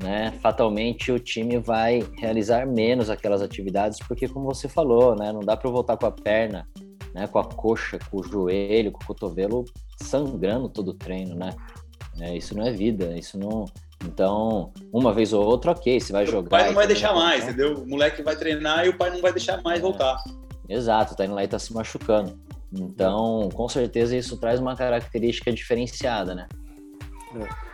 né, 0.00 0.32
fatalmente 0.40 1.10
o 1.10 1.18
time 1.18 1.58
vai 1.58 2.06
realizar 2.18 2.64
menos 2.68 3.10
aquelas 3.10 3.42
atividades, 3.42 3.98
porque 4.06 4.28
como 4.28 4.46
você 4.46 4.68
falou, 4.68 5.16
né, 5.16 5.32
não 5.32 5.40
dá 5.40 5.56
para 5.56 5.70
voltar 5.70 5.96
com 5.96 6.06
a 6.06 6.12
perna, 6.12 6.68
né, 7.14 7.26
com 7.26 7.38
a 7.38 7.44
coxa, 7.44 7.98
com 8.10 8.18
o 8.18 8.22
joelho, 8.22 8.92
com 8.92 9.02
o 9.02 9.06
cotovelo 9.06 9.64
sangrando 9.96 10.68
todo 10.68 10.88
o 10.88 10.94
treino, 10.94 11.34
né? 11.34 11.50
É, 12.20 12.36
isso 12.36 12.56
não 12.56 12.66
é 12.66 12.72
vida, 12.72 13.16
isso 13.16 13.38
não. 13.38 13.64
Então, 14.04 14.72
uma 14.92 15.12
vez 15.12 15.32
ou 15.32 15.44
outra, 15.44 15.72
ok, 15.72 16.00
você 16.00 16.12
vai 16.12 16.26
jogar. 16.26 16.46
O 16.46 16.50
pai 16.50 16.66
não 16.68 16.74
vai 16.74 16.86
deixar 16.86 17.14
mais, 17.14 17.44
entendeu? 17.44 17.74
O 17.74 17.88
moleque 17.88 18.22
vai 18.22 18.34
treinar 18.36 18.86
e 18.86 18.88
o 18.88 18.96
pai 18.96 19.10
não 19.10 19.20
vai 19.20 19.32
deixar 19.32 19.62
mais 19.62 19.78
é. 19.78 19.82
voltar. 19.82 20.16
Exato, 20.68 21.16
tá 21.16 21.24
indo 21.24 21.34
lá 21.34 21.44
e 21.44 21.48
tá 21.48 21.58
se 21.58 21.72
machucando. 21.72 22.38
Então, 22.72 23.48
com 23.52 23.68
certeza 23.68 24.16
isso 24.16 24.38
traz 24.38 24.60
uma 24.60 24.76
característica 24.76 25.52
diferenciada, 25.52 26.34
né? 26.34 26.46
É. 27.34 27.70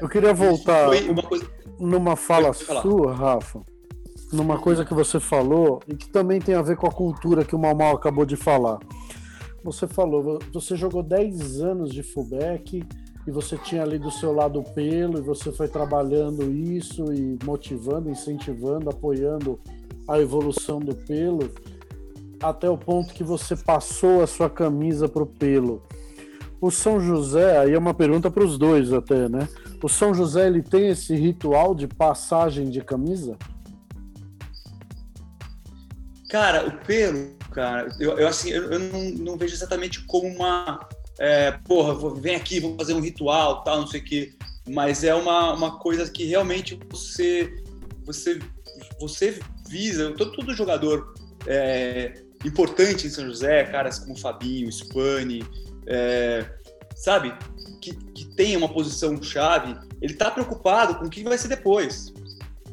Eu 0.00 0.08
queria 0.08 0.34
voltar 0.34 0.86
coisa... 1.28 1.46
numa 1.78 2.16
fala 2.16 2.52
sua, 2.52 3.14
Rafa, 3.14 3.60
numa 4.32 4.58
coisa 4.58 4.84
que 4.84 4.94
você 4.94 5.18
falou 5.18 5.80
e 5.88 5.94
que 5.94 6.08
também 6.08 6.40
tem 6.40 6.54
a 6.54 6.62
ver 6.62 6.76
com 6.76 6.86
a 6.86 6.92
cultura 6.92 7.44
que 7.44 7.54
o 7.54 7.58
Mal 7.58 7.96
acabou 7.96 8.24
de 8.24 8.36
falar 8.36 8.78
você 9.62 9.86
falou, 9.86 10.38
você 10.52 10.76
jogou 10.76 11.02
10 11.02 11.60
anos 11.60 11.90
de 11.90 12.02
fullback 12.02 12.82
e 13.26 13.30
você 13.30 13.56
tinha 13.58 13.82
ali 13.82 13.98
do 13.98 14.10
seu 14.10 14.32
lado 14.32 14.60
o 14.60 14.64
pelo 14.64 15.18
e 15.18 15.22
você 15.22 15.52
foi 15.52 15.68
trabalhando 15.68 16.50
isso 16.50 17.12
e 17.12 17.38
motivando, 17.44 18.10
incentivando, 18.10 18.88
apoiando 18.88 19.60
a 20.08 20.18
evolução 20.18 20.80
do 20.80 20.94
pelo 20.94 21.50
até 22.42 22.70
o 22.70 22.78
ponto 22.78 23.12
que 23.12 23.22
você 23.22 23.54
passou 23.54 24.22
a 24.22 24.26
sua 24.26 24.48
camisa 24.48 25.08
para 25.08 25.22
o 25.22 25.26
pelo. 25.26 25.82
O 26.58 26.70
São 26.70 26.98
José, 26.98 27.58
aí 27.58 27.74
é 27.74 27.78
uma 27.78 27.94
pergunta 27.94 28.30
para 28.30 28.44
os 28.44 28.56
dois 28.56 28.92
até, 28.92 29.28
né? 29.28 29.46
O 29.82 29.88
São 29.88 30.14
José 30.14 30.46
ele 30.46 30.62
tem 30.62 30.88
esse 30.88 31.14
ritual 31.14 31.74
de 31.74 31.86
passagem 31.86 32.70
de 32.70 32.82
camisa? 32.82 33.36
Cara, 36.30 36.66
o 36.66 36.78
pelo 36.86 37.36
cara. 37.50 37.88
Eu, 37.98 38.18
eu 38.18 38.28
assim, 38.28 38.50
eu, 38.50 38.70
eu 38.72 38.78
não, 38.78 39.10
não, 39.10 39.36
vejo 39.36 39.52
exatamente 39.52 40.04
como 40.04 40.28
uma. 40.28 40.88
É, 41.18 41.50
porra, 41.50 42.14
vem 42.20 42.36
aqui, 42.36 42.60
vou 42.60 42.76
fazer 42.76 42.94
um 42.94 43.00
ritual, 43.00 43.62
tal, 43.64 43.80
não 43.80 43.86
sei 43.86 44.00
o 44.00 44.04
quê. 44.04 44.32
Mas 44.68 45.02
é 45.02 45.14
uma, 45.14 45.52
uma 45.52 45.78
coisa 45.78 46.08
que 46.08 46.24
realmente 46.24 46.78
você. 46.88 47.52
Você, 48.06 48.38
você 48.98 49.40
visa. 49.68 50.12
Todo, 50.12 50.32
todo 50.32 50.54
jogador 50.54 51.14
é, 51.46 52.22
importante 52.44 53.06
em 53.06 53.10
São 53.10 53.26
José, 53.26 53.64
caras 53.64 53.98
como 53.98 54.16
Fabinho, 54.16 54.70
Spani, 54.70 55.44
é, 55.86 56.48
sabe? 56.94 57.34
Que, 57.80 57.92
que 57.92 58.24
tem 58.36 58.56
uma 58.56 58.68
posição 58.68 59.20
chave, 59.20 59.76
ele 60.00 60.14
tá 60.14 60.30
preocupado 60.30 60.94
com 60.96 61.06
o 61.06 61.10
que 61.10 61.24
vai 61.24 61.36
ser 61.36 61.48
depois. 61.48 62.12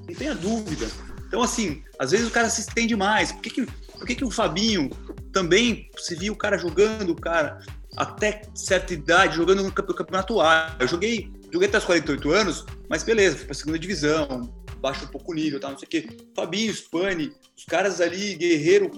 Não 0.07 0.15
tenha 0.15 0.35
dúvida. 0.35 0.87
Então, 1.27 1.41
assim, 1.41 1.83
às 1.99 2.11
vezes 2.11 2.27
o 2.27 2.31
cara 2.31 2.49
se 2.49 2.61
estende 2.61 2.95
mais. 2.95 3.31
Por 3.31 3.41
que, 3.41 3.49
que 3.49 3.67
por 3.97 4.05
que, 4.05 4.15
que 4.15 4.25
o 4.25 4.31
Fabinho 4.31 4.89
também 5.33 5.89
se 5.97 6.15
viu 6.15 6.33
o 6.33 6.37
cara 6.37 6.57
jogando, 6.57 7.15
cara, 7.15 7.59
até 7.95 8.43
certa 8.53 8.93
idade, 8.93 9.35
jogando 9.35 9.63
no 9.63 9.71
campeonato 9.71 10.39
A? 10.39 10.75
Eu 10.79 10.87
joguei, 10.87 11.31
joguei 11.51 11.67
até 11.67 11.79
os 11.79 11.85
48 11.85 12.31
anos, 12.31 12.65
mas 12.87 13.03
beleza, 13.03 13.37
fui 13.37 13.45
pra 13.45 13.55
segunda 13.55 13.79
divisão, 13.79 14.53
baixo 14.79 15.05
um 15.05 15.07
pouco 15.07 15.31
o 15.31 15.35
nível, 15.35 15.59
tá, 15.59 15.69
não 15.71 15.77
sei 15.77 15.87
o 15.87 15.89
quê. 15.89 16.07
Fabinho, 16.35 16.71
Spani, 16.71 17.33
os 17.57 17.65
caras 17.65 17.99
ali, 17.99 18.35
Guerreiro, 18.35 18.91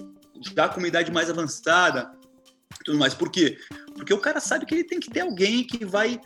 já 0.54 0.68
com 0.68 0.78
uma 0.78 0.88
idade 0.88 1.10
mais 1.10 1.30
avançada, 1.30 2.12
tudo 2.84 2.98
mais. 2.98 3.14
Por 3.14 3.30
quê? 3.30 3.56
Porque 3.94 4.12
o 4.12 4.18
cara 4.18 4.38
sabe 4.38 4.66
que 4.66 4.74
ele 4.74 4.84
tem 4.84 5.00
que 5.00 5.10
ter 5.10 5.20
alguém 5.20 5.64
que 5.64 5.84
vai 5.84 6.20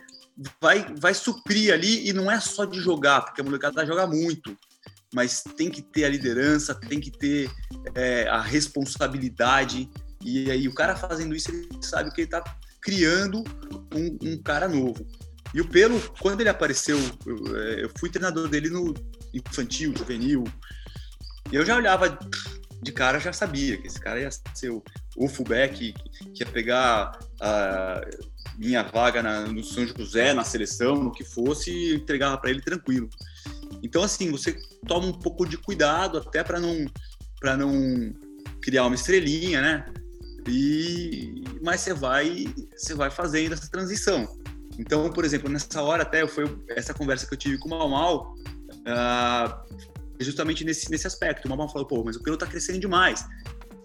vai 0.59 0.85
vai 0.99 1.13
suprir 1.13 1.73
ali 1.73 2.09
e 2.09 2.11
não 2.11 2.29
é 2.29 2.41
só 2.41 2.65
de 2.65 2.79
jogar, 2.81 3.21
porque 3.21 3.39
a 3.39 3.43
molecada 3.43 3.85
joga 3.85 4.05
muito, 4.05 4.57
mas 5.15 5.41
tem 5.55 5.71
que 5.71 5.81
ter 5.81 6.03
a 6.03 6.09
liderança, 6.09 6.75
tem 6.75 6.99
que 6.99 7.09
ter 7.09 7.49
é, 7.95 8.27
a 8.27 8.41
responsabilidade 8.41 9.89
e 10.21 10.51
aí 10.51 10.67
o 10.67 10.73
cara 10.73 10.93
fazendo 10.93 11.33
isso 11.33 11.49
ele 11.51 11.69
sabe 11.81 12.11
que 12.11 12.21
ele 12.21 12.27
está 12.27 12.43
criando 12.81 13.41
um, 13.95 14.17
um, 14.21 14.43
cara 14.43 14.67
novo. 14.67 15.07
E 15.53 15.61
o 15.61 15.67
Pelo, 15.69 16.01
quando 16.19 16.41
ele 16.41 16.49
apareceu, 16.49 16.99
eu, 17.25 17.57
é, 17.57 17.83
eu 17.85 17.91
fui 17.97 18.09
treinador 18.09 18.49
dele 18.49 18.69
no 18.69 18.93
infantil, 19.33 19.93
juvenil, 19.97 20.43
e 21.49 21.55
eu 21.55 21.65
já 21.65 21.77
olhava 21.77 22.19
de 22.81 22.91
cara, 22.91 23.17
já 23.17 23.31
sabia 23.31 23.77
que 23.77 23.87
esse 23.87 23.99
cara 23.99 24.19
ia 24.19 24.29
ser 24.53 24.69
o, 24.69 24.83
o 25.15 25.29
fullback, 25.29 25.93
que 26.33 26.43
ia 26.43 26.45
pegar 26.45 27.17
a 27.39 28.01
minha 28.57 28.83
vaga 28.83 29.23
na, 29.23 29.45
no 29.47 29.63
São 29.63 29.87
José, 29.87 30.33
na 30.33 30.43
seleção, 30.43 30.95
no 30.95 31.11
que 31.11 31.23
fosse, 31.23 31.71
e 31.71 31.95
entregava 31.95 32.37
para 32.37 32.49
ele 32.49 32.61
tranquilo. 32.61 33.09
Então, 33.83 34.03
assim, 34.03 34.31
você 34.31 34.55
toma 34.87 35.07
um 35.07 35.13
pouco 35.13 35.45
de 35.45 35.57
cuidado 35.57 36.17
até 36.17 36.43
para 36.43 36.59
não, 36.59 36.85
não 37.43 38.13
criar 38.61 38.85
uma 38.85 38.95
estrelinha, 38.95 39.61
né? 39.61 39.85
E, 40.47 41.43
mas 41.61 41.81
você 41.81 41.93
vai, 41.93 42.45
você 42.75 42.93
vai 42.93 43.09
fazendo 43.09 43.53
essa 43.53 43.69
transição. 43.69 44.27
Então, 44.77 45.09
por 45.09 45.23
exemplo, 45.25 45.49
nessa 45.49 45.81
hora 45.81 46.03
até 46.03 46.27
foi 46.27 46.45
essa 46.69 46.93
conversa 46.93 47.25
que 47.25 47.33
eu 47.33 47.37
tive 47.37 47.57
com 47.57 47.69
o 47.69 47.71
Mal 47.71 47.89
Mal, 47.89 48.35
uh, 48.81 49.75
justamente 50.19 50.63
nesse, 50.63 50.89
nesse 50.91 51.07
aspecto. 51.07 51.45
O 51.45 51.49
Mal 51.49 51.57
Mal 51.57 51.69
falou, 51.69 51.87
pô, 51.87 52.03
mas 52.03 52.15
o 52.15 52.21
pelo 52.21 52.37
tá 52.37 52.45
crescendo 52.45 52.79
demais. 52.79 53.25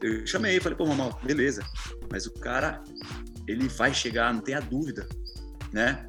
Eu 0.02 0.26
chamei, 0.26 0.58
falei, 0.60 0.76
pô, 0.76 0.86
Mal 0.86 0.96
Mal, 0.96 1.20
beleza, 1.22 1.62
mas 2.10 2.26
o 2.26 2.32
cara, 2.32 2.82
ele 3.46 3.68
vai 3.68 3.94
chegar, 3.94 4.34
não 4.34 4.40
tenha 4.40 4.60
dúvida, 4.60 5.06
né? 5.72 6.06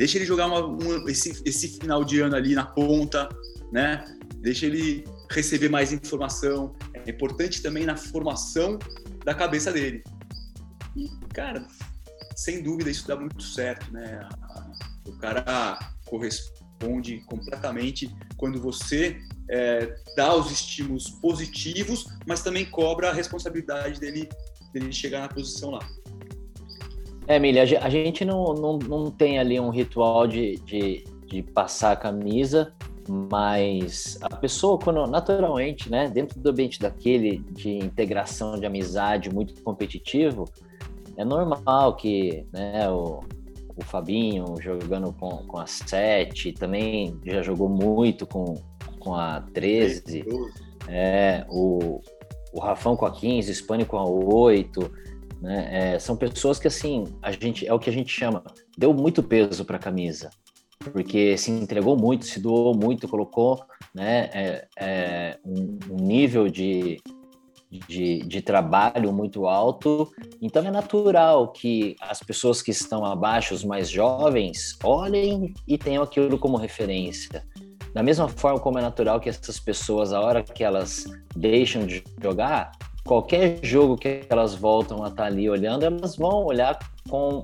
Deixa 0.00 0.16
ele 0.16 0.24
jogar 0.24 0.46
uma, 0.46 0.64
uma, 0.64 1.10
esse, 1.10 1.42
esse 1.44 1.78
final 1.78 2.02
de 2.02 2.20
ano 2.20 2.34
ali 2.34 2.54
na 2.54 2.64
ponta, 2.64 3.28
né? 3.70 4.02
Deixa 4.36 4.64
ele 4.64 5.04
receber 5.30 5.68
mais 5.68 5.92
informação. 5.92 6.74
É 6.94 7.10
importante 7.10 7.60
também 7.60 7.84
na 7.84 7.98
formação 7.98 8.78
da 9.26 9.34
cabeça 9.34 9.70
dele. 9.70 10.02
E, 10.96 11.06
cara, 11.34 11.68
sem 12.34 12.62
dúvida 12.62 12.88
isso 12.88 13.06
dá 13.06 13.14
muito 13.14 13.42
certo, 13.42 13.92
né? 13.92 14.26
O 15.06 15.12
cara 15.18 15.78
corresponde 16.06 17.18
completamente 17.26 18.10
quando 18.38 18.58
você 18.58 19.20
é, 19.50 19.94
dá 20.16 20.34
os 20.34 20.50
estímulos 20.50 21.10
positivos, 21.10 22.06
mas 22.26 22.42
também 22.42 22.64
cobra 22.64 23.10
a 23.10 23.12
responsabilidade 23.12 24.00
dele, 24.00 24.30
dele 24.72 24.94
chegar 24.94 25.20
na 25.20 25.28
posição 25.28 25.72
lá. 25.72 25.86
É, 27.30 27.36
Emília, 27.36 27.62
a 27.62 27.88
gente 27.88 28.24
não, 28.24 28.46
não, 28.54 28.76
não 28.76 29.08
tem 29.08 29.38
ali 29.38 29.60
um 29.60 29.70
ritual 29.70 30.26
de, 30.26 30.56
de, 30.64 31.04
de 31.26 31.44
passar 31.44 31.92
a 31.92 31.96
camisa, 31.96 32.72
mas 33.08 34.18
a 34.20 34.34
pessoa, 34.34 34.76
quando 34.76 35.06
naturalmente, 35.06 35.88
né, 35.88 36.08
dentro 36.08 36.40
do 36.40 36.50
ambiente 36.50 36.80
daquele 36.80 37.38
de 37.52 37.78
integração, 37.78 38.58
de 38.58 38.66
amizade 38.66 39.32
muito 39.32 39.62
competitivo, 39.62 40.44
é 41.16 41.24
normal 41.24 41.94
que 41.94 42.44
né, 42.52 42.90
o, 42.90 43.20
o 43.76 43.84
Fabinho 43.84 44.56
jogando 44.60 45.12
com, 45.12 45.30
com 45.46 45.58
a 45.58 45.68
7, 45.68 46.50
também 46.54 47.16
já 47.24 47.42
jogou 47.42 47.68
muito 47.68 48.26
com, 48.26 48.60
com 48.98 49.14
a 49.14 49.40
13, 49.40 50.24
é, 50.88 51.46
o, 51.48 52.00
o 52.52 52.58
Rafão 52.58 52.96
com 52.96 53.06
a 53.06 53.12
15, 53.12 53.52
o 53.52 53.54
Spani 53.54 53.84
com 53.84 53.98
a 53.98 54.04
8, 54.04 54.98
né, 55.40 55.94
é, 55.94 55.98
são 55.98 56.16
pessoas 56.16 56.58
que 56.58 56.68
assim, 56.68 57.04
a 57.22 57.32
gente, 57.32 57.66
é 57.66 57.72
o 57.72 57.78
que 57.78 57.88
a 57.88 57.92
gente 57.92 58.12
chama, 58.12 58.44
deu 58.76 58.92
muito 58.92 59.22
peso 59.22 59.64
para 59.64 59.76
a 59.76 59.80
camisa, 59.80 60.30
porque 60.92 61.36
se 61.36 61.50
entregou 61.50 61.96
muito, 61.96 62.26
se 62.26 62.40
doou 62.40 62.74
muito, 62.74 63.08
colocou 63.08 63.62
né, 63.94 64.30
é, 64.32 64.68
é 64.78 65.38
um, 65.44 65.78
um, 65.90 65.96
nível 65.96 66.48
de, 66.48 67.00
de, 67.88 68.18
de, 68.20 68.42
trabalho 68.42 69.12
muito 69.12 69.46
alto. 69.46 70.10
Então 70.40 70.64
é 70.64 70.70
natural 70.70 71.52
que 71.52 71.96
as 72.00 72.22
pessoas 72.22 72.62
que 72.62 72.70
estão 72.70 73.04
abaixo, 73.04 73.54
os 73.54 73.64
mais 73.64 73.90
jovens, 73.90 74.78
olhem 74.82 75.52
e 75.66 75.76
tenham 75.76 76.02
aquilo 76.02 76.38
como 76.38 76.56
referência. 76.56 77.44
Da 77.92 78.02
mesma 78.02 78.28
forma 78.28 78.60
como 78.60 78.78
é 78.78 78.82
natural 78.82 79.20
que 79.20 79.28
essas 79.28 79.58
pessoas, 79.58 80.12
a 80.12 80.20
hora 80.20 80.42
que 80.42 80.62
elas 80.62 81.04
deixam 81.34 81.84
de 81.84 82.04
jogar, 82.22 82.70
qualquer 83.04 83.58
jogo 83.62 83.96
que 83.96 84.22
elas 84.28 84.54
voltam 84.54 85.02
a 85.04 85.08
estar 85.08 85.24
ali 85.24 85.48
olhando, 85.48 85.84
elas 85.84 86.16
vão 86.16 86.44
olhar 86.44 86.78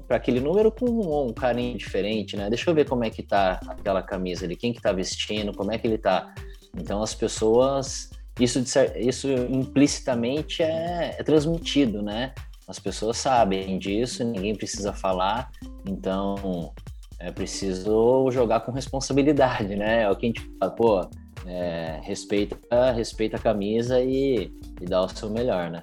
para 0.07 0.16
aquele 0.16 0.40
número 0.40 0.70
com 0.70 0.86
um, 0.86 1.28
um, 1.28 1.32
carinho 1.32 1.76
diferente, 1.76 2.36
né? 2.36 2.48
Deixa 2.48 2.70
eu 2.70 2.74
ver 2.74 2.88
como 2.88 3.04
é 3.04 3.11
que 3.11 3.22
tá 3.22 3.61
aquela 3.66 4.02
camisa 4.02 4.44
ali, 4.44 4.57
quem 4.57 4.72
que 4.72 4.80
tá 4.80 4.92
vestindo, 4.92 5.52
como 5.54 5.72
é 5.72 5.78
que 5.78 5.86
ele 5.86 5.98
tá. 5.98 6.34
Então 6.76 7.02
as 7.02 7.14
pessoas, 7.14 8.11
isso, 8.38 8.62
isso 8.96 9.28
implicitamente 9.50 10.62
é, 10.62 11.16
é 11.18 11.22
transmitido, 11.22 12.02
né? 12.02 12.32
As 12.68 12.78
pessoas 12.78 13.16
sabem 13.16 13.78
disso, 13.78 14.24
ninguém 14.24 14.54
precisa 14.54 14.92
falar, 14.92 15.50
então 15.88 16.72
é 17.18 17.30
preciso 17.30 18.28
jogar 18.30 18.61
com 18.61 18.72
responsabilidade, 18.72 19.74
né? 19.76 20.02
É 20.02 20.11
o 20.11 20.16
que 20.16 20.26
a 20.26 20.28
gente 20.28 20.50
fala, 20.59 20.72
pô, 20.72 21.11
é, 21.47 22.01
respeita, 22.03 22.57
respeita 22.92 23.36
a 23.36 23.40
camisa 23.40 24.01
e, 24.01 24.51
e 24.80 24.84
dá 24.84 25.03
o 25.03 25.09
seu 25.09 25.30
melhor, 25.30 25.70
né? 25.70 25.82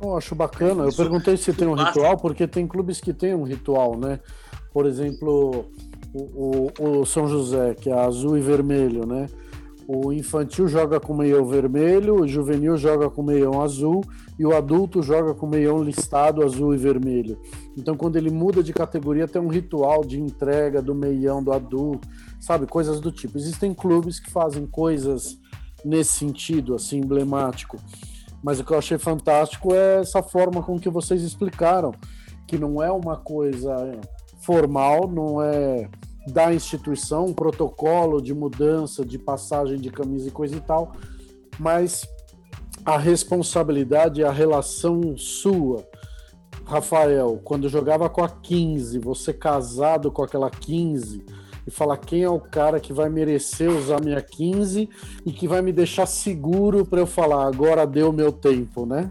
Eu 0.00 0.16
acho 0.16 0.34
bacana. 0.34 0.84
Eu 0.84 0.92
perguntei 0.92 1.36
se 1.36 1.52
tem 1.52 1.68
um 1.68 1.74
ritual, 1.74 2.16
porque 2.16 2.46
tem 2.46 2.66
clubes 2.66 3.00
que 3.00 3.12
tem 3.12 3.34
um 3.34 3.44
ritual, 3.44 3.96
né? 3.96 4.18
Por 4.72 4.86
exemplo, 4.86 5.66
o, 6.12 6.72
o, 6.80 7.00
o 7.00 7.06
São 7.06 7.28
José, 7.28 7.74
que 7.74 7.88
é 7.88 7.92
azul 7.92 8.36
e 8.36 8.40
vermelho, 8.40 9.06
né? 9.06 9.26
O 9.86 10.12
infantil 10.12 10.68
joga 10.68 11.00
com 11.00 11.14
meião 11.14 11.44
vermelho, 11.44 12.20
o 12.20 12.28
juvenil 12.28 12.76
joga 12.76 13.10
com 13.10 13.22
meião 13.22 13.60
azul 13.60 14.02
e 14.38 14.46
o 14.46 14.56
adulto 14.56 15.02
joga 15.02 15.34
com 15.34 15.46
meião 15.46 15.82
listado 15.82 16.42
azul 16.42 16.72
e 16.72 16.76
vermelho. 16.76 17.38
Então, 17.76 17.96
quando 17.96 18.16
ele 18.16 18.30
muda 18.30 18.62
de 18.62 18.72
categoria, 18.72 19.26
tem 19.26 19.42
um 19.42 19.48
ritual 19.48 20.04
de 20.04 20.20
entrega 20.20 20.80
do 20.80 20.94
meião 20.94 21.42
do 21.42 21.52
adulto, 21.52 22.08
sabe? 22.42 22.66
Coisas 22.66 23.00
do 23.00 23.12
tipo. 23.12 23.38
Existem 23.38 23.72
clubes 23.72 24.18
que 24.18 24.30
fazem 24.30 24.66
coisas 24.66 25.38
nesse 25.84 26.12
sentido, 26.12 26.74
assim, 26.74 26.98
emblemático. 26.98 27.78
Mas 28.42 28.58
o 28.58 28.64
que 28.64 28.72
eu 28.72 28.78
achei 28.78 28.98
fantástico 28.98 29.72
é 29.72 30.00
essa 30.00 30.22
forma 30.22 30.60
com 30.62 30.78
que 30.78 30.90
vocês 30.90 31.22
explicaram, 31.22 31.94
que 32.46 32.58
não 32.58 32.82
é 32.82 32.90
uma 32.90 33.16
coisa 33.16 33.74
formal, 34.40 35.08
não 35.08 35.40
é 35.40 35.88
da 36.26 36.52
instituição, 36.52 37.26
um 37.26 37.32
protocolo 37.32 38.20
de 38.20 38.34
mudança, 38.34 39.04
de 39.04 39.18
passagem 39.18 39.78
de 39.78 39.90
camisa 39.90 40.28
e 40.28 40.32
coisa 40.32 40.56
e 40.56 40.60
tal, 40.60 40.92
mas 41.58 42.06
a 42.84 42.98
responsabilidade 42.98 44.24
a 44.24 44.32
relação 44.32 45.16
sua. 45.16 45.86
Rafael, 46.64 47.40
quando 47.44 47.68
jogava 47.68 48.08
com 48.08 48.22
a 48.22 48.28
15, 48.28 48.98
você 48.98 49.32
casado 49.32 50.10
com 50.10 50.22
aquela 50.22 50.50
15, 50.50 51.24
e 51.66 51.70
falar 51.70 51.96
quem 51.98 52.22
é 52.22 52.28
o 52.28 52.40
cara 52.40 52.80
que 52.80 52.92
vai 52.92 53.08
merecer 53.08 53.70
usar 53.70 54.00
minha 54.02 54.20
15 54.20 54.88
e 55.24 55.32
que 55.32 55.46
vai 55.46 55.62
me 55.62 55.72
deixar 55.72 56.06
seguro 56.06 56.84
para 56.84 57.00
eu 57.00 57.06
falar 57.06 57.46
agora 57.46 57.86
deu 57.86 58.12
meu 58.12 58.32
tempo, 58.32 58.84
né? 58.84 59.10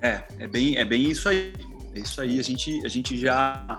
É, 0.00 0.22
é 0.38 0.46
bem, 0.46 0.76
é 0.76 0.84
bem 0.84 1.10
isso 1.10 1.28
aí. 1.28 1.52
É 1.94 2.00
isso 2.00 2.20
aí. 2.20 2.38
A 2.38 2.42
gente, 2.42 2.84
a 2.84 2.88
gente 2.88 3.16
já 3.16 3.78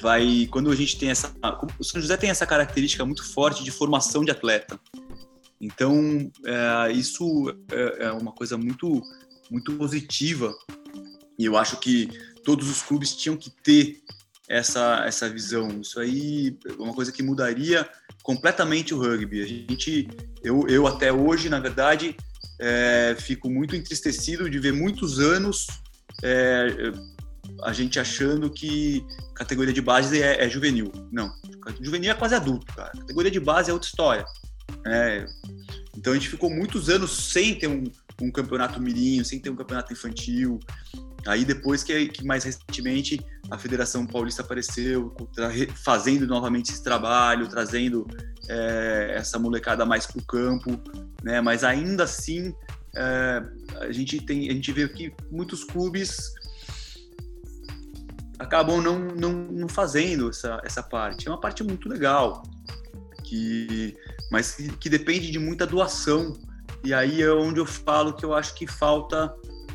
vai 0.00 0.48
quando 0.50 0.70
a 0.70 0.76
gente 0.76 0.98
tem 0.98 1.10
essa, 1.10 1.34
o 1.78 1.84
São 1.84 2.00
José 2.00 2.16
tem 2.16 2.30
essa 2.30 2.46
característica 2.46 3.04
muito 3.04 3.24
forte 3.32 3.62
de 3.62 3.70
formação 3.70 4.24
de 4.24 4.30
atleta. 4.30 4.80
Então 5.60 6.30
é, 6.46 6.92
isso 6.92 7.54
é, 7.70 8.06
é 8.06 8.12
uma 8.12 8.32
coisa 8.32 8.56
muito 8.56 9.02
muito 9.50 9.74
positiva 9.76 10.54
e 11.38 11.44
eu 11.44 11.56
acho 11.56 11.78
que 11.78 12.08
todos 12.44 12.68
os 12.68 12.82
clubes 12.82 13.14
tinham 13.14 13.36
que 13.36 13.50
ter 13.50 14.00
essa, 14.48 15.04
essa 15.06 15.28
visão. 15.28 15.80
Isso 15.80 16.00
aí 16.00 16.56
é 16.66 16.72
uma 16.82 16.94
coisa 16.94 17.12
que 17.12 17.22
mudaria 17.22 17.88
completamente 18.22 18.94
o 18.94 18.98
rugby. 18.98 19.42
A 19.42 19.46
gente, 19.46 20.08
eu, 20.42 20.66
eu 20.68 20.86
até 20.86 21.12
hoje, 21.12 21.48
na 21.48 21.60
verdade, 21.60 22.16
é, 22.58 23.16
fico 23.18 23.48
muito 23.48 23.76
entristecido 23.76 24.48
de 24.48 24.58
ver 24.58 24.72
muitos 24.72 25.20
anos 25.20 25.66
é, 26.22 26.92
a 27.62 27.72
gente 27.72 27.98
achando 27.98 28.50
que 28.50 29.04
categoria 29.34 29.72
de 29.72 29.80
base 29.80 30.22
é, 30.22 30.44
é, 30.44 30.48
juvenil. 30.48 30.90
Não, 31.12 31.32
juvenil 31.80 32.10
é 32.10 32.14
quase 32.14 32.34
adulto, 32.34 32.66
cara. 32.74 32.90
Categoria 32.90 33.30
de 33.30 33.40
base 33.40 33.70
é 33.70 33.72
outra 33.72 33.88
história. 33.88 34.24
É, 34.86 35.26
então 35.96 36.12
a 36.12 36.16
gente 36.16 36.28
ficou 36.28 36.50
muitos 36.50 36.88
anos 36.88 37.10
sem 37.30 37.58
ter 37.58 37.68
um, 37.68 37.84
um 38.20 38.30
campeonato 38.30 38.80
mirim, 38.80 39.22
sem 39.24 39.38
ter 39.38 39.50
um 39.50 39.56
campeonato 39.56 39.92
infantil. 39.92 40.58
Aí 41.28 41.44
depois 41.44 41.84
que, 41.84 42.08
que 42.08 42.24
mais 42.24 42.42
recentemente 42.42 43.20
a 43.50 43.58
Federação 43.58 44.06
Paulista 44.06 44.40
apareceu, 44.40 45.14
fazendo 45.84 46.26
novamente 46.26 46.72
esse 46.72 46.82
trabalho, 46.82 47.46
trazendo 47.46 48.06
é, 48.48 49.12
essa 49.14 49.38
molecada 49.38 49.84
mais 49.84 50.06
para 50.06 50.18
o 50.18 50.24
campo. 50.24 50.80
né? 51.22 51.42
Mas 51.42 51.64
ainda 51.64 52.04
assim, 52.04 52.54
é, 52.96 53.42
a 53.78 53.92
gente 53.92 54.24
tem, 54.24 54.48
a 54.48 54.54
gente 54.54 54.72
vê 54.72 54.88
que 54.88 55.12
muitos 55.30 55.64
clubes 55.64 56.32
acabam 58.38 58.80
não, 58.80 58.98
não, 58.98 59.32
não 59.32 59.68
fazendo 59.68 60.30
essa, 60.30 60.58
essa 60.64 60.82
parte. 60.82 61.28
É 61.28 61.30
uma 61.30 61.40
parte 61.40 61.62
muito 61.62 61.90
legal, 61.90 62.42
que, 63.24 63.94
mas 64.32 64.54
que, 64.54 64.74
que 64.78 64.88
depende 64.88 65.30
de 65.30 65.38
muita 65.38 65.66
doação. 65.66 66.32
E 66.82 66.94
aí 66.94 67.20
é 67.20 67.30
onde 67.30 67.60
eu 67.60 67.66
falo 67.66 68.14
que 68.14 68.24
eu 68.24 68.32
acho 68.32 68.54
que 68.54 68.66
falta 68.66 69.30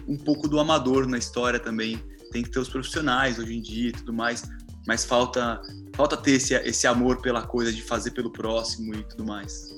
um 0.08 0.18
pouco 0.18 0.47
do 0.47 0.60
amador 0.60 1.08
na 1.08 1.18
história 1.18 1.60
também. 1.60 2.01
Tem 2.32 2.43
que 2.43 2.49
ter 2.49 2.60
os 2.60 2.70
profissionais 2.70 3.38
hoje 3.38 3.56
em 3.56 3.62
dia 3.62 3.89
e 3.89 3.91
tudo 3.91 4.14
mais, 4.14 4.43
mas 4.88 5.06
falta 5.06 5.62
falta 5.95 6.18
ter 6.18 6.32
esse, 6.32 6.56
esse 6.56 6.88
amor 6.88 7.22
pela 7.22 7.43
coisa 7.43 7.72
de 7.72 7.82
fazer 7.82 8.12
pelo 8.12 8.32
próximo 8.32 8.95
e 8.95 9.04
tudo 9.04 9.26
mais. 9.26 9.70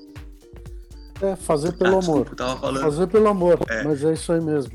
É, 1.21 1.35
fazer 1.35 1.73
pelo 1.73 1.95
ah, 1.95 1.99
amor. 1.99 2.25
Desculpa, 2.25 2.57
falando... 2.57 2.81
Fazer 2.81 3.07
pelo 3.07 3.27
amor, 3.27 3.59
é. 3.69 3.83
mas 3.83 4.03
é 4.03 4.13
isso 4.13 4.31
aí 4.31 4.41
mesmo. 4.41 4.71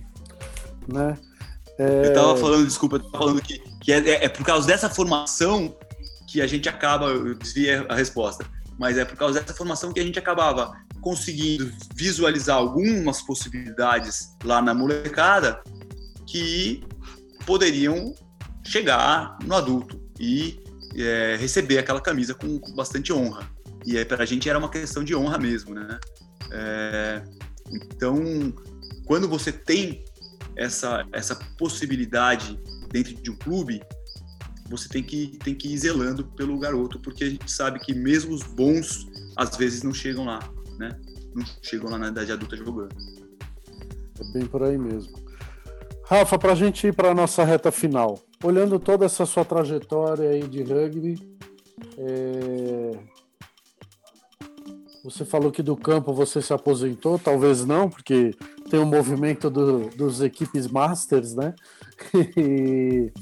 Né? 0.88 1.16
É... 1.78 2.08
Eu 2.08 2.14
tava 2.14 2.36
falando, 2.36 2.66
desculpa, 2.66 2.96
eu 2.96 3.00
tava 3.00 3.18
falando 3.18 3.42
que, 3.42 3.58
que 3.80 3.92
é, 3.92 3.98
é, 3.98 4.24
é, 4.24 4.28
por 4.28 4.44
causa 4.44 4.66
dessa 4.66 4.88
formação 4.88 5.74
que 6.26 6.40
a 6.40 6.46
gente 6.46 6.68
acaba, 6.68 7.06
eu 7.06 7.34
desviei 7.34 7.74
a 7.88 7.94
resposta, 7.94 8.44
mas 8.78 8.96
é 8.96 9.04
por 9.04 9.16
causa 9.16 9.40
dessa 9.40 9.54
formação 9.54 9.92
que 9.92 10.00
a 10.00 10.02
gente 10.02 10.18
acabava 10.18 10.72
conseguindo 11.00 11.72
visualizar 11.94 12.56
algumas 12.56 13.22
possibilidades 13.22 14.36
lá 14.44 14.60
na 14.60 14.74
molecada 14.74 15.62
que 16.26 16.82
poderiam 17.46 18.14
chegar 18.64 19.38
no 19.44 19.54
adulto 19.54 20.00
e 20.18 20.60
é, 20.94 21.36
receber 21.38 21.78
aquela 21.78 22.00
camisa 22.00 22.34
com, 22.34 22.58
com, 22.58 22.72
bastante 22.72 23.12
honra. 23.12 23.50
E 23.84 23.96
é, 23.96 24.04
para 24.04 24.22
a 24.22 24.26
gente 24.26 24.48
era 24.48 24.58
uma 24.58 24.68
questão 24.68 25.02
de 25.02 25.14
honra 25.14 25.38
mesmo, 25.38 25.74
né? 25.74 25.98
É, 26.52 27.22
então, 27.70 28.52
quando 29.06 29.28
você 29.28 29.50
tem 29.50 30.04
essa, 30.56 31.06
essa 31.12 31.34
possibilidade 31.56 32.58
dentro 32.90 33.14
de 33.14 33.30
um 33.30 33.36
clube, 33.36 33.80
você 34.68 34.88
tem 34.88 35.02
que, 35.02 35.38
tem 35.42 35.54
que 35.54 35.72
ir 35.72 35.78
zelando 35.78 36.24
pelo 36.24 36.58
garoto, 36.58 37.00
porque 37.00 37.24
a 37.24 37.30
gente 37.30 37.50
sabe 37.50 37.80
que 37.80 37.94
mesmo 37.94 38.34
os 38.34 38.42
bons, 38.42 39.08
às 39.36 39.56
vezes, 39.56 39.82
não 39.82 39.92
chegam 39.92 40.24
lá, 40.24 40.38
né? 40.80 40.98
Não 41.34 41.44
chegam 41.62 41.90
lá 41.90 41.98
na 41.98 42.08
idade 42.08 42.32
adulta 42.32 42.56
jogando. 42.56 42.96
É 44.18 44.32
bem 44.32 44.46
por 44.46 44.62
aí 44.62 44.78
mesmo. 44.78 45.12
Rafa, 46.04 46.38
para 46.38 46.52
a 46.52 46.56
gente 46.56 46.86
ir 46.86 46.94
para 46.94 47.10
a 47.10 47.14
nossa 47.14 47.44
reta 47.44 47.70
final, 47.70 48.18
olhando 48.42 48.78
toda 48.80 49.04
essa 49.04 49.24
sua 49.26 49.44
trajetória 49.44 50.30
aí 50.30 50.42
de 50.42 50.62
rugby, 50.62 51.38
é... 51.96 52.98
você 55.04 55.24
falou 55.24 55.52
que 55.52 55.62
do 55.62 55.76
campo 55.76 56.12
você 56.12 56.42
se 56.42 56.52
aposentou, 56.52 57.18
talvez 57.18 57.64
não, 57.64 57.88
porque 57.88 58.34
tem 58.68 58.80
um 58.80 58.86
movimento 58.86 59.48
do, 59.50 59.90
dos 59.90 60.20
equipes 60.20 60.66
masters, 60.66 61.34
né? 61.34 61.54
e... 62.36 63.12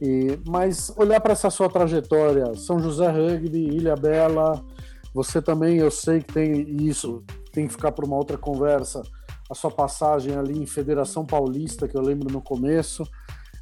E, 0.00 0.38
mas 0.46 0.92
olhar 0.96 1.20
para 1.20 1.32
essa 1.32 1.50
sua 1.50 1.68
trajetória, 1.68 2.54
São 2.54 2.78
José 2.78 3.10
Rugby, 3.10 3.66
Ilha 3.66 3.96
Bela, 3.96 4.64
você 5.12 5.40
também, 5.40 5.78
eu 5.78 5.90
sei 5.90 6.20
que 6.20 6.32
tem 6.32 6.86
isso, 6.86 7.24
tem 7.52 7.66
que 7.66 7.72
ficar 7.72 7.92
para 7.92 8.04
uma 8.04 8.16
outra 8.16 8.36
conversa, 8.38 9.02
a 9.50 9.54
sua 9.54 9.70
passagem 9.70 10.36
ali 10.36 10.58
em 10.58 10.66
Federação 10.66 11.24
Paulista, 11.24 11.88
que 11.88 11.96
eu 11.96 12.02
lembro 12.02 12.30
no 12.30 12.40
começo. 12.40 13.08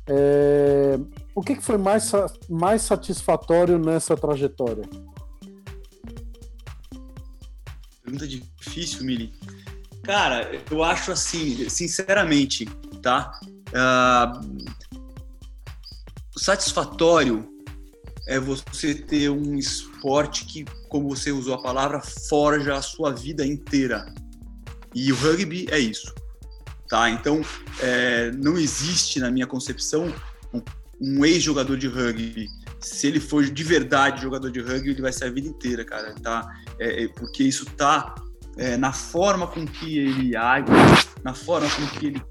É, 0.09 0.99
o 1.35 1.43
que, 1.43 1.57
que 1.57 1.63
foi 1.63 1.79
mais, 1.79 2.11
mais 2.49 2.83
satisfatório 2.83 3.79
nessa 3.79 4.17
trajetória? 4.17 4.85
Pergunta 8.03 8.27
difícil, 8.27 9.05
Mili. 9.05 9.33
Cara, 10.03 10.49
eu 10.71 10.85
acho 10.85 11.11
assim, 11.11 11.69
sinceramente, 11.69 12.65
tá? 13.03 13.33
Uh, 13.71 14.65
satisfatório 16.37 17.56
é 18.27 18.41
você 18.41 18.95
ter 18.95 19.31
um 19.31 19.55
esporte 19.57 20.45
que, 20.45 20.65
como 20.89 21.09
você 21.09 21.31
usou 21.31 21.55
a 21.55 21.63
palavra, 21.63 22.01
forja 22.01 22.75
a 22.75 22.83
sua 22.83 23.13
vida 23.13 23.47
inteira. 23.47 24.13
E 24.95 25.13
o 25.13 25.17
rugby 25.17 25.67
é 25.71 25.79
isso, 25.79 26.13
tá? 26.89 27.09
Então, 27.09 27.41
é, 27.81 28.33
não 28.33 28.59
existe 28.59 29.21
na 29.21 29.31
minha 29.31 29.47
concepção 29.47 30.13
um, 30.53 30.63
um 31.01 31.25
ex-jogador 31.25 31.77
de 31.77 31.87
rugby. 31.87 32.49
Se 32.81 33.07
ele 33.07 33.21
for 33.21 33.45
de 33.45 33.65
verdade 33.65 34.23
jogador 34.23 34.51
de 34.51 34.61
rugby, 34.61 34.91
ele 34.91 35.03
vai 35.03 35.13
ser 35.13 35.27
a 35.27 35.31
vida 35.31 35.47
inteira, 35.47 35.85
cara, 35.85 36.15
tá? 36.15 36.49
É, 36.79 37.05
é, 37.05 37.09
porque 37.09 37.45
isso 37.45 37.65
tá 37.65 38.15
é, 38.57 38.77
na 38.77 38.93
forma 38.93 39.47
com 39.47 39.65
que 39.67 39.99
ele 39.99 40.37
age, 40.37 40.67
na 41.23 41.35
forma 41.35 41.69
com 41.71 41.87
que 41.99 42.07
ele 42.07 42.23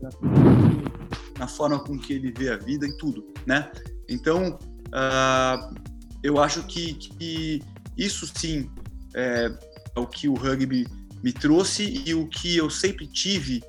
na 1.38 1.48
forma 1.48 1.80
com 1.84 1.98
que 1.98 2.14
ele 2.14 2.32
vê 2.32 2.50
a 2.50 2.58
vida 2.58 2.88
e 2.88 2.98
tudo, 2.98 3.28
né? 3.46 3.70
Então, 4.08 4.58
uh, 4.96 5.76
eu 6.24 6.42
acho 6.42 6.64
que, 6.64 6.94
que 6.94 7.62
isso 7.98 8.28
sim 8.34 8.70
é, 9.14 9.52
é, 9.96 10.00
o 10.00 10.08
que 10.08 10.28
o 10.28 10.34
rugby 10.34 10.88
me 11.24 11.32
trouxe 11.32 12.04
e 12.06 12.14
o 12.14 12.28
que 12.28 12.58
eu 12.58 12.70
sempre 12.70 13.08
tive 13.08 13.64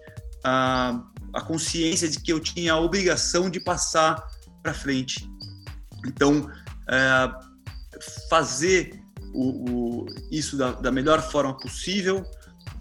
a, 0.45 1.03
a 1.35 1.41
consciência 1.43 2.09
de 2.09 2.21
que 2.21 2.33
eu 2.33 2.41
tinha 2.41 2.73
a 2.73 2.81
obrigação 2.81 3.51
de 3.51 3.61
passar 3.61 4.23
para 4.63 4.73
frente. 4.73 5.29
Então, 6.07 6.51
é, 6.89 7.31
fazer 8.29 9.01
o, 9.35 9.71
o, 9.71 10.07
isso 10.31 10.57
da, 10.57 10.73
da 10.73 10.91
melhor 10.91 11.21
forma 11.23 11.57
possível, 11.57 12.25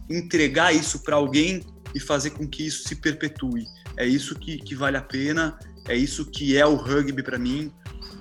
entregar 0.09 0.73
isso 0.73 1.03
para 1.03 1.15
alguém 1.15 1.63
e 1.93 1.99
fazer 1.99 2.31
com 2.31 2.47
que 2.47 2.65
isso 2.65 2.87
se 2.87 2.95
perpetue. 2.95 3.65
É 3.97 4.05
isso 4.05 4.35
que, 4.35 4.57
que 4.57 4.75
vale 4.75 4.97
a 4.97 5.01
pena 5.01 5.57
é 5.87 5.95
isso 5.95 6.25
que 6.25 6.57
é 6.57 6.65
o 6.65 6.75
rugby 6.75 7.21
para 7.21 7.37
mim. 7.37 7.71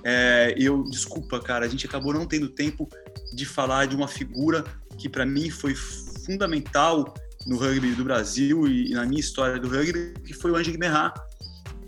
É, 0.07 0.53
eu, 0.55 0.83
desculpa, 0.83 1.39
cara, 1.39 1.65
a 1.65 1.67
gente 1.67 1.87
acabou 1.87 2.13
não 2.13 2.27
tendo 2.27 2.47
tempo 2.47 2.87
de 3.33 3.43
falar 3.43 3.87
de 3.87 3.95
uma 3.95 4.07
figura 4.07 4.63
que 4.99 5.09
para 5.09 5.25
mim 5.25 5.49
foi 5.49 5.73
fundamental 5.73 7.11
no 7.47 7.57
rugby 7.57 7.95
do 7.95 8.03
Brasil 8.03 8.67
e, 8.67 8.91
na 8.91 9.03
minha 9.03 9.19
história 9.19 9.59
do 9.59 9.67
rugby, 9.67 10.13
que 10.23 10.31
foi 10.31 10.51
o 10.51 10.55
Ange 10.55 10.71
Guimerá, 10.71 11.11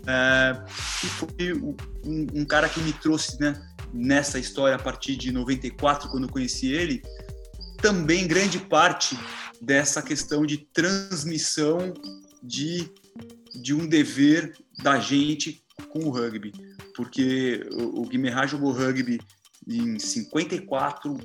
é, 0.04 0.64
que 1.00 1.06
foi 1.06 1.52
um, 1.52 1.76
um, 2.34 2.44
cara 2.44 2.68
que 2.68 2.80
me 2.80 2.92
trouxe 2.92 3.38
né, 3.40 3.54
nessa 3.92 4.38
história 4.38 4.74
a 4.74 4.78
partir 4.78 5.16
de 5.16 5.30
94, 5.30 6.08
quando 6.08 6.24
eu 6.24 6.30
conheci 6.30 6.72
ele, 6.72 7.02
também 7.80 8.26
grande 8.26 8.58
parte 8.58 9.16
dessa 9.62 10.02
questão 10.02 10.44
de 10.44 10.58
transmissão 10.72 11.94
de, 12.42 12.90
de 13.62 13.74
um 13.74 13.86
dever 13.86 14.56
da 14.82 14.98
gente 14.98 15.62
com 15.90 16.00
o 16.00 16.10
rugby, 16.10 16.52
porque 16.94 17.66
o, 17.72 18.02
o 18.02 18.46
jogou 18.46 18.72
rugby 18.72 19.20
em 19.66 19.98
54, 19.98 21.18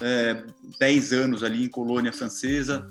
é, 0.00 0.44
10 0.78 1.12
anos 1.12 1.42
ali 1.42 1.64
em 1.64 1.68
colônia 1.68 2.12
francesa, 2.12 2.90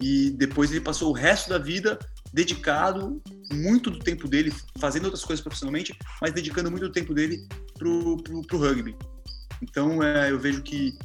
e 0.00 0.30
depois 0.30 0.70
ele 0.70 0.80
passou 0.80 1.10
o 1.10 1.14
resto 1.14 1.50
da 1.50 1.58
vida 1.58 1.98
dedicado 2.32 3.20
muito 3.52 3.90
do 3.90 3.98
tempo 3.98 4.28
dele 4.28 4.52
fazendo 4.78 5.04
outras 5.04 5.24
coisas 5.24 5.42
profissionalmente, 5.42 5.96
mas 6.20 6.32
dedicando 6.32 6.70
muito 6.70 6.86
do 6.86 6.92
tempo 6.92 7.12
dele 7.12 7.46
pro, 7.76 8.16
pro, 8.22 8.42
pro 8.42 8.58
rugby. 8.58 8.96
Então 9.60 10.02
é, 10.02 10.30
eu 10.30 10.38
vejo 10.38 10.62
que 10.62 10.96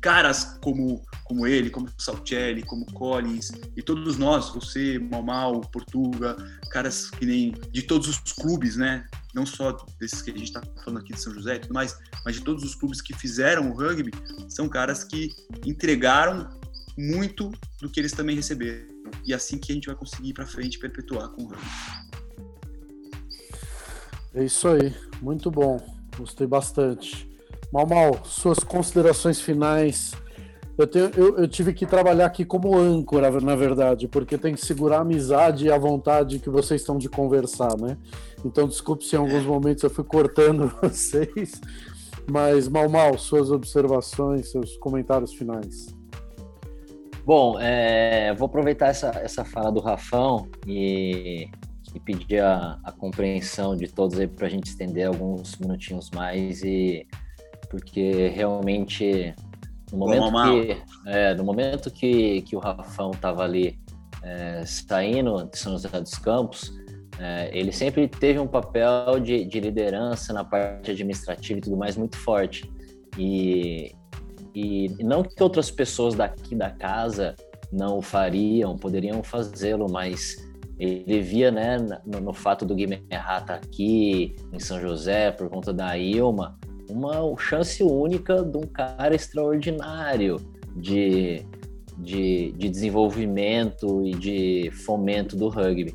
caras 0.00 0.58
como 0.62 1.02
como 1.32 1.46
ele, 1.46 1.70
como 1.70 1.88
Salcelli, 1.96 2.62
como 2.62 2.84
Collins 2.92 3.52
e 3.74 3.82
todos 3.82 4.18
nós, 4.18 4.50
você, 4.50 4.98
Malmal, 4.98 5.62
Portuga, 5.62 6.36
caras 6.70 7.08
que 7.10 7.24
nem 7.24 7.54
de 7.70 7.80
todos 7.82 8.06
os 8.06 8.32
clubes, 8.34 8.76
né? 8.76 9.06
Não 9.34 9.46
só 9.46 9.72
desses 9.98 10.20
que 10.20 10.30
a 10.30 10.34
gente 10.34 10.48
está 10.48 10.62
falando 10.84 11.00
aqui 11.00 11.14
de 11.14 11.20
São 11.20 11.32
José 11.32 11.54
e 11.54 11.58
tudo 11.60 11.72
mais, 11.72 11.98
mas 12.22 12.34
de 12.34 12.42
todos 12.42 12.62
os 12.62 12.74
clubes 12.74 13.00
que 13.00 13.14
fizeram 13.14 13.70
o 13.70 13.74
rugby, 13.74 14.10
são 14.46 14.68
caras 14.68 15.04
que 15.04 15.30
entregaram 15.64 16.50
muito 16.98 17.50
do 17.80 17.88
que 17.88 17.98
eles 17.98 18.12
também 18.12 18.36
receberam. 18.36 18.92
E 19.24 19.32
é 19.32 19.36
assim 19.36 19.56
que 19.56 19.72
a 19.72 19.74
gente 19.74 19.86
vai 19.86 19.96
conseguir 19.96 20.28
ir 20.28 20.34
para 20.34 20.46
frente 20.46 20.78
perpetuar 20.78 21.30
com 21.30 21.44
o 21.44 21.46
rugby. 21.46 21.66
É 24.34 24.44
isso 24.44 24.68
aí, 24.68 24.94
muito 25.22 25.50
bom, 25.50 25.80
gostei 26.18 26.46
bastante. 26.46 27.26
Mal 27.72 27.86
Mal, 27.86 28.22
suas 28.26 28.58
considerações 28.58 29.40
finais 29.40 30.12
eu, 30.78 30.86
tenho, 30.86 31.10
eu, 31.16 31.38
eu, 31.38 31.48
tive 31.48 31.72
que 31.72 31.84
trabalhar 31.84 32.26
aqui 32.26 32.44
como 32.44 32.76
âncora, 32.76 33.30
na 33.40 33.54
verdade, 33.54 34.08
porque 34.08 34.38
tem 34.38 34.54
que 34.54 34.64
segurar 34.64 34.98
a 34.98 35.00
amizade 35.02 35.66
e 35.66 35.72
a 35.72 35.78
vontade 35.78 36.38
que 36.38 36.48
vocês 36.48 36.80
estão 36.80 36.96
de 36.96 37.08
conversar, 37.08 37.76
né? 37.78 37.98
Então, 38.44 38.66
desculpe 38.66 39.04
se 39.04 39.14
em 39.14 39.18
alguns 39.18 39.44
momentos 39.44 39.82
eu 39.82 39.90
fui 39.90 40.04
cortando 40.04 40.72
vocês, 40.82 41.60
mas 42.30 42.68
mal, 42.68 42.88
mal, 42.88 43.18
suas 43.18 43.50
observações, 43.50 44.50
seus 44.50 44.76
comentários 44.78 45.34
finais. 45.34 45.94
Bom, 47.24 47.58
é, 47.60 48.34
vou 48.34 48.46
aproveitar 48.46 48.88
essa, 48.88 49.10
essa 49.22 49.44
fala 49.44 49.70
do 49.70 49.78
Rafão 49.78 50.48
e, 50.66 51.48
e 51.94 52.00
pedir 52.00 52.40
a, 52.40 52.80
a 52.82 52.90
compreensão 52.90 53.76
de 53.76 53.86
todos 53.86 54.18
aí 54.18 54.26
para 54.26 54.48
a 54.48 54.50
gente 54.50 54.66
estender 54.66 55.06
alguns 55.06 55.56
minutinhos 55.58 56.10
mais 56.10 56.64
e 56.64 57.06
porque 57.70 58.28
realmente 58.28 59.34
no 59.92 59.98
momento 59.98 60.32
que, 60.32 60.82
é, 61.06 61.34
no 61.34 61.44
momento 61.44 61.90
que, 61.90 62.42
que 62.42 62.56
o 62.56 62.58
Rafão 62.58 63.10
estava 63.10 63.44
ali 63.44 63.78
é, 64.22 64.64
saindo 64.64 65.44
de 65.44 65.58
São 65.58 65.72
José 65.72 66.00
dos 66.00 66.14
Campos, 66.14 66.72
é, 67.18 67.50
ele 67.52 67.70
sempre 67.70 68.08
teve 68.08 68.38
um 68.38 68.46
papel 68.46 69.20
de, 69.20 69.44
de, 69.44 69.60
liderança 69.60 70.32
na 70.32 70.42
parte 70.42 70.90
administrativa 70.90 71.58
e 71.58 71.62
tudo 71.62 71.76
mais 71.76 71.96
muito 71.96 72.16
forte. 72.16 72.70
E, 73.18 73.94
e 74.54 74.88
não 75.04 75.22
que 75.22 75.40
outras 75.42 75.70
pessoas 75.70 76.14
daqui 76.14 76.54
da 76.54 76.70
casa 76.70 77.36
não 77.70 77.98
o 77.98 78.02
fariam, 78.02 78.76
poderiam 78.76 79.22
fazê-lo, 79.22 79.86
mas 79.90 80.36
ele 80.78 81.20
via 81.20 81.50
né, 81.50 81.76
no, 82.04 82.20
no 82.20 82.32
fato 82.32 82.64
do 82.64 82.74
Guilherme 82.74 83.06
estar 83.10 83.54
aqui 83.54 84.34
em 84.52 84.58
São 84.58 84.80
José 84.80 85.30
por 85.30 85.48
conta 85.48 85.72
da 85.72 85.96
Ilma, 85.96 86.58
uma 86.92 87.36
chance 87.38 87.82
única 87.82 88.42
de 88.42 88.58
um 88.58 88.66
cara 88.66 89.14
extraordinário 89.14 90.36
de, 90.76 91.44
de, 91.98 92.52
de 92.52 92.68
desenvolvimento 92.68 94.06
e 94.06 94.14
de 94.14 94.70
fomento 94.84 95.36
do 95.36 95.48
rugby. 95.48 95.94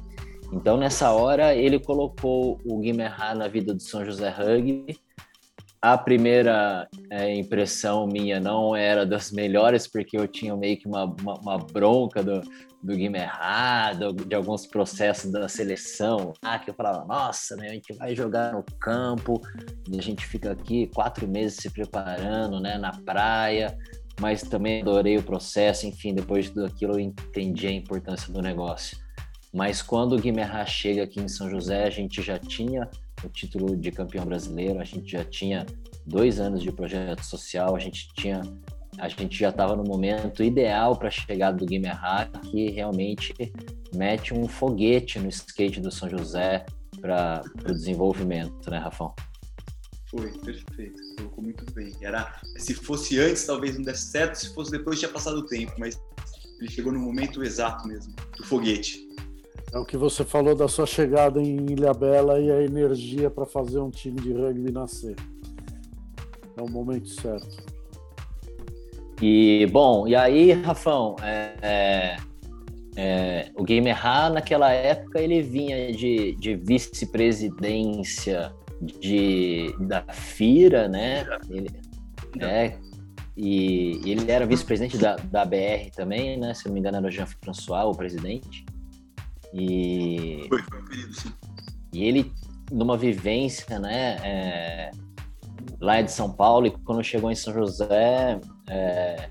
Então, 0.52 0.78
nessa 0.78 1.12
hora, 1.12 1.54
ele 1.54 1.80
colocou 1.80 2.60
o 2.66 2.80
Guimerá 2.80 3.36
na 3.36 3.48
vida 3.48 3.74
do 3.74 3.82
São 3.82 4.06
José 4.06 4.30
Rugby. 4.30 4.98
A 5.82 5.98
primeira 5.98 6.88
é, 7.12 7.36
impressão 7.36 8.08
minha 8.08 8.40
não 8.40 8.76
era 8.76 9.06
das 9.06 9.32
melhores, 9.32 9.88
porque 9.88 10.18
eu 10.18 10.28
tinha 10.28 10.56
meio 10.56 10.78
que 10.78 10.88
uma, 10.88 11.06
uma, 11.06 11.34
uma 11.36 11.58
bronca 11.58 12.24
do, 12.24 12.42
do 12.82 12.96
Guimerá, 12.96 13.92
de 13.94 14.36
alguns 14.36 14.66
processos 14.66 15.32
da 15.32 15.48
seleção, 15.48 16.34
ah, 16.42 16.58
que 16.58 16.70
eu 16.70 16.74
falava, 16.74 17.06
nossa, 17.06 17.56
né, 17.56 17.70
a 17.70 17.74
gente 17.74 17.94
vai 17.94 18.16
jogar 18.16 18.54
no 18.54 18.64
campo, 18.80 19.42
a 19.92 20.02
gente 20.02 20.26
fica 20.26 20.52
aqui 20.52 20.88
quatro 20.88 21.28
meses 21.28 21.58
se 21.58 21.70
preparando, 21.70 22.60
né, 22.60 22.78
na 22.78 22.92
praia, 22.92 23.78
mas 24.20 24.42
também 24.42 24.82
adorei 24.82 25.18
o 25.18 25.24
processo, 25.24 25.86
enfim, 25.86 26.14
depois 26.14 26.46
de 26.46 26.54
tudo 26.54 26.66
aquilo 26.66 26.94
eu 26.94 27.00
entendi 27.00 27.68
a 27.68 27.72
importância 27.72 28.32
do 28.34 28.42
negócio. 28.42 28.98
Mas 29.54 29.82
quando 29.82 30.14
o 30.14 30.20
Guimerá 30.20 30.66
chega 30.66 31.04
aqui 31.04 31.20
em 31.20 31.28
São 31.28 31.50
José, 31.50 31.86
a 31.86 31.90
gente 31.90 32.22
já 32.22 32.38
tinha 32.38 32.90
o 33.24 33.30
título 33.30 33.76
de 33.76 33.92
campeão 33.92 34.26
brasileiro, 34.26 34.80
a 34.80 34.84
gente 34.84 35.12
já 35.12 35.24
tinha 35.24 35.66
dois 36.06 36.40
anos 36.40 36.62
de 36.62 36.72
projeto 36.72 37.24
social, 37.24 37.76
a 37.76 37.80
gente 37.80 38.14
tinha 38.14 38.42
a 38.98 39.08
gente 39.08 39.38
já 39.38 39.50
estava 39.50 39.76
no 39.76 39.84
momento 39.84 40.44
ideal 40.44 40.96
para 40.96 41.10
a 41.10 41.12
chegada 41.12 41.56
do 41.56 41.66
Guimerá, 41.68 42.26
que 42.50 42.72
realmente 42.72 43.34
mete 43.94 44.34
um 44.34 44.48
foguete 44.48 45.20
no 45.20 45.30
skate 45.30 45.80
do 45.80 45.92
São 45.92 46.10
José 46.10 46.66
para 47.00 47.44
o 47.64 47.74
desenvolvimento, 47.74 48.72
né, 48.72 48.80
Rafão? 48.80 49.14
Foi, 50.10 50.32
perfeito. 50.40 51.00
Colocou 51.18 51.44
muito 51.44 51.72
bem. 51.74 51.94
Era, 52.02 52.42
se 52.58 52.74
fosse 52.74 53.20
antes, 53.20 53.46
talvez 53.46 53.76
não 53.76 53.84
desse 53.84 54.08
certo, 54.08 54.36
se 54.36 54.54
fosse 54.54 54.72
depois, 54.72 54.98
tinha 54.98 55.12
passado 55.12 55.38
o 55.38 55.46
tempo, 55.46 55.74
mas 55.78 56.00
ele 56.60 56.72
chegou 56.72 56.92
no 56.92 57.00
momento 57.00 57.44
exato 57.44 57.88
mesmo, 57.88 58.16
do 58.36 58.44
foguete. 58.46 59.08
É 59.74 59.78
o 59.78 59.86
que 59.86 59.98
você 59.98 60.24
falou 60.24 60.56
da 60.56 60.68
sua 60.68 60.86
chegada 60.86 61.42
em 61.42 61.58
Ilha 61.70 61.94
Bela 61.94 62.40
e 62.40 62.50
a 62.50 62.62
energia 62.62 63.30
para 63.30 63.46
fazer 63.46 63.80
um 63.80 63.90
time 63.90 64.20
de 64.22 64.32
rugby 64.32 64.72
nascer. 64.72 65.16
É 66.56 66.62
o 66.62 66.70
momento 66.70 67.10
certo. 67.10 67.58
E, 69.22 69.68
bom, 69.72 70.08
e 70.08 70.16
aí, 70.16 70.54
Rafão, 70.54 71.16
é, 71.22 71.54
é, 71.62 72.18
é, 72.96 73.52
o 73.56 73.64
Gamer 73.64 73.98
naquela 74.32 74.72
época, 74.72 75.20
ele 75.20 75.42
vinha 75.42 75.92
de, 75.92 76.36
de 76.36 76.56
vice-presidência 76.56 78.54
de, 78.82 79.76
da 79.80 80.04
FIRA, 80.04 80.88
né? 80.88 81.26
Ele, 81.50 81.70
é, 82.40 82.78
e, 83.36 84.02
ele 84.06 84.32
era 84.32 84.46
vice-presidente 84.46 84.98
da, 84.98 85.16
da 85.16 85.44
BR 85.44 85.92
também, 85.96 86.38
né? 86.38 86.54
Se 86.54 86.68
não 86.68 86.74
me 86.74 86.80
engano, 86.80 86.98
era 86.98 87.08
o 87.08 87.12
Jean-François, 87.12 87.86
o 87.86 87.92
presidente. 87.92 88.66
E, 89.54 90.46
foi, 90.50 90.62
foi 90.62 90.82
um 90.82 90.86
período, 90.86 91.14
sim. 91.14 91.34
E 91.94 92.04
ele, 92.04 92.32
numa 92.72 92.98
vivência, 92.98 93.80
né? 93.80 94.18
É, 94.24 94.92
lá 95.80 96.02
de 96.02 96.12
São 96.12 96.32
Paulo, 96.32 96.68
e 96.68 96.72
quando 96.72 97.04
chegou 97.04 97.32
em 97.32 97.36
São 97.36 97.54
José, 97.54 98.40
é, 98.70 99.30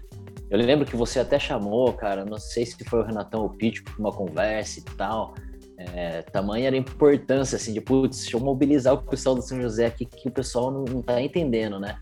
eu 0.51 0.59
lembro 0.59 0.87
que 0.87 0.97
você 0.97 1.21
até 1.21 1.39
chamou, 1.39 1.93
cara, 1.93 2.25
não 2.25 2.39
sei 2.39 2.65
se 2.65 2.83
foi 2.85 3.01
o 3.01 3.05
Renatão 3.05 3.43
ou 3.43 3.47
o 3.49 3.51
Pitch 3.51 3.83
para 3.83 3.99
uma 3.99 4.13
conversa 4.13 4.81
e 4.81 4.83
tal. 4.83 5.35
É, 5.79 6.23
tamanha 6.23 6.69
era 6.69 6.77
a 6.77 6.79
importância, 6.79 7.57
assim, 7.57 7.73
de, 7.73 7.81
putz, 7.81 8.21
deixa 8.21 8.37
eu 8.37 8.41
mobilizar 8.41 8.95
o 8.95 9.03
pessoal 9.03 9.35
do 9.35 9.43
São 9.43 9.61
José 9.61 9.87
aqui, 9.87 10.07
que 10.07 10.29
o 10.29 10.33
pessoal 10.33 10.71
não, 10.71 10.85
não 10.85 11.03
tá 11.03 11.21
entendendo, 11.21 11.79
né? 11.79 11.99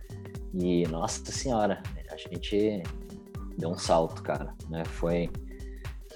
E, 0.54 0.86
nossa 0.86 1.24
senhora, 1.32 1.82
a 2.10 2.16
gente 2.16 2.82
deu 3.58 3.70
um 3.70 3.78
salto, 3.78 4.22
cara, 4.22 4.54
né? 4.68 4.84
Foi, 4.84 5.28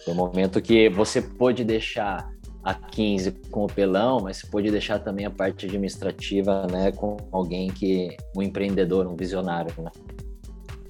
foi 0.05 0.15
um 0.15 0.17
momento 0.17 0.61
que 0.61 0.89
você 0.89 1.21
pôde 1.21 1.65
deixar 1.65 2.29
a 2.65 2.75
15 2.75 3.33
com 3.51 3.65
o 3.65 3.67
pelão, 3.67 4.21
mas 4.23 4.39
você 4.39 4.47
pôde 4.47 4.71
deixar 4.71 4.99
também 4.99 5.25
a 5.25 5.31
parte 5.31 5.67
administrativa, 5.67 6.67
né, 6.67 6.93
com 6.93 7.17
alguém 7.33 7.69
que, 7.69 8.17
um 8.37 8.43
empreendedor, 8.43 9.07
um 9.07 9.17
visionário, 9.17 9.73
né? 9.79 9.91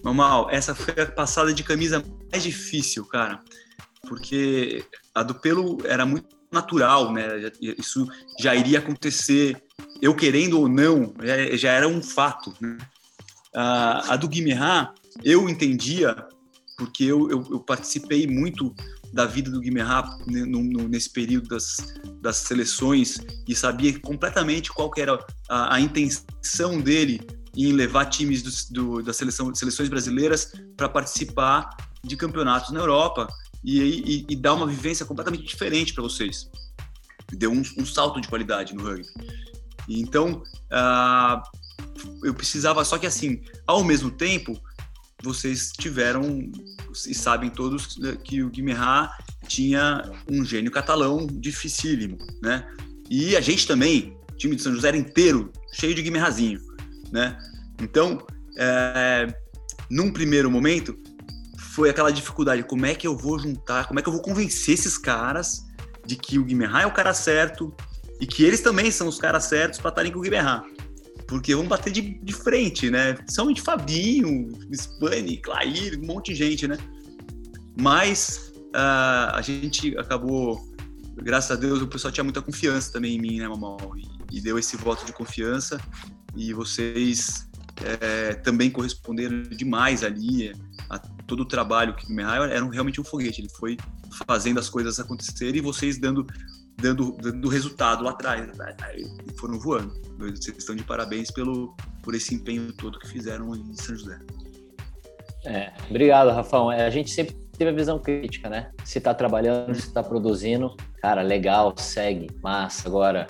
Normal, 0.02 0.48
essa 0.50 0.74
foi 0.74 1.02
a 1.02 1.06
passada 1.06 1.52
de 1.52 1.62
camisa 1.62 2.02
mais 2.30 2.42
difícil, 2.42 3.04
cara, 3.04 3.40
porque 4.08 4.84
a 5.14 5.22
do 5.22 5.34
pelo 5.34 5.78
era 5.84 6.06
muito 6.06 6.38
natural, 6.50 7.12
né? 7.12 7.50
Isso 7.60 8.06
já 8.38 8.54
iria 8.54 8.78
acontecer, 8.78 9.62
eu 10.00 10.14
querendo 10.14 10.60
ou 10.60 10.68
não, 10.68 11.12
já, 11.22 11.56
já 11.56 11.72
era 11.72 11.86
um 11.86 12.02
fato. 12.02 12.54
Né? 12.60 12.78
A, 13.54 14.14
a 14.14 14.16
do 14.16 14.28
Guimerá, 14.28 14.94
eu 15.22 15.48
entendia, 15.48 16.26
porque 16.76 17.04
eu, 17.04 17.30
eu, 17.30 17.46
eu, 17.50 17.60
participei 17.60 18.26
muito 18.26 18.74
da 19.12 19.26
vida 19.26 19.50
do 19.50 19.60
Guimerá 19.60 20.04
nesse 20.88 21.10
período 21.10 21.48
das, 21.48 21.76
das 22.20 22.36
seleções 22.36 23.18
e 23.46 23.54
sabia 23.54 23.98
completamente 24.00 24.70
qual 24.70 24.90
era 24.96 25.18
a, 25.48 25.76
a 25.76 25.80
intenção 25.80 26.80
dele 26.80 27.20
em 27.56 27.72
levar 27.72 28.06
times 28.06 28.42
do, 28.42 28.50
do, 28.72 29.02
da 29.02 29.12
seleção, 29.12 29.52
seleções 29.54 29.88
brasileiras 29.88 30.52
para 30.76 30.88
participar 30.88 31.68
de 32.04 32.16
campeonatos 32.16 32.70
na 32.70 32.80
Europa 32.80 33.26
e, 33.64 33.80
e, 33.80 34.26
e, 34.28 34.36
dar 34.36 34.54
uma 34.54 34.66
vivência 34.66 35.04
completamente 35.04 35.44
diferente 35.44 35.92
para 35.92 36.02
vocês. 36.02 36.48
Deu 37.32 37.50
um, 37.50 37.62
um, 37.78 37.84
salto 37.84 38.20
de 38.20 38.28
qualidade 38.28 38.74
no 38.74 38.84
rugby. 38.84 39.08
Então, 39.88 40.42
uh, 40.72 41.42
eu 42.22 42.32
precisava, 42.32 42.84
só 42.84 42.96
que 42.98 43.06
assim, 43.06 43.42
ao 43.66 43.82
mesmo 43.82 44.10
tempo, 44.10 44.58
vocês 45.22 45.72
tiveram 45.72 46.50
e 47.06 47.14
sabem 47.14 47.50
todos 47.50 47.98
que 48.24 48.42
o 48.42 48.50
Guimerá 48.50 49.16
tinha 49.46 50.10
um 50.30 50.44
gênio 50.44 50.70
catalão 50.70 51.26
dificílimo, 51.26 52.18
né? 52.42 52.66
E 53.10 53.36
a 53.36 53.40
gente 53.40 53.66
também, 53.66 54.16
time 54.36 54.56
de 54.56 54.62
São 54.62 54.74
José 54.74 54.88
era 54.88 54.96
inteiro 54.96 55.50
cheio 55.72 55.94
de 55.94 56.02
Guimerrazinho 56.02 56.60
né? 57.12 57.36
Então, 57.80 58.18
é, 58.56 59.26
num 59.90 60.12
primeiro 60.12 60.50
momento, 60.50 60.96
foi 61.74 61.90
aquela 61.90 62.10
dificuldade: 62.10 62.62
como 62.62 62.86
é 62.86 62.94
que 62.94 63.06
eu 63.06 63.16
vou 63.16 63.38
juntar, 63.38 63.86
como 63.86 63.98
é 63.98 64.02
que 64.02 64.08
eu 64.08 64.12
vou 64.12 64.22
convencer 64.22 64.74
esses 64.74 64.98
caras 64.98 65.66
de 66.04 66.16
que 66.16 66.38
o 66.38 66.44
Guimerá 66.44 66.82
é 66.82 66.86
o 66.86 66.92
cara 66.92 67.12
certo 67.12 67.74
e 68.20 68.26
que 68.26 68.44
eles 68.44 68.60
também 68.60 68.90
são 68.90 69.06
os 69.06 69.18
caras 69.18 69.44
certos 69.44 69.78
para 69.78 69.90
estarem 69.90 70.12
com 70.12 70.18
o 70.18 70.22
Guimerá? 70.22 70.64
Porque 71.28 71.54
vão 71.54 71.68
bater 71.68 71.92
de, 71.92 72.00
de 72.00 72.32
frente, 72.32 72.90
né? 72.90 73.12
De 73.12 73.60
Fabinho, 73.60 74.48
Spani, 74.72 75.36
Clair, 75.36 76.00
um 76.02 76.06
monte 76.06 76.32
de 76.32 76.36
gente, 76.36 76.66
né? 76.66 76.78
Mas 77.78 78.52
uh, 78.68 79.34
a 79.34 79.40
gente 79.42 79.96
acabou, 79.98 80.58
graças 81.16 81.50
a 81.50 81.60
Deus, 81.60 81.82
o 81.82 81.86
pessoal 81.86 82.10
tinha 82.10 82.24
muita 82.24 82.42
confiança 82.42 82.90
também 82.90 83.16
em 83.16 83.20
mim, 83.20 83.38
né, 83.38 83.46
Mamão? 83.46 83.78
E, 83.96 84.38
e 84.38 84.40
deu 84.40 84.58
esse 84.58 84.76
voto 84.76 85.04
de 85.04 85.12
confiança 85.12 85.78
e 86.34 86.52
vocês 86.54 87.48
é, 88.00 88.34
também 88.34 88.70
corresponderam 88.70 89.42
demais 89.42 90.02
ali 90.02 90.52
a 90.88 90.98
todo 90.98 91.40
o 91.40 91.44
trabalho 91.44 91.94
que 91.94 92.06
o 92.06 92.14
Mihai 92.14 92.38
era 92.50 92.70
realmente 92.70 93.00
um 93.00 93.04
foguete. 93.04 93.40
Ele 93.40 93.50
foi 93.50 93.76
fazendo 94.26 94.58
as 94.58 94.68
coisas 94.68 94.98
acontecerem 94.98 95.58
e 95.58 95.60
vocês 95.60 95.98
dando 95.98 96.26
dando, 96.80 97.12
dando 97.20 97.48
resultado 97.48 98.02
lá 98.02 98.10
atrás. 98.10 98.46
Né? 98.46 98.76
Foram 99.38 99.58
voando. 99.58 99.92
Vocês 100.18 100.56
estão 100.58 100.74
de 100.74 100.82
parabéns 100.82 101.30
pelo, 101.30 101.74
por 102.02 102.14
esse 102.14 102.34
empenho 102.34 102.72
todo 102.72 102.98
que 102.98 103.08
fizeram 103.08 103.54
em 103.54 103.74
São 103.74 103.96
José. 103.96 104.18
É, 105.44 105.72
obrigado, 105.88 106.30
Rafão. 106.30 106.70
É, 106.70 106.86
a 106.86 106.90
gente 106.90 107.10
sempre 107.10 107.34
teve 107.56 107.70
a 107.70 107.74
visão 107.74 107.98
crítica, 107.98 108.48
né? 108.48 108.70
Se 108.84 108.98
está 108.98 109.14
trabalhando, 109.14 109.74
se 109.74 109.88
está 109.88 110.02
produzindo, 110.02 110.76
cara, 111.00 111.22
legal, 111.22 111.74
segue, 111.76 112.28
massa. 112.42 112.88
Agora, 112.88 113.26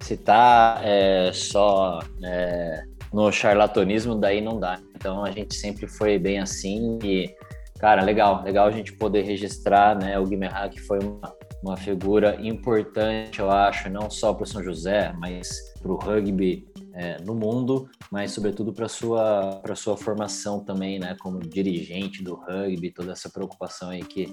se 0.00 0.16
tá 0.16 0.80
é, 0.82 1.30
só 1.32 2.00
é, 2.24 2.82
no 3.12 3.30
charlatanismo, 3.30 4.14
daí 4.14 4.40
não 4.40 4.58
dá. 4.58 4.78
Então 4.94 5.24
a 5.24 5.30
gente 5.30 5.54
sempre 5.54 5.86
foi 5.86 6.18
bem 6.18 6.38
assim 6.38 6.98
e, 7.02 7.34
cara, 7.78 8.02
legal, 8.02 8.42
legal 8.42 8.66
a 8.66 8.70
gente 8.70 8.92
poder 8.92 9.22
registrar, 9.22 9.98
né, 9.98 10.18
o 10.18 10.26
Guimerá, 10.26 10.68
que 10.68 10.80
foi 10.80 10.98
uma, 10.98 11.32
uma 11.62 11.76
figura 11.76 12.38
importante, 12.40 13.40
eu 13.40 13.50
acho, 13.50 13.90
não 13.90 14.10
só 14.10 14.32
para 14.32 14.44
o 14.44 14.46
São 14.46 14.62
José, 14.62 15.12
mas 15.18 15.74
para 15.80 15.92
o 15.92 15.96
rugby 15.96 16.66
é, 16.94 17.20
no 17.22 17.34
mundo, 17.34 17.88
mas 18.10 18.32
sobretudo 18.32 18.72
para 18.72 18.88
sua 18.88 19.60
para 19.62 19.74
sua 19.74 19.96
formação 19.96 20.64
também, 20.64 20.98
né, 20.98 21.16
como 21.20 21.38
dirigente 21.38 22.22
do 22.22 22.34
rugby, 22.34 22.90
toda 22.90 23.12
essa 23.12 23.30
preocupação 23.30 23.90
aí 23.90 24.02
que 24.02 24.26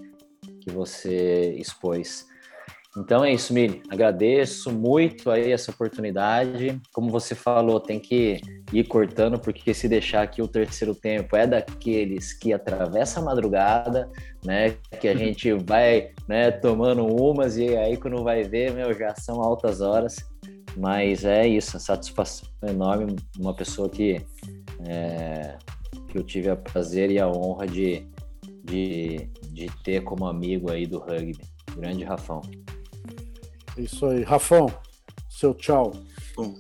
que 0.62 0.72
você 0.72 1.54
expôs. 1.58 2.26
Então 2.98 3.24
é 3.24 3.32
isso, 3.32 3.54
Mili. 3.54 3.84
Agradeço 3.90 4.72
muito 4.72 5.30
aí 5.30 5.52
essa 5.52 5.70
oportunidade. 5.70 6.82
Como 6.92 7.12
você 7.12 7.36
falou, 7.36 7.80
tem 7.80 8.00
que 8.00 8.42
ir 8.74 8.84
cortando, 8.86 9.38
porque 9.38 9.72
se 9.72 9.88
deixar 9.88 10.24
aqui 10.24 10.42
o 10.42 10.48
terceiro 10.48 10.96
tempo 10.96 11.36
é 11.36 11.46
daqueles 11.46 12.34
que 12.34 12.52
atravessa 12.52 13.20
a 13.20 13.24
madrugada, 13.24 14.10
né? 14.44 14.76
Que 15.00 15.08
a 15.08 15.16
gente 15.16 15.54
vai 15.54 16.10
né, 16.28 16.50
tomando 16.50 17.06
umas 17.06 17.56
e 17.58 17.78
aí 17.78 17.98
quando 17.98 18.24
vai 18.24 18.44
ver, 18.44 18.74
meu, 18.74 18.92
já 18.98 19.14
são 19.14 19.44
altas 19.44 19.80
horas. 19.80 20.16
Mas 20.76 21.24
é 21.24 21.48
isso, 21.48 21.78
a 21.78 21.80
satisfação 21.80 22.50
enorme. 22.68 23.16
Uma 23.38 23.56
pessoa 23.56 23.90
que, 23.90 24.26
é, 24.88 25.56
que 26.08 26.18
eu 26.18 26.24
tive 26.24 26.50
o 26.50 26.58
prazer 26.58 27.12
e 27.12 27.20
a 27.20 27.28
honra 27.28 27.68
de, 27.68 28.08
de, 28.64 29.30
de 29.52 29.68
ter 29.84 30.04
como 30.04 30.26
amigo 30.26 30.72
aí 30.72 30.88
do 30.88 30.98
rugby. 30.98 31.38
Grande 31.76 32.04
Rafão. 32.04 32.42
Isso 33.78 34.06
aí. 34.06 34.24
Rafão, 34.24 34.68
seu 35.30 35.54
tchau. 35.54 35.94
Bom, 36.36 36.56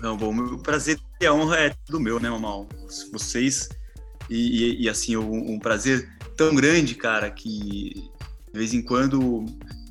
não, 0.00 0.16
bom, 0.16 0.34
o 0.36 0.58
prazer 0.58 0.98
e 1.20 1.26
a 1.26 1.34
honra 1.34 1.56
é 1.58 1.76
do 1.88 2.00
meu, 2.00 2.20
né, 2.20 2.30
Mamal? 2.30 2.68
Vocês, 3.12 3.68
e, 4.28 4.36
e, 4.36 4.82
e 4.82 4.88
assim, 4.88 5.16
um, 5.16 5.54
um, 5.54 5.58
prazer 5.58 6.08
tão 6.36 6.54
grande, 6.54 6.94
cara, 6.94 7.30
que 7.30 8.10
de 8.52 8.58
vez 8.58 8.74
em 8.74 8.82
quando 8.82 9.44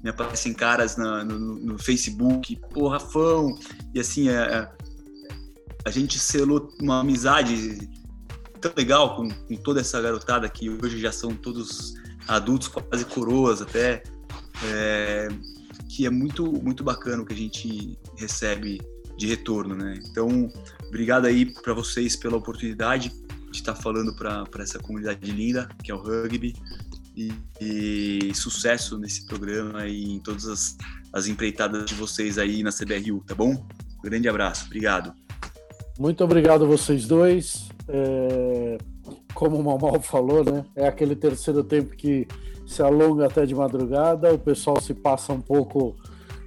me 0.04 0.10
aparecem 0.10 0.54
caras 0.54 0.98
na, 0.98 1.24
no, 1.24 1.40
no, 1.60 1.78
Facebook, 1.78 2.56
pô, 2.74 2.88
Rafão, 2.88 3.58
e 3.94 4.00
assim, 4.00 4.30
a, 4.30 4.34
é, 4.34 4.54
é, 4.54 4.72
a 5.86 5.92
gente 5.92 6.20
selou 6.20 6.70
uma 6.82 7.02
amizade 7.02 7.90
tão 8.62 8.72
legal 8.76 9.16
com, 9.16 9.30
com 9.30 9.56
toda 9.56 9.82
essa 9.82 10.02
garotada 10.02 10.48
que 10.50 10.70
hoje 10.70 11.00
já 11.00 11.12
são 11.12 11.34
todos 11.36 11.96
adultos, 12.28 12.68
quase 12.68 13.06
coroas 13.06 13.62
até. 13.62 14.04
É, 14.64 15.28
que 15.90 16.06
é 16.06 16.10
muito, 16.10 16.46
muito 16.62 16.84
bacana 16.84 17.24
o 17.24 17.26
que 17.26 17.34
a 17.34 17.38
gente 17.38 17.98
recebe 18.16 18.80
de 19.18 19.28
retorno, 19.28 19.76
né? 19.76 20.00
Então, 20.10 20.50
obrigado 20.88 21.26
aí 21.26 21.46
para 21.46 21.74
vocês 21.74 22.16
pela 22.16 22.38
oportunidade 22.38 23.12
de 23.52 23.58
estar 23.58 23.76
falando 23.76 24.16
para 24.16 24.46
essa 24.60 24.80
comunidade 24.80 25.30
linda 25.32 25.68
que 25.84 25.92
é 25.92 25.96
o 25.96 25.98
rugby 25.98 26.54
e, 27.18 27.34
e 27.60 28.34
sucesso 28.36 28.98
nesse 28.98 29.26
programa 29.26 29.88
e 29.88 30.04
em 30.04 30.20
todas 30.20 30.48
as, 30.48 30.78
as 31.12 31.28
empreitadas 31.28 31.86
de 31.86 31.96
vocês 31.96 32.38
aí 32.38 32.64
na 32.64 32.72
CBRU, 32.72 33.24
tá 33.26 33.36
bom? 33.36 33.68
grande 34.02 34.30
abraço, 34.30 34.66
obrigado. 34.68 35.14
Muito 35.98 36.24
obrigado 36.24 36.64
a 36.64 36.68
vocês 36.68 37.06
dois. 37.06 37.68
É, 37.88 38.78
como 39.34 39.58
o 39.58 39.64
Mamal 39.64 40.00
falou, 40.02 40.44
né? 40.44 40.66
É 40.76 40.88
aquele 40.88 41.16
terceiro 41.16 41.64
tempo 41.64 41.96
que 41.96 42.28
se 42.68 42.82
alonga 42.82 43.26
até 43.26 43.46
de 43.46 43.56
madrugada, 43.56 44.34
o 44.34 44.40
pessoal 44.40 44.80
se 44.80 44.94
passa 44.94 45.34
um 45.34 45.42
pouco 45.42 45.96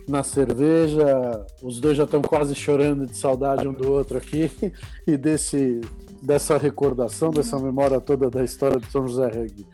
na 0.08 0.22
cerveja, 0.22 1.44
os 1.62 1.80
dois 1.80 1.96
já 1.96 2.04
estão 2.04 2.22
quase 2.22 2.54
chorando 2.54 3.06
de 3.06 3.16
saudade 3.16 3.66
um 3.66 3.72
do 3.72 3.90
outro 3.90 4.18
aqui 4.18 4.50
e 5.06 5.16
desse 5.16 5.80
dessa 6.22 6.56
recordação, 6.56 7.32
dessa 7.32 7.58
memória 7.58 8.00
toda 8.00 8.30
da 8.30 8.44
história 8.44 8.78
de 8.78 8.88
São 8.92 9.08
José 9.08 9.26
Rugby. 9.26 9.66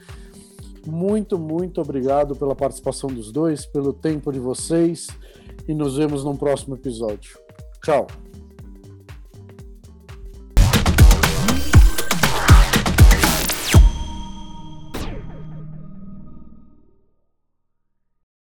Muito, 0.86 1.38
muito 1.38 1.82
obrigado 1.82 2.34
pela 2.34 2.56
participação 2.56 3.11
dos 3.11 3.30
dois, 3.30 3.66
pelo 3.66 3.92
tempo 3.92 4.32
de 4.32 4.40
vocês 4.40 5.09
e 5.68 5.74
nos 5.74 5.98
vemos 5.98 6.24
num 6.24 6.34
próximo 6.34 6.74
episódio. 6.74 7.38
Tchau. 7.84 8.06